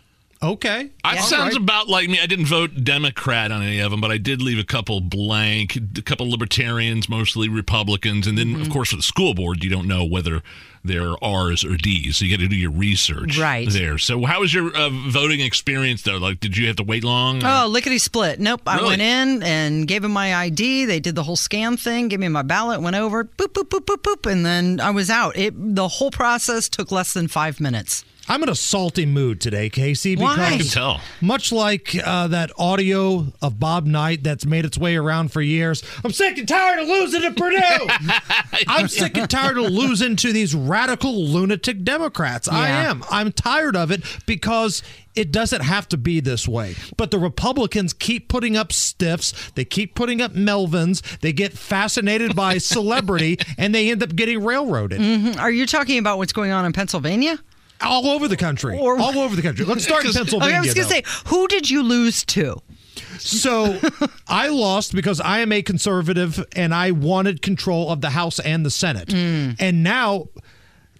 [0.43, 0.89] Okay.
[1.03, 2.19] That sounds about like me.
[2.19, 5.75] I didn't vote Democrat on any of them, but I did leave a couple blank,
[5.97, 8.25] a couple libertarians, mostly Republicans.
[8.25, 8.61] And then, Mm-hmm.
[8.63, 10.41] of course, for the school board, you don't know whether
[10.83, 12.17] they're R's or D's.
[12.17, 13.69] So you got to do your research Right.
[13.69, 13.99] there.
[13.99, 16.17] So, how was your uh, voting experience, though?
[16.17, 17.43] Like, did you have to wait long?
[17.43, 18.39] or- Oh, lickety split.
[18.39, 18.61] Nope.
[18.65, 20.85] I went in and gave them my ID.
[20.85, 23.85] They did the whole scan thing, gave me my ballot, went over, boop, boop, boop,
[23.85, 25.37] boop, boop, and then I was out.
[25.37, 28.03] It the whole process took less than five minutes.
[28.31, 30.15] I'm in a salty mood today, Casey.
[30.15, 30.35] Why?
[30.35, 31.01] Because I can tell.
[31.19, 35.83] Much like uh, that audio of Bob Knight that's made its way around for years.
[36.05, 38.13] I'm sick and tired of losing to Purdue.
[38.69, 42.47] I'm sick and tired of losing to these radical lunatic Democrats.
[42.47, 43.03] I am.
[43.11, 44.81] I'm tired of it because
[45.13, 46.75] it doesn't have to be this way.
[46.95, 49.51] But the Republicans keep putting up stiffs.
[49.55, 51.01] They keep putting up Melvins.
[51.19, 55.01] They get fascinated by celebrity and they end up getting railroaded.
[55.01, 55.37] Mhm.
[55.37, 57.37] Are you talking about what's going on in Pennsylvania?
[57.83, 58.77] All over the country.
[58.79, 59.65] all over the country.
[59.65, 60.55] Let's start in Pennsylvania.
[60.55, 62.61] I was going to say, who did you lose to?
[63.19, 63.79] So
[64.27, 68.65] I lost because I am a conservative and I wanted control of the House and
[68.65, 69.09] the Senate.
[69.09, 69.55] Mm.
[69.59, 70.27] And now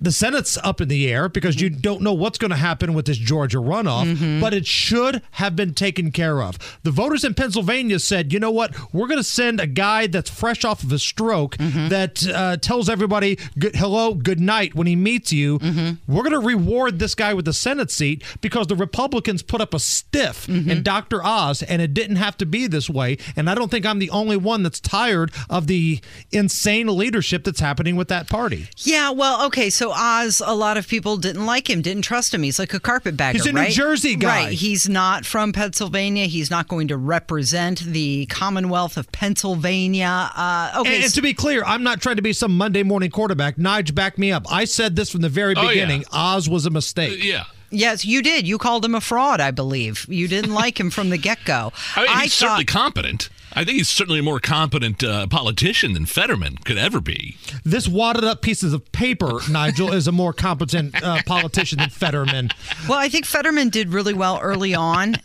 [0.02, 3.06] the Senate's up in the air because you don't know what's going to happen with
[3.06, 4.40] this Georgia runoff, Mm-hmm.
[4.42, 6.58] but it should have been taken care of.
[6.84, 8.76] The voters in Pennsylvania said, you know what?
[8.94, 11.88] We're going to send a guy that's fresh off of a stroke Mm-hmm.
[11.90, 15.60] that uh, tells everybody good, hello, good night when he meets you.
[15.60, 16.12] Mm-hmm.
[16.14, 19.74] We're going to reward this guy with the Senate seat because the Republicans put up
[19.74, 20.70] a stiff Mm-hmm.
[20.72, 21.24] in Dr.
[21.24, 23.18] Oz, and it didn't have to be this way.
[23.36, 26.00] And I don't think I'm the only one that's tired of the
[26.32, 28.68] insane leadership that's happening with that party.
[28.78, 32.44] Yeah, well, okay, so Oz, a lot of people didn't like him, didn't trust him.
[32.44, 33.38] He's like a carpetbagger.
[33.38, 33.68] He's a New?
[33.70, 34.46] Jersey guy.
[34.46, 34.54] Right.
[34.54, 36.26] He's not from Pennsylvania.
[36.26, 40.32] He's not going to represent the Commonwealth of Pennsylvania.
[40.36, 40.96] Uh, okay.
[40.96, 43.58] And, and to be clear, I'm not trying to be some Monday morning quarterback.
[43.58, 44.46] Nige, back me up.
[44.52, 45.70] I said this from the very Oh, yeah.
[45.70, 46.06] beginning.
[46.12, 47.24] Oz was a mistake.
[47.24, 47.46] yeah.
[47.74, 48.46] Yes, you did.
[48.46, 50.06] You called him a fraud, I believe.
[50.10, 51.72] You didn't like him from the get go.
[51.96, 53.30] I mean, he's certainly competent.
[53.54, 57.38] I think he's certainly a more competent uh, politician than Fetterman could ever be.
[57.64, 62.50] This wadded up pieces of paper, Nigel, is a more competent uh, politician than Fetterman.
[62.88, 65.16] Well, I think Fetterman did really well early on,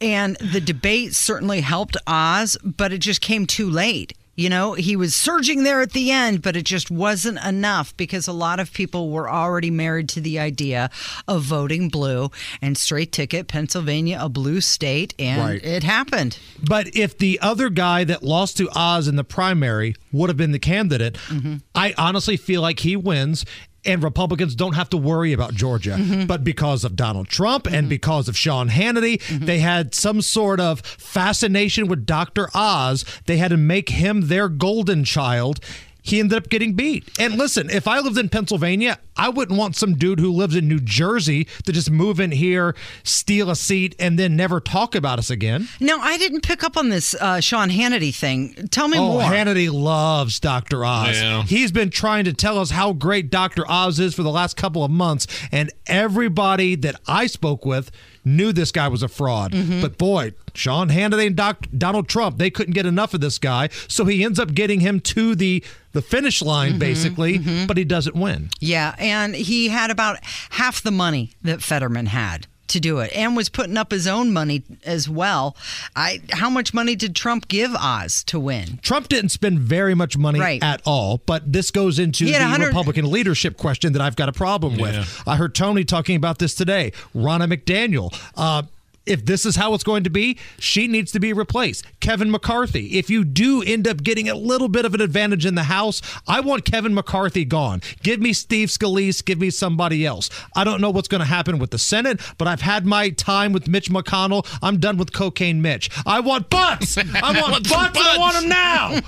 [0.00, 4.14] and the debate certainly helped Oz, but it just came too late.
[4.38, 8.28] You know, he was surging there at the end, but it just wasn't enough because
[8.28, 10.90] a lot of people were already married to the idea
[11.26, 12.30] of voting blue
[12.62, 15.64] and straight ticket, Pennsylvania, a blue state, and Right.
[15.64, 16.38] it happened.
[16.62, 20.52] But if the other guy that lost to Oz in the primary would have been
[20.52, 21.56] the candidate, Mm-hmm.
[21.74, 23.44] I honestly feel like he wins.
[23.84, 25.96] And Republicans don't have to worry about Georgia.
[25.98, 26.26] Mm-hmm.
[26.26, 29.46] But because of Donald Trump and because of Sean Hannity, Mm-hmm.
[29.46, 32.48] they had some sort of fascination with Dr.
[32.54, 33.04] Oz.
[33.26, 35.60] They had to make him their golden child.
[36.08, 37.08] He ended up getting beat.
[37.18, 40.68] And listen, if I lived in Pennsylvania, I wouldn't want some dude who lives in
[40.68, 45.18] New Jersey to just move in here, steal a seat, and then never talk about
[45.18, 45.68] us again.
[45.80, 48.54] No, I didn't pick up on this uh, Sean Hannity thing.
[48.70, 49.22] Tell me oh, more.
[49.22, 50.84] Hannity loves Dr.
[50.84, 51.20] Oz.
[51.20, 51.42] Yeah.
[51.42, 53.68] He's been trying to tell us how great Dr.
[53.68, 57.90] Oz is for the last couple of months, and everybody that I spoke with
[58.24, 59.52] knew this guy was a fraud.
[59.52, 59.80] Mm-hmm.
[59.80, 63.68] But boy, Sean Hannity and Doc, Donald Trump, they couldn't get enough of this guy,
[63.88, 67.84] so he ends up getting him to the the finish line Mm-hmm, basically, but he
[67.84, 68.50] doesn't win.
[68.60, 70.18] Yeah, and he had about
[70.50, 74.32] half the money that Fetterman had to do it and was putting up his own
[74.32, 75.56] money as well.
[75.96, 78.78] I how much money did Trump give Oz to win?
[78.82, 80.62] Trump didn't spend very much money Right.
[80.62, 84.32] at all, but this goes into the 100 Republican leadership question that I've got a
[84.32, 84.82] problem Yeah.
[85.00, 85.22] with.
[85.26, 86.92] I heard Tony talking about this today.
[87.14, 88.14] Ronna McDaniel.
[88.36, 88.62] Uh,
[89.08, 91.84] if this is how it's going to be, she needs to be replaced.
[92.00, 92.98] Kevin McCarthy.
[92.98, 96.00] If you do end up getting a little bit of an advantage in the House,
[96.26, 97.80] I want Kevin McCarthy gone.
[98.02, 99.24] Give me Steve Scalise.
[99.24, 100.30] Give me somebody else.
[100.54, 103.52] I don't know what's going to happen with the Senate, but I've had my time
[103.52, 104.46] with Mitch McConnell.
[104.62, 105.90] I'm done with cocaine Mitch.
[106.06, 106.98] I want butts.
[106.98, 107.02] I
[107.40, 107.98] want butts.
[107.98, 109.00] I want them now.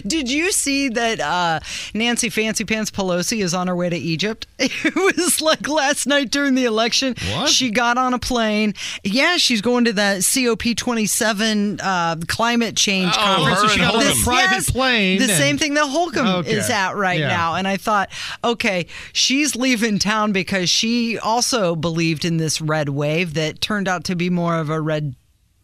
[0.06, 1.60] Did you see that uh,
[1.94, 4.46] Nancy Fancy Pants Pelosi is on her way to Egypt?
[4.88, 7.14] It was like last night during the election.
[7.32, 7.48] What?
[7.48, 8.74] She got on a plane.
[9.02, 13.62] Yeah, she's going to the COP27 uh, climate change Oh, conference.
[13.62, 14.08] her So she got Holcomb.
[14.08, 16.52] this- Private yes, plane The and- same thing that Holcomb Okay.
[16.52, 17.28] is at right Yeah.
[17.28, 17.54] now.
[17.54, 18.10] And I thought,
[18.44, 24.04] okay, she's leaving town because she also believed in this red wave that turned out
[24.04, 25.14] to be more of a red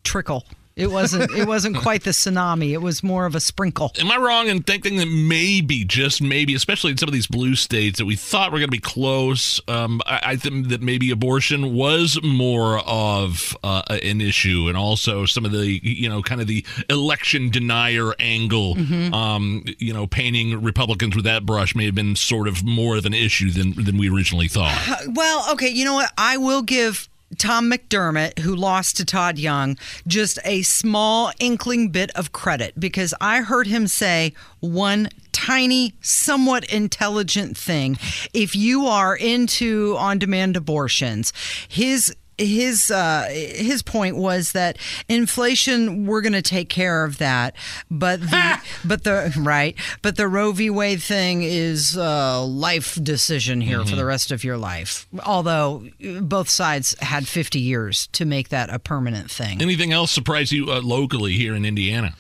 [0.03, 0.45] trickle.
[0.77, 1.31] It wasn't.
[1.33, 2.73] It wasn't quite the tsunami.
[2.73, 3.93] It was more of a sprinkle.
[4.01, 7.55] Am I wrong in thinking that maybe, just maybe, especially in some of these blue
[7.55, 9.61] states that we thought were going to be close?
[9.69, 15.27] Um, I, I think that maybe abortion was more of uh, an issue, and also
[15.27, 18.77] some of the, you know, kind of the election denier angle.
[19.15, 23.07] Um, you know, painting Republicans with that brush may have been sort of more of
[23.07, 24.77] an issue than than we originally thought.
[25.09, 26.11] Well, okay, you know what?
[26.19, 27.09] I will give
[27.39, 33.15] Tom McDermott, who lost to Todd Young, just a small inkling bit of credit because
[33.21, 37.99] I heard him say one tiny, somewhat intelligent thing.
[38.33, 41.33] If you are into on demand abortions,
[41.69, 44.79] his his uh, his point was that
[45.09, 47.55] inflation we're going to take care of that,
[47.91, 50.71] but the but the right but the Roe v.
[50.71, 55.07] Wade thing is a life decision here for the rest of your life.
[55.25, 59.61] Although uh, both sides had 50 years to make that a permanent thing.
[59.61, 62.15] Anything else surprise you uh, locally here in Indiana?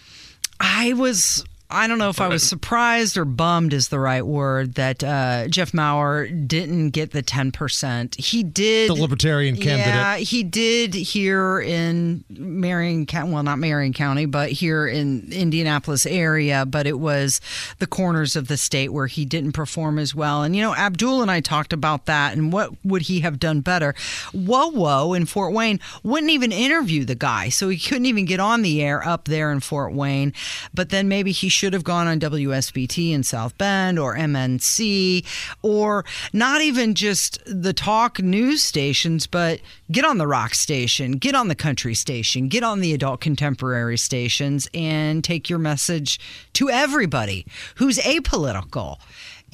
[0.60, 1.44] I was.
[1.74, 5.48] I don't know if I was surprised or bummed is the right word that uh,
[5.48, 8.14] Jeff Maurer didn't get the 10%.
[8.14, 8.90] He did.
[8.90, 9.86] The Libertarian candidate.
[9.86, 13.32] Yeah, he did here in Marion County.
[13.32, 16.64] Well, not Marion County, but here in Indianapolis area.
[16.64, 17.40] But it was
[17.80, 20.44] the corners of the state where he didn't perform as well.
[20.44, 23.60] And, you know, Abdul and I talked about that and what would he have done
[23.60, 23.94] better.
[24.32, 27.48] WOWO in Fort Wayne wouldn't even interview the guy.
[27.48, 30.32] So he couldn't even get on the air up there in Fort Wayne.
[30.72, 35.24] But then maybe he should have gone on WSBT in South Bend or MNC
[35.62, 36.04] or
[36.34, 39.60] not even just the talk news stations, but
[39.90, 43.96] get on the rock station, get on the country station, get on the adult contemporary
[43.96, 46.20] stations and take your message
[46.52, 47.46] to everybody
[47.76, 48.98] who's apolitical.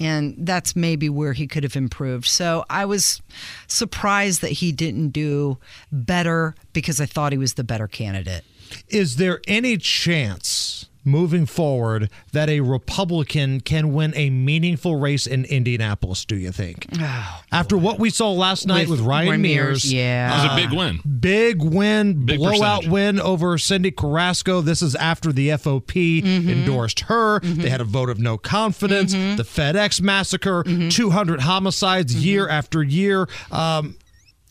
[0.01, 2.27] And that's maybe where he could have improved.
[2.27, 3.23] So I was
[3.69, 5.59] surprised that he didn't do
[5.93, 8.43] better because I thought he was the better candidate.
[8.89, 15.45] Is there any chance moving forward that a Republican can win a meaningful race in
[15.47, 16.87] Indianapolis, do you think?
[17.53, 19.67] After what we saw last night with, With Ryan Ryan Mears.
[19.85, 20.31] Mears, yeah.
[20.31, 21.01] It was a big win.
[21.21, 22.91] Big win, Big blowout percentage.
[22.91, 24.61] win over Cyndi Carrasco.
[24.61, 25.91] This is after the FOP
[26.23, 26.49] Mm-hmm.
[26.51, 27.41] endorsed her.
[27.41, 29.13] They had a vote of no confidence.
[29.13, 30.89] The FedEx massacre, Mm-hmm.
[30.91, 33.29] 200 homicides year after year.
[33.51, 33.97] Um,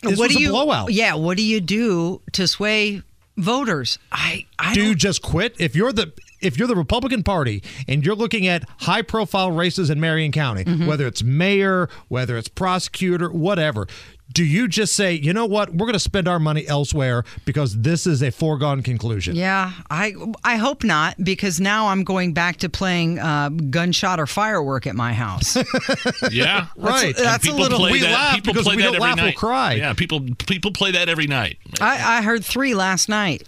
[0.02, 0.92] this what was do a you, blowout.
[0.94, 3.02] Yeah, what do you do to sway
[3.38, 4.00] voters?
[4.12, 6.12] I, I do you don't- just quit if you're the
[6.42, 10.64] if you're the Republican Party and you're looking at high profile races in Marion County,
[10.64, 10.86] Mm-hmm.
[10.88, 13.88] whether it's mayor, whether it's prosecutor, whatever,
[14.32, 17.76] do you just say, you know what, we're going to spend our money elsewhere because
[17.82, 19.36] this is a foregone conclusion?
[19.36, 20.14] Yeah, I
[20.44, 24.96] I hope not because now I'm going back to playing uh, gunshot or firework at
[24.96, 25.58] my house.
[26.32, 27.16] Yeah, Right.
[27.18, 28.12] And that's a little- play we that.
[28.14, 29.74] laugh people because play we that don't every laugh, we'll cry.
[29.74, 31.58] Yeah, people people play that every night.
[31.82, 33.48] I, I heard three last night.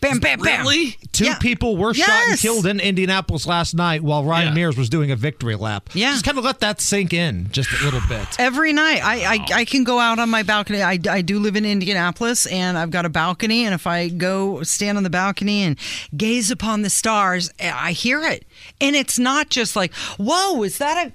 [0.00, 0.60] Bam, bam, bam.
[0.62, 0.96] Really?
[1.12, 1.38] Two Yeah.
[1.38, 4.54] people were shot and killed in Indianapolis last night while Ryan Yeah.
[4.54, 5.90] Mears was doing a victory lap.
[5.92, 6.12] Yeah.
[6.12, 8.26] Just kind of let that sink in just a little bit.
[8.38, 10.82] Every night, I, I I can go out on my balcony.
[10.82, 13.64] I, I do live in Indianapolis, and I've got a balcony.
[13.66, 15.76] And if I go stand on the balcony and
[16.16, 18.46] gaze upon the stars, eh, I hear it.
[18.80, 21.12] And it's not just like, whoa, is that a?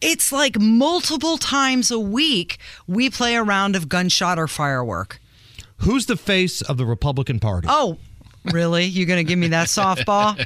[0.00, 5.18] It's like multiple times a week we play a round of gunshot or firework.
[5.78, 7.66] Who's the face of the Republican Party?
[7.70, 7.98] Oh,
[8.52, 8.84] really?
[8.84, 10.36] You gonna give me that softball?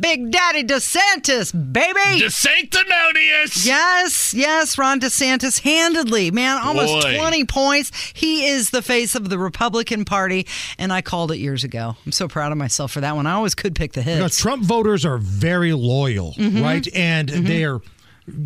[0.00, 2.22] Big Daddy DeSantis, baby.
[2.22, 3.64] DeSanctimonious.
[3.66, 7.16] Yes, yes, Ron DeSantis handedly, man, almost Boy.
[7.16, 7.90] 20 points.
[8.14, 10.46] He is the face of the Republican Party,
[10.78, 11.96] and I called it years ago.
[12.04, 13.26] I'm so proud of myself for that one.
[13.26, 14.28] I always could pick the You know.
[14.28, 16.62] Trump voters are very loyal, Mhm.
[16.62, 16.86] right?
[16.94, 17.80] And they're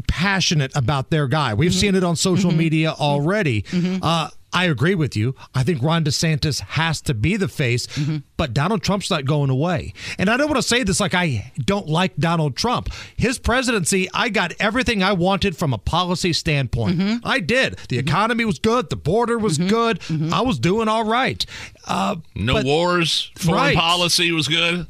[0.06, 1.54] passionate about their guy.
[1.54, 3.64] We've seen it on social media already.
[4.00, 5.34] Uh, I agree with you.
[5.54, 8.18] I think Ron DeSantis has to be the face, mm-hmm.
[8.36, 9.94] but Donald Trump's not going away.
[10.18, 12.88] And I don't want to say this like I don't like Donald Trump.
[13.16, 16.98] His presidency, I got everything I wanted from a policy standpoint.
[16.98, 17.26] Mm-hmm.
[17.26, 17.76] I did.
[17.88, 18.08] The mm-hmm.
[18.08, 18.90] economy was good.
[18.90, 20.00] The border was good.
[20.32, 21.44] I was doing all right.
[21.86, 23.30] Uh, No but- wars.
[23.36, 23.76] Foreign Right.
[23.76, 24.86] policy was good.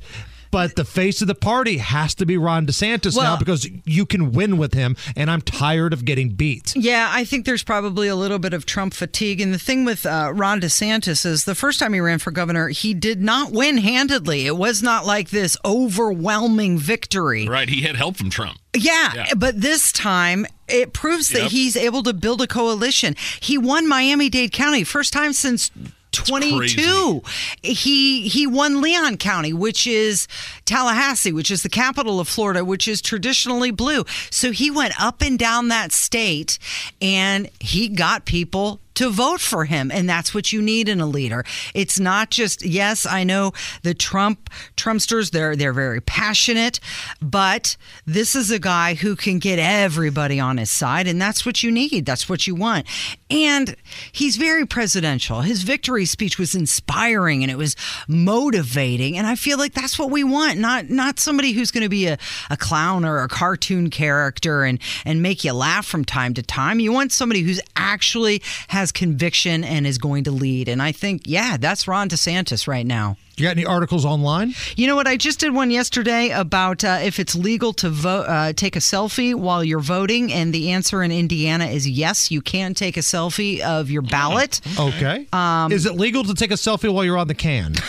[0.52, 4.30] But the face of the party has to be Ron DeSantis now because you can
[4.32, 6.74] win with him, and I'm tired of getting beat.
[6.76, 9.40] Yeah, I think there's probably a little bit of Trump fatigue.
[9.40, 12.68] And the thing with uh, Ron DeSantis is the first time he ran for governor,
[12.68, 14.46] he did not win handedly.
[14.46, 17.48] It was not like this overwhelming victory.
[17.48, 17.68] Right.
[17.68, 18.58] He had help from Trump.
[18.76, 19.34] Yeah, Yeah.
[19.36, 21.50] but this time it proves that Yep.
[21.50, 23.16] he's able to build a coalition.
[23.40, 25.70] He won Miami-Dade County first time since
[26.12, 27.22] 22.
[27.62, 30.28] He he won Leon County, which is
[30.64, 34.04] Tallahassee, which is the capital of Florida, which is traditionally blue.
[34.30, 36.58] So he went up and down that state
[37.00, 41.06] and he got people to vote for him and that's what you need in a
[41.06, 41.44] leader
[41.74, 43.52] it's not just yes i know
[43.82, 46.78] the trump trumpsters they're they're very passionate
[47.20, 47.76] but
[48.06, 51.70] this is a guy who can get everybody on his side and that's what you
[51.70, 52.86] need that's what you want
[53.32, 53.74] and
[54.12, 55.40] he's very presidential.
[55.40, 57.76] His victory speech was inspiring and it was
[58.06, 59.16] motivating.
[59.16, 62.06] And i feel like that's what we want not not somebody who's going to be
[62.06, 62.18] a,
[62.50, 66.80] a clown or a cartoon character and and make you laugh from time to time.
[66.80, 70.68] You want somebody who's actually has conviction and is going to lead.
[70.68, 74.54] And i think yeah that's ron desantis right now You got any articles online?
[74.76, 75.06] you know what?
[75.06, 78.80] I just did one yesterday about uh, if it's legal to vote, uh, take a
[78.80, 82.30] selfie while you're voting, and the answer in Indiana is yes.
[82.30, 84.60] You can take a selfie of your ballot.
[84.78, 85.26] Okay.
[85.32, 87.74] Um, Is it legal to take a selfie while you're on the can?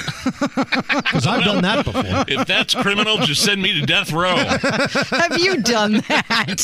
[1.03, 2.03] Because I've done that before.
[2.27, 4.35] If that's criminal, just send me to death row.
[4.35, 6.61] Have you done that?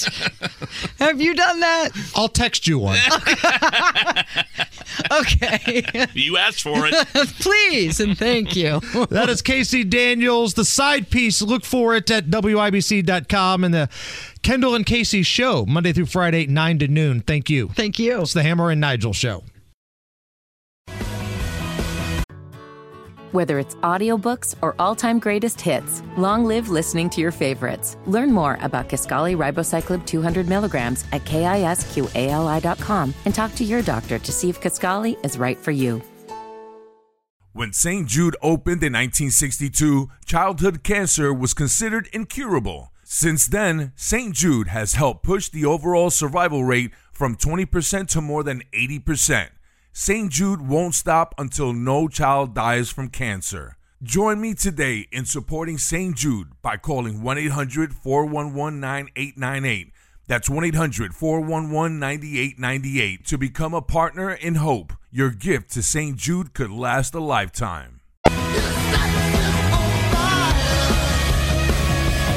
[1.00, 1.90] Have you done that?
[2.16, 2.98] I'll text you one.
[5.12, 6.06] Okay.
[6.14, 6.94] You asked for it.
[7.40, 8.69] Please and thank you.
[9.10, 11.42] that is Casey Daniels, the side piece.
[11.42, 13.90] Look for it at WIBC.com and the
[14.44, 17.22] Kendall and Casey show, Monday through Friday, 9 to noon.
[17.22, 17.70] Thank you.
[17.70, 18.22] Thank you.
[18.22, 19.44] It's the Hammer and Nigel show.
[23.32, 27.96] Whether it's audiobooks or all-time greatest hits, long live listening to your favorites.
[28.08, 34.32] Learn more about Kisqali Ribociclib 200 milligrams at kisqali.com and talk to your doctor to
[34.32, 36.02] see if Kisqali is right for you.
[37.60, 38.08] When St.
[38.08, 42.94] Jude opened in 1962, childhood cancer was considered incurable.
[43.04, 44.34] Since then, St.
[44.34, 49.50] Jude has helped push the overall survival rate from 20% to more than 80%.
[49.92, 50.32] St.
[50.32, 53.76] Jude won't stop until no child dies from cancer.
[54.02, 56.16] Join me today in supporting St.
[56.16, 59.92] Jude by calling 1 800 411 9898.
[60.30, 64.94] That's 1 800 411 9898 to become a partner in hope.
[65.10, 66.16] Your gift to St.
[66.16, 68.02] Jude could last a lifetime.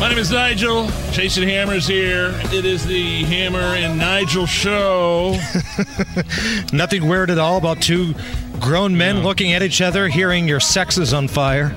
[0.00, 0.88] My name is Nigel.
[1.10, 2.32] Jason Hammer's here.
[2.44, 5.32] It is the Hammer and Nigel show.
[6.72, 8.14] Nothing weird at all about two
[8.58, 11.76] grown men looking at each other, hearing your sex is on fire.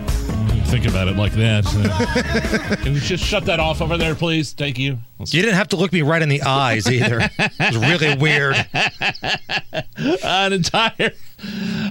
[0.75, 1.65] Think about it like that.
[1.65, 4.51] Uh, Can you just shut that off over there, please?
[4.51, 4.99] Thank you.
[5.19, 7.29] You didn't have to look me right in the eyes either.
[7.39, 8.57] It was really weird.
[10.21, 11.13] An entire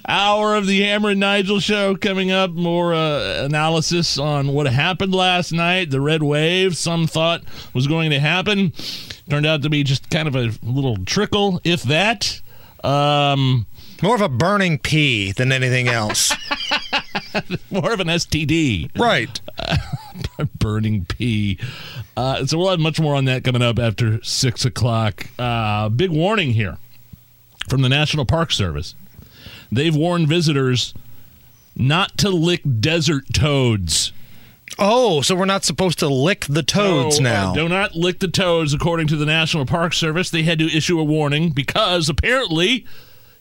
[0.07, 2.51] hour of the Hammer and Nigel show coming up.
[2.51, 5.91] More uh, analysis on what happened last night.
[5.91, 7.43] The red wave, some thought
[7.73, 8.75] was going to happen,
[9.31, 12.43] turned out to be just kind of a little trickle, if that.
[12.85, 13.65] Um,
[14.03, 16.35] More of a burning pea than anything else.
[17.71, 18.91] more of an STD.
[18.99, 19.41] Right.
[20.59, 21.59] burning pea.
[22.17, 25.29] Uh, so we'll have much more on that coming up after six o'clock.
[25.39, 26.79] Uh, big warning here
[27.69, 28.95] from the National Park Service.
[29.73, 30.95] They've warned visitors
[31.77, 34.13] not to lick desert toads.
[34.79, 37.55] Oh, so we're not supposed to lick the toads So, uh, now.
[37.55, 40.31] do not lick the toads, according to the National Park Service.
[40.31, 42.85] They had to issue a warning because apparently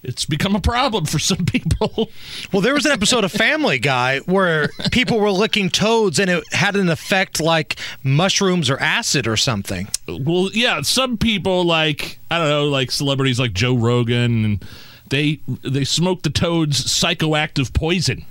[0.04, 2.10] it's become a problem for some people.
[2.52, 6.44] Well, there was an episode of Family Guy where people were licking toads and it
[6.54, 9.88] had an effect like mushrooms or acid or something.
[10.08, 14.66] Well, yeah, some people like I don't know, like celebrities like Joe Rogan, and
[15.10, 18.26] they they smoke the toad's psychoactive poison.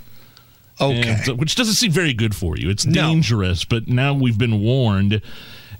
[0.79, 1.09] Okay.
[1.09, 2.69] And uh, which doesn't seem very good for you.
[2.69, 5.21] It's dangerous, but now we've been warned.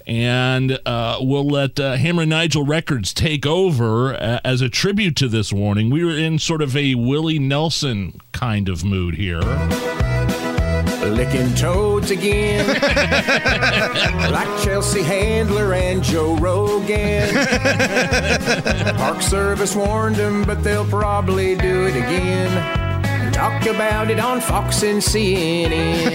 [0.06, 5.16] And uh, we'll let uh, Hammer and Nigel Records take over uh, as a tribute
[5.18, 5.90] to this warning.
[5.90, 9.42] We were in sort of a Willie Nelson kind of mood here.
[11.04, 12.68] Licking toads again.
[14.32, 17.34] like Chelsea Handler and Joe Rogan.
[18.96, 22.93] Park Service warned them, but they'll probably do it again.
[23.34, 26.14] Talk about it on Fox and CNN.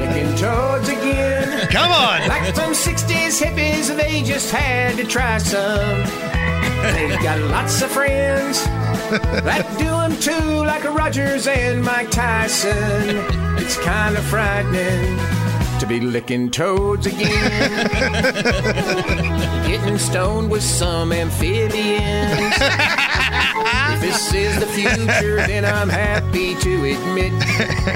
[0.00, 1.68] Looking toads again.
[1.68, 2.28] Come on.
[2.28, 6.02] Like some 60s hippies, they just had to try some.
[6.94, 12.72] They've got lots of friends that do them too, like Rogers and Mike Tyson.
[13.58, 15.18] It's kind of frightening
[15.80, 17.30] to be licking toads again.
[19.66, 22.52] Getting stoned with some amphibians.
[23.88, 27.32] if this is the future, then I'm happy to admit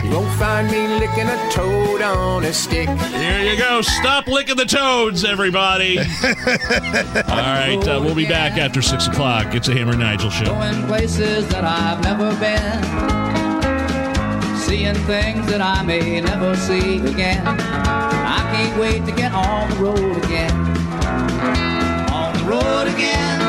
[0.02, 2.88] you won't find me licking a toad on a stick.
[2.88, 3.82] Here you go.
[3.82, 5.98] Stop licking the toads, everybody.
[5.98, 9.54] All right, uh, we'll be back after 6 o'clock.
[9.54, 10.46] It's a Hammer Nigel show.
[10.46, 13.43] Going places that I've never been
[14.64, 17.46] seeing things that I may never see again.
[17.46, 20.52] I can't wait to get on the road again.
[22.10, 23.43] On the road again.